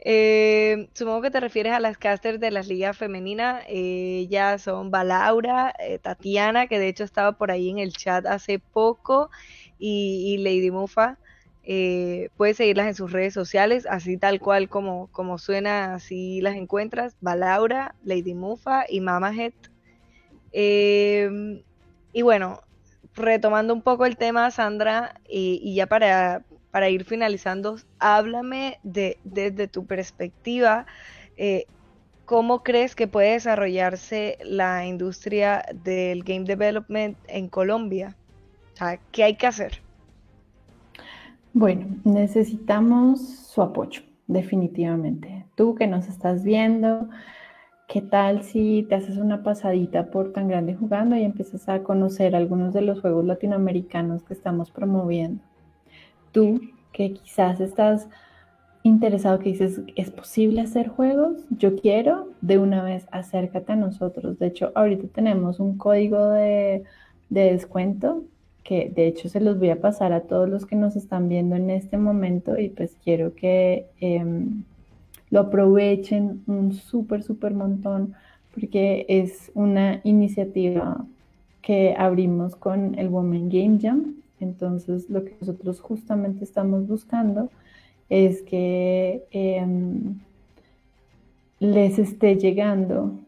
Eh, 0.00 0.88
supongo 0.92 1.22
que 1.22 1.30
te 1.30 1.40
refieres 1.40 1.72
a 1.72 1.80
las 1.80 1.98
casters 1.98 2.40
de 2.40 2.50
las 2.50 2.68
ligas 2.68 2.96
femeninas. 2.96 3.64
ellas 3.68 4.62
son 4.62 4.90
Balaura, 4.90 5.74
eh, 5.78 5.98
Tatiana, 5.98 6.66
que 6.66 6.78
de 6.78 6.88
hecho 6.88 7.04
estaba 7.04 7.32
por 7.32 7.50
ahí 7.50 7.70
en 7.70 7.78
el 7.78 7.92
chat 7.92 8.26
hace 8.26 8.58
poco, 8.58 9.30
y, 9.78 10.38
Lady 10.38 10.70
Mufa. 10.70 11.18
Eh, 11.66 12.28
puedes 12.36 12.58
seguirlas 12.58 12.88
en 12.88 12.94
sus 12.94 13.12
redes 13.12 13.32
sociales, 13.32 13.86
así 13.88 14.18
tal 14.18 14.40
cual 14.40 14.68
como, 14.68 15.08
como 15.12 15.38
suena, 15.38 15.94
así 15.94 16.40
las 16.40 16.56
encuentras. 16.56 17.16
Balaura, 17.20 17.94
Lady 18.04 18.34
Mufa 18.34 18.84
y 18.88 19.00
Mama 19.00 19.32
Head. 19.34 19.52
y 22.12 22.22
bueno, 22.22 22.60
retomando 23.14 23.74
un 23.74 23.82
poco 23.82 24.06
el 24.06 24.16
tema, 24.16 24.50
Sandra, 24.50 25.20
y 25.28 25.74
ya 25.74 25.86
para, 25.86 26.44
para 26.74 26.90
ir 26.90 27.04
finalizando, 27.04 27.76
háblame 28.00 28.80
de, 28.82 29.18
desde 29.22 29.68
tu 29.68 29.86
perspectiva, 29.86 30.86
eh, 31.36 31.66
¿cómo 32.24 32.64
crees 32.64 32.96
que 32.96 33.06
puede 33.06 33.34
desarrollarse 33.34 34.38
la 34.42 34.84
industria 34.84 35.64
del 35.84 36.24
game 36.24 36.42
development 36.42 37.16
en 37.28 37.46
Colombia? 37.46 38.16
¿qué 39.12 39.22
hay 39.22 39.36
que 39.36 39.46
hacer? 39.46 39.82
Bueno, 41.52 41.86
necesitamos 42.02 43.20
su 43.20 43.62
apoyo, 43.62 44.02
definitivamente. 44.26 45.46
Tú 45.54 45.76
que 45.76 45.86
nos 45.86 46.08
estás 46.08 46.42
viendo, 46.42 47.08
¿qué 47.86 48.02
tal 48.02 48.42
si 48.42 48.84
te 48.88 48.96
haces 48.96 49.16
una 49.16 49.44
pasadita 49.44 50.10
por 50.10 50.32
tan 50.32 50.48
grande 50.48 50.74
jugando 50.74 51.14
y 51.14 51.22
empiezas 51.22 51.68
a 51.68 51.84
conocer 51.84 52.34
algunos 52.34 52.74
de 52.74 52.82
los 52.82 53.00
juegos 53.00 53.24
latinoamericanos 53.24 54.24
que 54.24 54.34
estamos 54.34 54.72
promoviendo? 54.72 55.40
Tú 56.34 56.60
que 56.92 57.14
quizás 57.14 57.60
estás 57.60 58.08
interesado, 58.82 59.38
que 59.38 59.50
dices, 59.50 59.80
¿es 59.96 60.10
posible 60.10 60.60
hacer 60.60 60.88
juegos? 60.88 61.38
Yo 61.48 61.76
quiero, 61.76 62.28
de 62.42 62.58
una 62.58 62.82
vez 62.82 63.06
acércate 63.10 63.72
a 63.72 63.76
nosotros. 63.76 64.38
De 64.38 64.48
hecho, 64.48 64.72
ahorita 64.74 65.06
tenemos 65.08 65.58
un 65.60 65.78
código 65.78 66.28
de, 66.28 66.84
descuento 67.30 68.24
que 68.62 68.90
de 68.94 69.06
hecho 69.08 69.28
se 69.28 69.40
los 69.40 69.58
voy 69.58 69.70
a 69.70 69.80
pasar 69.80 70.12
a 70.12 70.22
todos 70.22 70.48
los 70.48 70.66
que 70.66 70.76
nos 70.76 70.96
están 70.96 71.28
viendo 71.28 71.56
en 71.56 71.68
este 71.68 71.98
momento 71.98 72.58
y 72.58 72.68
pues 72.70 72.96
quiero 73.02 73.34
que 73.34 73.86
em, 74.00 74.62
lo 75.30 75.40
aprovechen 75.40 76.42
un 76.46 76.72
súper, 76.72 77.22
súper 77.22 77.52
montón 77.54 78.14
porque 78.54 79.04
es 79.08 79.50
una 79.54 80.00
iniciativa 80.04 81.04
que 81.60 81.94
abrimos 81.98 82.56
con 82.56 82.98
el 82.98 83.08
Women 83.08 83.48
Game 83.48 83.78
Jam 83.80 84.14
entonces, 84.44 85.10
lo 85.10 85.24
que 85.24 85.36
nosotros 85.40 85.80
justamente 85.80 86.44
estamos 86.44 86.86
buscando 86.86 87.50
es 88.08 88.42
que 88.42 89.24
em, 89.32 90.20
les 91.58 91.98
esté 91.98 92.36
llegando 92.36 93.18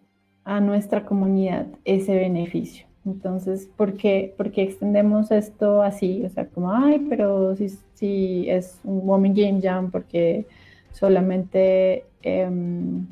a 0.45 0.61
nuestra 0.61 1.05
comunidad 1.05 1.67
ese 1.85 2.15
beneficio. 2.15 2.87
Entonces, 3.05 3.69
¿por 3.77 3.95
qué, 3.95 4.35
extendemos 4.57 5.31
esto 5.31 5.83
así? 5.83 6.25
O 6.25 6.31
sea, 6.31 6.47
como, 6.47 6.73
ay, 6.73 7.07
pero 7.09 7.57
si, 7.57 7.69
si 7.95 8.49
es 8.51 8.81
un 8.85 9.07
Woman 9.07 9.35
Game 9.35 9.61
Jam, 9.61 9.91
porque 9.91 10.47
solamente 10.93 12.05
em, 12.23 13.07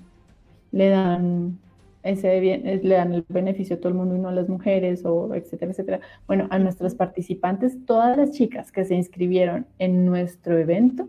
le 0.73 0.89
dan 0.89 1.59
ese 2.05 2.39
bien, 2.39 2.63
le 2.83 2.95
dan 2.95 3.13
el 3.13 3.25
beneficio 3.29 3.77
a 3.77 3.79
todo 3.81 3.89
el 3.89 3.95
mundo 3.95 4.15
y 4.15 4.19
no 4.19 4.29
a 4.29 4.33
las 4.33 4.49
mujeres, 4.49 5.05
o 5.05 5.35
etcétera, 5.35 5.73
etcétera. 5.73 6.01
Bueno, 6.27 6.47
a 6.51 6.59
nuestras 6.59 6.95
participantes, 6.95 7.85
todas 7.87 8.17
las 8.17 8.31
chicas 8.31 8.71
que 8.71 8.85
se 8.85 8.95
inscribieron 8.95 9.67
en 9.79 10.05
nuestro 10.05 10.59
evento, 10.59 11.09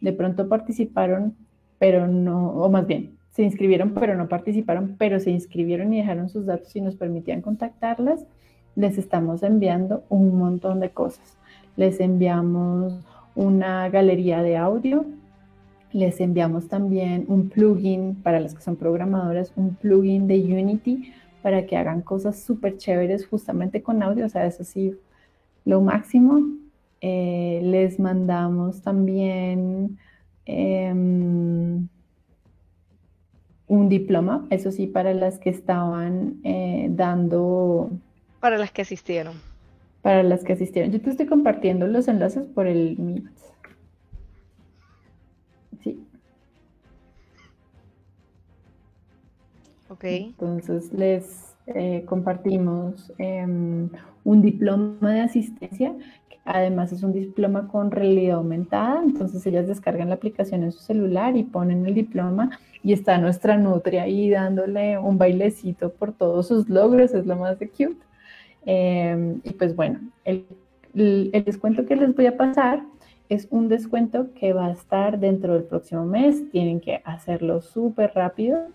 de 0.00 0.12
pronto 0.12 0.48
participaron, 0.48 1.34
pero 1.78 2.06
no, 2.06 2.50
o 2.52 2.68
más 2.70 2.86
bien, 2.86 3.18
se 3.30 3.42
inscribieron, 3.42 3.94
pero 3.94 4.16
no 4.16 4.28
participaron, 4.28 4.96
pero 4.96 5.20
se 5.20 5.30
inscribieron 5.30 5.92
y 5.92 5.98
dejaron 5.98 6.28
sus 6.28 6.46
datos 6.46 6.74
y 6.74 6.80
nos 6.80 6.96
permitían 6.96 7.42
contactarlas, 7.42 8.24
les 8.76 8.96
estamos 8.96 9.42
enviando 9.42 10.04
un 10.08 10.38
montón 10.38 10.78
de 10.78 10.90
cosas. 10.90 11.36
Les 11.76 11.98
enviamos 12.00 12.94
una 13.34 13.88
galería 13.88 14.42
de 14.42 14.56
audio, 14.56 15.04
les 15.92 16.20
enviamos 16.20 16.68
también 16.68 17.24
un 17.28 17.48
plugin 17.48 18.16
para 18.22 18.40
las 18.40 18.54
que 18.54 18.62
son 18.62 18.76
programadoras, 18.76 19.52
un 19.56 19.74
plugin 19.74 20.26
de 20.26 20.38
Unity 20.38 21.12
para 21.42 21.66
que 21.66 21.76
hagan 21.76 22.02
cosas 22.02 22.38
súper 22.40 22.76
chéveres 22.76 23.26
justamente 23.26 23.82
con 23.82 24.02
audio, 24.02 24.26
o 24.26 24.28
sea, 24.28 24.46
eso 24.46 24.64
sí, 24.64 24.94
lo 25.64 25.80
máximo. 25.80 26.40
Eh, 27.00 27.60
les 27.62 28.00
mandamos 28.00 28.82
también 28.82 29.98
em, 30.46 31.86
un 33.68 33.88
diploma, 33.88 34.46
eso 34.50 34.72
sí, 34.72 34.86
para 34.86 35.14
las 35.14 35.38
que 35.38 35.50
estaban 35.50 36.40
eh, 36.42 36.88
dando... 36.90 37.90
Para 38.40 38.58
las 38.58 38.72
que 38.72 38.82
asistieron. 38.82 39.34
Para 40.02 40.22
las 40.22 40.42
que 40.42 40.54
asistieron. 40.54 40.90
Yo 40.90 41.00
te 41.00 41.10
estoy 41.10 41.26
compartiendo 41.26 41.86
los 41.86 42.08
enlaces 42.08 42.44
por 42.46 42.66
el 42.66 42.98
Meet. 42.98 43.24
Entonces 50.02 50.92
les 50.92 51.56
eh, 51.66 52.04
compartimos 52.06 53.12
em, 53.18 53.88
un 54.24 54.42
diploma 54.42 55.12
de 55.12 55.20
asistencia, 55.20 55.94
que 56.28 56.38
además 56.44 56.92
es 56.92 57.02
un 57.02 57.12
diploma 57.12 57.68
con 57.68 57.90
realidad 57.90 58.36
aumentada, 58.36 59.02
entonces 59.02 59.44
ellas 59.46 59.66
descargan 59.66 60.08
la 60.08 60.16
aplicación 60.16 60.62
en 60.62 60.72
su 60.72 60.80
celular 60.80 61.36
y 61.36 61.44
ponen 61.44 61.86
el 61.86 61.94
diploma 61.94 62.58
y 62.82 62.92
está 62.92 63.18
nuestra 63.18 63.56
nutria 63.56 64.04
ahí 64.04 64.30
dándole 64.30 64.98
un 64.98 65.18
bailecito 65.18 65.92
por 65.92 66.12
todos 66.12 66.48
sus 66.48 66.68
logros, 66.68 67.12
es 67.14 67.26
lo 67.26 67.36
más 67.36 67.58
de 67.58 67.68
cute. 67.68 67.98
Em, 68.66 69.40
y 69.44 69.50
pues 69.50 69.74
bueno, 69.74 70.00
el, 70.24 70.44
el 70.94 71.44
descuento 71.44 71.86
que 71.86 71.96
les 71.96 72.14
voy 72.14 72.26
a 72.26 72.36
pasar 72.36 72.82
es 73.28 73.46
un 73.50 73.68
descuento 73.68 74.32
que 74.34 74.52
va 74.52 74.66
a 74.66 74.72
estar 74.72 75.18
dentro 75.18 75.54
del 75.54 75.64
próximo 75.64 76.04
mes. 76.06 76.50
Tienen 76.50 76.80
que 76.80 77.02
hacerlo 77.04 77.60
súper 77.60 78.12
rápido 78.14 78.68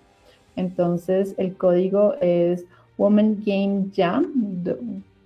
entonces 0.56 1.36
el 1.38 1.56
código 1.56 2.16
es 2.22 2.66
Woman 2.98 3.38
Game 3.46 3.88
Jam, 3.96 4.64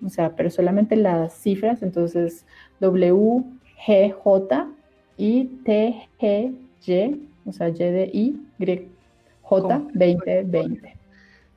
o 0.05 0.09
sea, 0.09 0.35
pero 0.35 0.49
solamente 0.49 0.95
las 0.95 1.33
cifras, 1.33 1.81
entonces 1.81 2.45
W, 2.79 3.43
G, 3.85 4.13
J, 4.13 4.67
I, 5.17 5.45
T, 5.65 6.07
G, 6.19 6.55
Y, 6.85 7.21
o 7.45 7.51
sea, 7.51 7.69
Y 7.69 7.73
de 7.73 8.09
I, 8.13 8.39
J, 9.41 9.81
2020. 9.93 10.95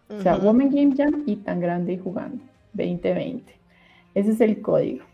O 0.09 0.23
sea, 0.23 0.37
Woman 0.37 0.71
Game 0.71 0.95
Jam 0.97 1.23
y 1.27 1.37
tan 1.37 1.61
grande 1.61 1.93
y 1.93 1.99
jugando, 1.99 2.43
2020. 2.73 3.53
Ese 4.15 4.31
es 4.33 4.41
el 4.41 4.61
código. 4.61 5.05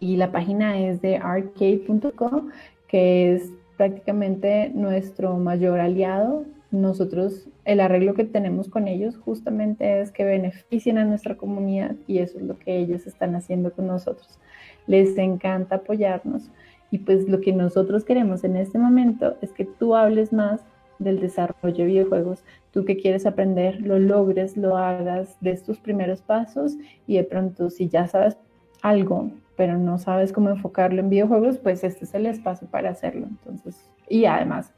Y 0.00 0.16
la 0.16 0.32
página 0.32 0.78
es 0.78 1.00
de 1.00 1.16
arcade.com, 1.16 2.50
que 2.88 3.34
es 3.34 3.52
prácticamente 3.76 4.70
nuestro 4.74 5.36
mayor 5.36 5.78
aliado 5.78 6.44
nosotros, 6.70 7.48
el 7.64 7.80
arreglo 7.80 8.14
que 8.14 8.24
tenemos 8.24 8.68
con 8.68 8.88
ellos 8.88 9.16
justamente 9.16 10.00
es 10.00 10.10
que 10.10 10.24
beneficien 10.24 10.98
a 10.98 11.04
nuestra 11.04 11.36
comunidad 11.36 11.94
y 12.06 12.18
eso 12.18 12.38
es 12.38 12.44
lo 12.44 12.58
que 12.58 12.76
ellos 12.76 13.06
están 13.06 13.36
haciendo 13.36 13.72
con 13.72 13.86
nosotros. 13.86 14.38
Les 14.86 15.16
encanta 15.16 15.76
apoyarnos 15.76 16.50
y 16.90 16.98
pues 16.98 17.28
lo 17.28 17.40
que 17.40 17.52
nosotros 17.52 18.04
queremos 18.04 18.42
en 18.44 18.56
este 18.56 18.78
momento 18.78 19.36
es 19.42 19.52
que 19.52 19.64
tú 19.64 19.94
hables 19.94 20.32
más 20.32 20.60
del 20.98 21.20
desarrollo 21.20 21.76
de 21.76 21.84
videojuegos, 21.84 22.42
tú 22.72 22.84
que 22.84 22.96
quieres 22.96 23.26
aprender, 23.26 23.80
lo 23.82 23.98
logres, 23.98 24.56
lo 24.56 24.76
hagas, 24.76 25.36
des 25.40 25.62
tus 25.62 25.78
primeros 25.78 26.22
pasos 26.22 26.76
y 27.06 27.16
de 27.16 27.24
pronto 27.24 27.70
si 27.70 27.88
ya 27.88 28.06
sabes 28.08 28.36
algo, 28.82 29.30
pero 29.56 29.78
no 29.78 29.98
sabes 29.98 30.32
cómo 30.32 30.50
enfocarlo 30.50 31.00
en 31.00 31.10
videojuegos, 31.10 31.58
pues 31.58 31.84
este 31.84 32.04
es 32.04 32.14
el 32.14 32.26
espacio 32.26 32.68
para 32.68 32.90
hacerlo. 32.90 33.26
Entonces, 33.26 33.88
y 34.08 34.24
además 34.24 34.72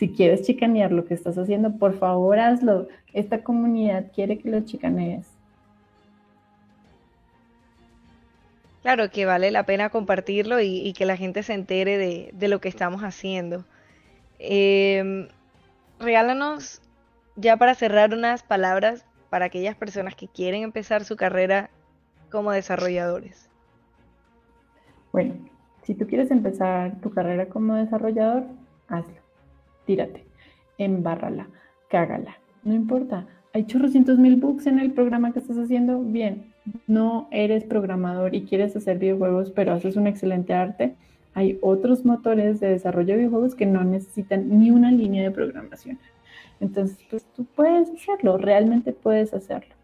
si 0.00 0.08
quieres 0.08 0.40
chicanear 0.40 0.92
lo 0.92 1.04
que 1.04 1.12
estás 1.12 1.36
haciendo, 1.36 1.76
por 1.76 1.98
favor 1.98 2.38
hazlo. 2.38 2.88
Esta 3.12 3.44
comunidad 3.44 4.06
quiere 4.14 4.38
que 4.38 4.48
lo 4.48 4.62
chicanees. 4.62 5.26
Claro, 8.80 9.10
que 9.10 9.26
vale 9.26 9.50
la 9.50 9.66
pena 9.66 9.90
compartirlo 9.90 10.58
y, 10.58 10.94
que 10.94 11.04
la 11.04 11.18
gente 11.18 11.42
se 11.42 11.52
entere 11.52 11.98
de, 12.32 12.48
lo 12.48 12.62
que 12.62 12.70
estamos 12.70 13.02
haciendo. 13.02 13.66
Em, 14.38 15.28
regálanos 15.98 16.80
ya 17.36 17.58
para 17.58 17.74
cerrar 17.74 18.14
unas 18.14 18.42
palabras 18.42 19.04
para 19.28 19.44
aquellas 19.44 19.76
personas 19.76 20.14
que 20.14 20.28
quieren 20.28 20.62
empezar 20.62 21.04
su 21.04 21.16
carrera 21.16 21.68
como 22.30 22.52
desarrolladores. 22.52 23.50
Bueno, 25.12 25.34
si 25.82 25.94
tú 25.94 26.06
quieres 26.06 26.30
empezar 26.30 26.98
tu 27.02 27.10
carrera 27.10 27.50
como 27.50 27.74
desarrollador, 27.74 28.44
hazlo. 28.88 29.19
Tírate, 29.90 30.22
embárrala, 30.78 31.48
cágala. 31.88 32.38
No 32.62 32.74
importa. 32.74 33.26
Hay 33.52 33.64
chorrocientos 33.64 34.20
mil 34.20 34.36
bugs 34.36 34.68
en 34.68 34.78
el 34.78 34.92
programa 34.92 35.32
que 35.32 35.40
estás 35.40 35.58
haciendo. 35.58 35.98
Bien, 35.98 36.52
no 36.86 37.26
eres 37.32 37.64
programador 37.64 38.32
y 38.36 38.42
quieres 38.42 38.76
hacer 38.76 38.98
videojuegos, 38.98 39.50
pero 39.50 39.72
haces 39.72 39.96
un 39.96 40.06
excelente 40.06 40.54
arte. 40.54 40.94
Hay 41.34 41.58
otros 41.60 42.04
motores 42.04 42.60
de 42.60 42.68
desarrollo 42.68 43.14
de 43.14 43.16
videojuegos 43.16 43.56
que 43.56 43.66
no 43.66 43.82
necesitan 43.82 44.60
ni 44.60 44.70
una 44.70 44.92
línea 44.92 45.24
de 45.24 45.32
programación. 45.32 45.98
Entonces, 46.60 46.96
pues 47.10 47.24
tú 47.34 47.44
puedes 47.44 47.90
hacerlo, 47.90 48.38
realmente 48.38 48.92
puedes 48.92 49.34
hacerlo. 49.34 49.74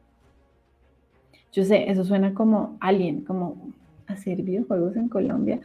Yo 1.52 1.64
sé, 1.64 1.90
eso 1.90 2.04
suena 2.04 2.32
como 2.32 2.76
alien, 2.78 3.22
como 3.22 3.56
hacer 4.06 4.40
videojuegos 4.42 4.94
en 4.94 5.08
Colombia. 5.08 5.58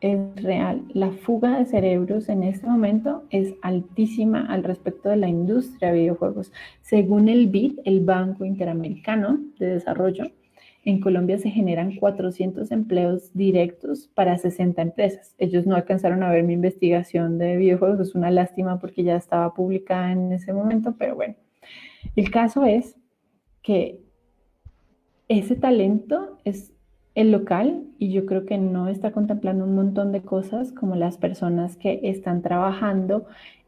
Es 0.00 0.18
real. 0.42 0.82
La 0.94 1.10
fuga 1.10 1.58
de 1.58 1.66
cerebros 1.66 2.30
en 2.30 2.42
este 2.42 2.66
momento 2.66 3.24
es 3.28 3.54
altísima 3.60 4.46
al 4.46 4.64
respecto 4.64 5.10
de 5.10 5.16
la 5.16 5.28
industria 5.28 5.92
de 5.92 6.00
videojuegos. 6.00 6.52
Según 6.80 7.28
el 7.28 7.48
BID, 7.48 7.80
el 7.84 8.00
Banco 8.00 8.46
Interamericano 8.46 9.38
de 9.58 9.66
Desarrollo, 9.66 10.24
en 10.84 11.00
Colombia 11.00 11.36
se 11.38 11.50
generan 11.50 11.96
400 11.96 12.70
empleos 12.70 13.30
directos 13.34 14.08
para 14.14 14.38
60 14.38 14.80
empresas. 14.80 15.34
Ellos 15.36 15.66
no 15.66 15.76
alcanzaron 15.76 16.22
a 16.22 16.30
ver 16.30 16.44
mi 16.44 16.54
investigación 16.54 17.36
de 17.36 17.58
videojuegos, 17.58 18.00
es 18.00 18.14
una 18.14 18.30
lástima 18.30 18.78
porque 18.78 19.02
ya 19.02 19.16
estaba 19.16 19.52
publicada 19.52 20.12
en 20.12 20.32
ese 20.32 20.54
momento, 20.54 20.94
pero 20.98 21.14
bueno, 21.14 21.34
el 22.16 22.30
caso 22.30 22.64
es 22.64 22.96
que 23.62 24.00
ese 25.28 25.54
talento 25.54 26.38
es 26.44 26.72
el 27.14 27.32
local 27.32 27.82
y 27.98 28.12
yo 28.12 28.26
creo 28.26 28.46
que 28.46 28.58
no 28.58 28.88
está 28.88 29.12
contemplando 29.12 29.64
un 29.64 29.74
montón 29.74 30.12
de 30.12 30.22
cosas 30.22 30.72
como 30.72 30.94
las 30.94 31.16
personas 31.16 31.76
que 31.76 32.00
están 32.04 32.42
trabajando 32.42 33.26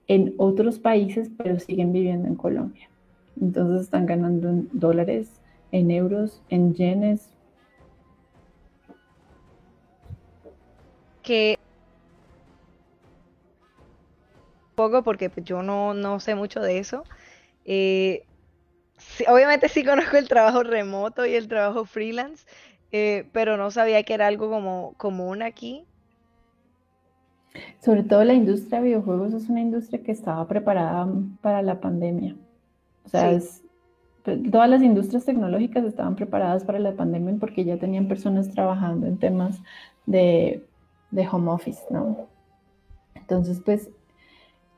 en 0.08 0.34
otros 0.36 0.78
países 0.78 1.30
pero 1.36 1.58
siguen 1.58 1.92
viviendo 1.92 2.28
en 2.28 2.36
Colombia. 2.36 2.88
Entonces 3.40 3.82
están 3.82 4.06
ganando 4.06 4.48
en 4.48 4.68
dólares 4.72 5.40
en 5.72 5.90
euros, 5.90 6.42
en 6.50 6.74
yenes. 6.74 7.28
Que 11.22 11.58
poco 14.74 15.02
porque 15.02 15.30
pues, 15.30 15.46
yo 15.46 15.62
no, 15.62 15.94
no 15.94 16.20
sé 16.20 16.34
mucho 16.34 16.60
de 16.60 16.78
eso. 16.78 17.04
Eh, 17.64 18.24
obviamente 19.28 19.68
sí 19.68 19.84
conozco 19.84 20.16
el 20.16 20.28
trabajo 20.28 20.62
remoto 20.62 21.24
y 21.26 21.34
el 21.34 21.48
trabajo 21.48 21.84
freelance, 21.84 22.46
eh, 22.92 23.26
pero 23.32 23.56
no 23.56 23.70
sabía 23.70 24.02
que 24.02 24.14
era 24.14 24.26
algo 24.26 24.50
como 24.50 24.92
común 24.98 25.42
aquí. 25.42 25.84
Sobre 27.80 28.02
todo 28.02 28.24
la 28.24 28.34
industria 28.34 28.80
de 28.80 28.86
videojuegos 28.86 29.34
es 29.34 29.48
una 29.48 29.60
industria 29.60 30.02
que 30.02 30.12
estaba 30.12 30.46
preparada 30.46 31.08
para 31.40 31.62
la 31.62 31.80
pandemia. 31.80 32.36
O 33.04 33.08
sea, 33.08 33.32
es, 33.32 33.62
pues, 34.24 34.38
todas 34.50 34.70
las 34.70 34.82
industrias 34.82 35.24
tecnológicas 35.24 35.84
estaban 35.84 36.14
preparadas 36.14 36.64
para 36.64 36.78
la 36.78 36.94
pandemia 36.94 37.34
porque 37.40 37.64
ya 37.64 37.78
tenían 37.78 38.08
personas 38.08 38.50
trabajando 38.50 39.06
en 39.06 39.18
temas 39.18 39.60
de, 40.06 40.62
home 41.30 41.50
office, 41.50 41.82
¿no? 41.90 42.28
Entonces, 43.14 43.60
pues, 43.64 43.90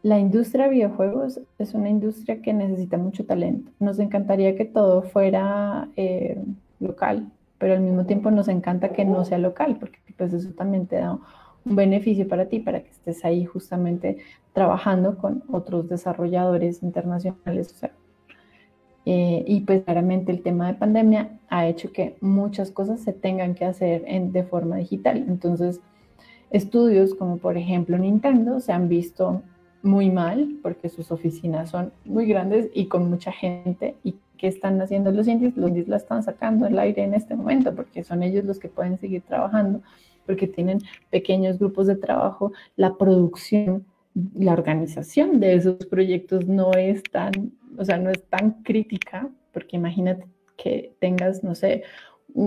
la 0.03 0.19
industria 0.19 0.65
de 0.65 0.71
videojuegos 0.71 1.41
es 1.59 1.75
una 1.75 1.89
industria 1.89 2.43
que 2.43 2.53
necesita 2.53 2.97
mucho 2.97 3.25
talento. 3.25 3.73
Nos 3.79 3.99
encantaría 3.99 4.57
que 4.57 4.65
todo 4.65 5.03
fuera 5.03 5.89
eh, 5.97 6.43
local, 6.79 7.31
pero 7.59 7.74
al 7.74 7.80
mismo 7.80 8.07
tiempo 8.07 8.30
nos 8.30 8.48
encanta 8.48 8.90
que 8.90 9.05
no 9.05 9.24
sea 9.24 9.38
local, 9.38 9.76
porque 9.78 9.98
pues 10.16 10.32
eso 10.32 10.50
también 10.52 10.86
te 10.86 10.96
da 10.96 11.18
un 11.64 11.76
beneficio 11.76 12.28
para 12.28 12.46
ti, 12.46 12.61
para 12.61 12.82
que 12.82 12.90
estés 12.90 13.24
ahí 13.24 13.44
justamente 13.44 14.18
trabajando 14.52 15.16
con 15.16 15.42
otros 15.50 15.88
desarrolladores 15.88 16.82
internacionales. 16.82 17.72
O 17.72 17.76
sea, 17.76 17.92
eh, 19.07 19.44
y 19.46 19.61
pues 19.61 19.82
claramente 19.82 20.32
el 20.32 20.42
tema 20.42 20.66
de 20.66 20.74
pandemia 20.74 21.38
ha 21.48 21.66
hecho 21.66 21.92
que 21.92 22.16
muchas 22.20 22.70
cosas 22.70 23.00
se 23.00 23.12
tengan 23.12 23.55
que 23.55 23.64
hacer 23.64 24.05
en, 24.07 24.32
de 24.32 24.44
forma 24.44 24.76
digital. 24.76 25.24
Entonces, 25.28 25.80
estudios 26.50 27.14
como 27.14 27.38
por 27.38 27.57
ejemplo 27.57 27.98
Nintendo 27.98 28.61
se 28.61 28.72
han 28.72 28.88
visto 28.88 29.42
muy 29.82 30.11
mal 30.11 30.57
porque 30.62 30.88
sus 30.88 31.12
oficinas 31.12 31.70
son 31.70 31.92
muy 32.05 32.26
grandes 32.26 32.70
y 32.72 32.86
con 32.86 33.11
mucha 33.11 33.32
gente. 33.32 33.96
¿Y 34.02 34.16
qué 34.45 34.49
están 34.49 34.78
haciendo 34.82 35.11
los 35.11 35.26
indies? 35.26 35.57
Los 35.57 35.70
indies 35.70 35.88
la 35.88 35.97
están 35.97 36.22
sacando 36.22 36.66
al 36.66 36.78
aire 36.78 37.03
en 37.03 37.14
este 37.14 37.34
momento 37.34 37.74
porque 37.74 38.05
son 38.05 38.22
ellos 38.22 38.45
los 38.45 38.59
que 38.59 38.68
pueden 38.68 38.99
seguir 38.99 39.22
trabajando, 39.22 39.80
porque 40.26 40.47
tienen 40.47 40.80
pequeños 41.09 41.59
grupos 41.59 41.86
de 41.86 41.97
trabajo, 41.97 42.53
la 42.76 42.99
producción, 42.99 43.86
la 44.34 44.53
organización 44.53 45.40
de 45.40 45.55
esos 45.55 45.86
proyectos 45.86 46.47
no 46.47 46.72
es 46.72 47.03
tan 47.05 47.32
o 47.78 47.84
sea, 47.86 47.97
no 47.97 48.11
es 48.11 48.22
tan 48.24 48.62
crítica, 48.62 49.30
porque 49.51 49.76
imagínate 49.76 50.26
que 50.59 50.95
tengas, 51.01 51.42
no 51.42 51.55
sé, 51.55 51.84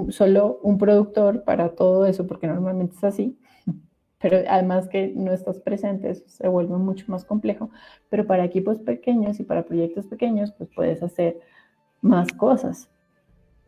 solo 0.09 0.59
un 0.61 0.77
productor 0.77 1.43
para 1.45 1.69
todo 1.69 2.05
eso, 2.05 2.27
porque 2.27 2.45
normalmente 2.45 2.95
es 2.95 3.03
así, 3.03 3.39
pero 4.19 4.37
además 4.47 4.87
que 4.87 5.13
no 5.15 5.33
estás 5.33 5.59
presente, 5.59 6.11
eso 6.11 6.23
se 6.27 6.47
vuelve 6.47 6.77
mucho 6.77 7.05
más 7.07 7.25
complejo, 7.25 7.71
pero 8.09 8.27
para 8.27 8.45
equipos 8.45 8.77
pequeños 8.79 9.39
y 9.39 9.43
para 9.43 9.65
proyectos 9.65 10.05
pequeños, 10.05 10.51
pues 10.51 10.69
puedes 10.75 11.01
hacer 11.03 11.39
más 12.01 12.31
cosas. 12.33 12.89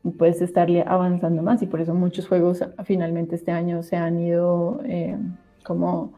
Y 0.04 0.12
puedes 0.12 0.42
estarle 0.42 0.84
avanzando 0.88 1.42
más. 1.42 1.62
Y 1.62 1.68
por 1.68 1.82
eso 1.82 1.94
muchos 1.94 2.28
juegos 2.28 2.64
finalmente 2.86 3.36
este 3.36 3.52
año 3.52 3.84
se 3.84 3.98
han 3.98 4.20
ido 4.20 4.82
eh, 4.86 5.18
como 5.64 6.14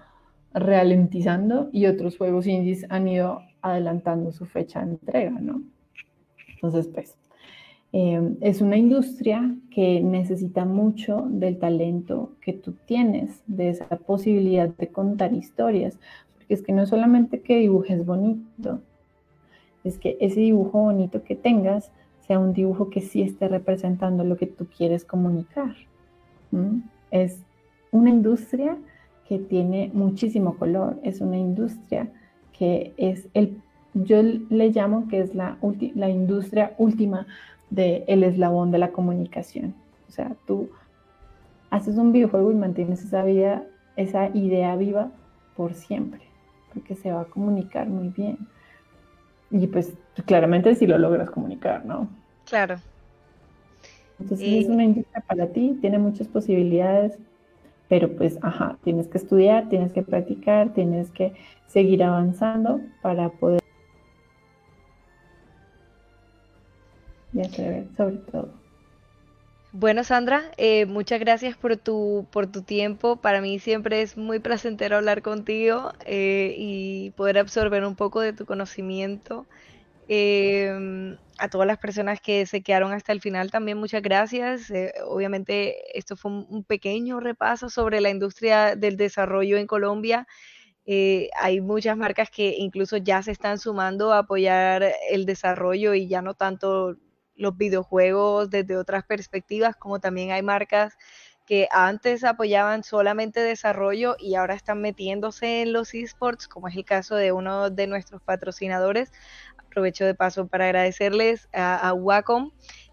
ralentizando. 0.54 1.70
Y 1.72 1.88
otros 1.88 2.18
juegos 2.18 2.48
indies 2.48 2.86
han 2.90 3.08
ido 3.08 3.42
adelantando 3.62 4.32
su 4.32 4.46
fecha 4.46 4.84
de 4.84 4.92
entrega, 4.92 5.32
¿no? 5.32 5.62
Entonces, 6.56 6.88
pues, 6.94 7.16
em, 7.92 8.38
es 8.42 8.62
una 8.62 8.78
industria 8.78 9.56
que 9.72 10.02
necesita 10.02 10.66
mucho 10.66 11.26
del 11.30 11.58
talento 11.58 12.34
que 12.42 12.54
tú 12.54 12.74
tienes, 12.86 13.44
de 13.48 13.70
esa 13.70 13.88
posibilidad 13.88 14.70
de 14.70 14.88
contar 14.88 15.34
historias, 15.34 15.98
porque 16.36 16.54
es 16.54 16.62
que 16.62 16.72
no 16.72 16.86
solamente 16.86 17.42
que 17.42 17.58
dibujes 17.58 18.06
bonito, 18.06 18.82
es 19.84 19.98
que 19.98 20.18
ese 20.20 20.42
dibujo 20.42 20.82
bonito 20.82 21.24
que 21.24 21.36
tengas 21.36 21.92
sea 22.32 22.40
un 22.40 22.54
dibujo 22.54 22.90
que 22.90 23.02
sí 23.02 23.22
esté 23.22 23.50
representando 23.50 24.24
lo 24.24 24.38
que 24.38 24.48
tú 24.48 24.66
quieres 24.66 25.04
comunicar. 25.04 25.76
Es 27.12 27.42
una 27.92 28.10
industria 28.10 28.78
que 29.28 29.38
tiene 29.38 29.92
muchísimo 29.94 30.56
color, 30.56 30.98
es 31.04 31.20
una 31.20 31.38
industria 31.38 32.08
que 32.58 32.94
es 32.96 33.28
el, 33.34 33.58
yo 33.96 34.24
le 34.24 34.70
llamo 34.70 35.10
que 35.10 35.20
es 35.20 35.36
la, 35.36 35.58
la 35.94 36.10
industria 36.10 36.74
última 36.78 37.28
del 37.70 38.24
eslabón 38.24 38.72
de 38.72 38.78
la 38.78 38.94
comunicación. 38.94 39.76
O 40.08 40.14
sea, 40.14 40.34
tú 40.48 40.70
haces 41.70 41.98
un 41.98 42.14
videojuego 42.14 42.50
y 42.54 42.56
mantienes 42.56 43.04
esa 43.04 43.26
vida, 43.26 43.66
esa 43.98 44.30
idea 44.34 44.78
viva 44.78 45.12
por 45.58 45.74
siempre, 45.74 46.22
porque 46.74 46.96
se 46.96 47.12
va 47.12 47.24
a 47.24 47.26
comunicar 47.26 47.90
muy 47.90 48.08
bien. 48.08 48.38
Y 49.50 49.68
pues 49.68 49.94
claramente 50.26 50.76
si 50.76 50.88
lo 50.88 50.98
logras 50.98 51.30
comunicar, 51.30 51.86
¿no? 51.86 52.21
Claro. 52.52 52.82
Entonces 54.20 54.66
es 54.66 54.68
una 54.68 54.84
industria 54.84 55.24
para 55.26 55.48
ti, 55.48 55.78
tiene 55.80 56.00
muchas 56.00 56.28
posibilidades, 56.28 57.18
pero 57.88 58.14
pues, 58.14 58.38
ajá, 58.42 58.78
tienes 58.84 59.08
que 59.08 59.18
estudiar, 59.18 59.70
tienes 59.70 59.94
que 59.94 60.02
practicar, 60.02 60.74
tienes 60.74 61.10
que 61.12 61.34
seguir 61.68 62.04
avanzando 62.04 62.82
para 63.02 63.30
poder 63.30 63.62
y 67.34 67.40
atrever 67.40 67.88
sobre 67.96 68.18
todo. 68.18 68.50
Bueno, 69.72 70.04
Sandra, 70.04 70.44
eh, 70.58 70.86
muchas 70.86 71.22
gracias 71.22 71.56
por 71.56 71.78
tu, 71.78 72.28
por 72.32 72.48
tu 72.48 72.64
tiempo. 72.64 73.16
Para 73.16 73.40
mí 73.40 73.60
siempre 73.60 74.02
es 74.02 74.18
muy 74.18 74.40
placentero 74.40 74.98
hablar 74.98 75.22
contigo 75.22 75.94
eh, 76.06 76.54
y 76.58 77.12
poder 77.12 77.38
absorber 77.38 77.86
un 77.86 77.96
poco 77.96 78.20
de 78.20 78.34
tu 78.34 78.46
conocimiento. 78.46 79.46
Em, 80.14 81.18
a 81.38 81.48
todas 81.48 81.66
las 81.66 81.78
personas 81.78 82.20
que 82.20 82.46
se 82.46 82.62
quedaron 82.62 82.92
hasta 82.92 83.14
el 83.14 83.22
final 83.22 83.50
también 83.50 83.78
muchas 83.78 84.02
gracias. 84.02 84.70
Eh, 84.70 84.94
obviamente 85.06 85.98
esto 85.98 86.18
fue 86.18 86.32
un, 86.32 86.66
pequeño 86.66 87.22
repaso 87.22 87.70
sobre 87.70 88.02
la 88.02 88.10
industria 88.10 88.76
del 88.76 88.98
desarrollo 88.98 89.56
en 89.56 89.68
Colombia. 89.68 90.28
Eh, 90.86 91.30
hay 91.40 91.62
muchas 91.62 91.96
marcas 91.96 92.30
que 92.30 92.56
incluso 92.58 92.98
ya 92.98 93.24
se 93.24 93.32
están 93.32 93.58
sumando 93.58 94.12
a 94.12 94.20
apoyar 94.20 94.84
el 95.10 95.26
desarrollo 95.26 95.94
y 95.94 96.10
ya 96.10 96.22
no 96.22 96.34
tanto 96.34 96.98
los 97.36 97.56
videojuegos 97.56 98.50
desde 98.50 98.76
otras 98.76 99.06
perspectivas, 99.06 99.78
como 99.78 100.02
también 100.02 100.32
hay 100.32 100.44
marcas 100.44 100.98
que 101.46 101.68
antes 101.72 102.24
apoyaban 102.26 102.84
solamente 102.84 103.40
desarrollo 103.40 104.16
y 104.20 104.36
ahora 104.36 104.56
están 104.56 104.82
metiéndose 104.82 105.62
en 105.62 105.74
los 105.74 105.94
esports, 105.94 106.48
como 106.48 106.68
es 106.68 106.76
el 106.76 106.86
caso 106.86 107.16
de 107.16 107.32
uno 107.32 107.70
de 107.70 107.88
nuestros 107.88 108.22
patrocinadores. 108.22 109.12
Aprovecho 109.72 110.04
de 110.04 110.14
paso 110.14 110.48
para 110.48 110.66
agradecerles 110.66 111.48
a, 111.54 111.94
Wacom 111.94 112.52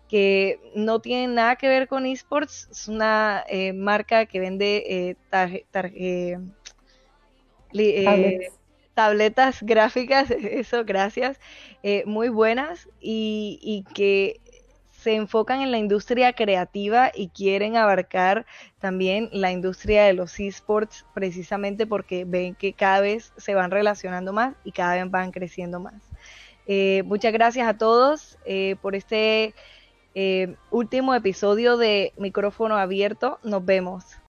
que 0.09 0.61
no 0.77 1.01
tiene 1.01 1.27
nada 1.27 1.57
que 1.57 1.69
ver 1.69 1.89
con 1.89 2.07
esports, 2.07 2.69
es 2.71 2.87
una 2.87 3.45
eh, 3.49 3.73
marca 3.73 4.27
que 4.27 4.39
vende 4.39 4.85
eh, 4.87 5.17
eh, 7.73 8.51
tabletas 8.95 9.59
gráficas, 9.63 10.31
eso, 10.31 10.85
gracias, 10.85 11.41
muy 12.07 12.29
buenas 12.29 12.89
y, 13.01 13.59
y 13.61 13.83
que 13.93 14.41
se 14.93 15.15
enfocan 15.17 15.61
en 15.63 15.73
la 15.73 15.79
industria 15.79 16.33
creativa 16.33 17.11
y 17.13 17.29
quieren 17.29 17.77
abarcar 17.77 18.47
también 18.79 19.29
la 19.33 19.51
industria 19.51 20.05
de 20.05 20.13
los 20.13 20.39
esports 20.39 21.05
precisamente 21.13 21.89
porque 21.89 22.25
ven 22.25 22.55
que 22.55 22.73
cada 22.73 23.01
vez 23.01 23.33
se 23.37 23.55
van 23.55 23.73
relacionando 23.73 24.33
más 24.33 24.55
y 24.65 24.71
cada 24.73 24.95
vez 24.95 25.11
van 25.11 25.33
creciendo 25.33 25.81
más. 25.81 26.08
Eh, 26.69 27.03
muchas 27.07 27.33
gracias 27.33 27.67
a 27.67 27.79
todos 27.79 28.39
eh, 28.45 28.77
por 28.83 28.95
este 28.95 29.55
eh, 30.15 30.55
último 30.71 31.15
episodio 31.15 31.79
de 31.79 32.13
micrófono 32.19 32.77
abierto. 32.77 33.41
Nos 33.43 33.65
vemos. 33.65 34.05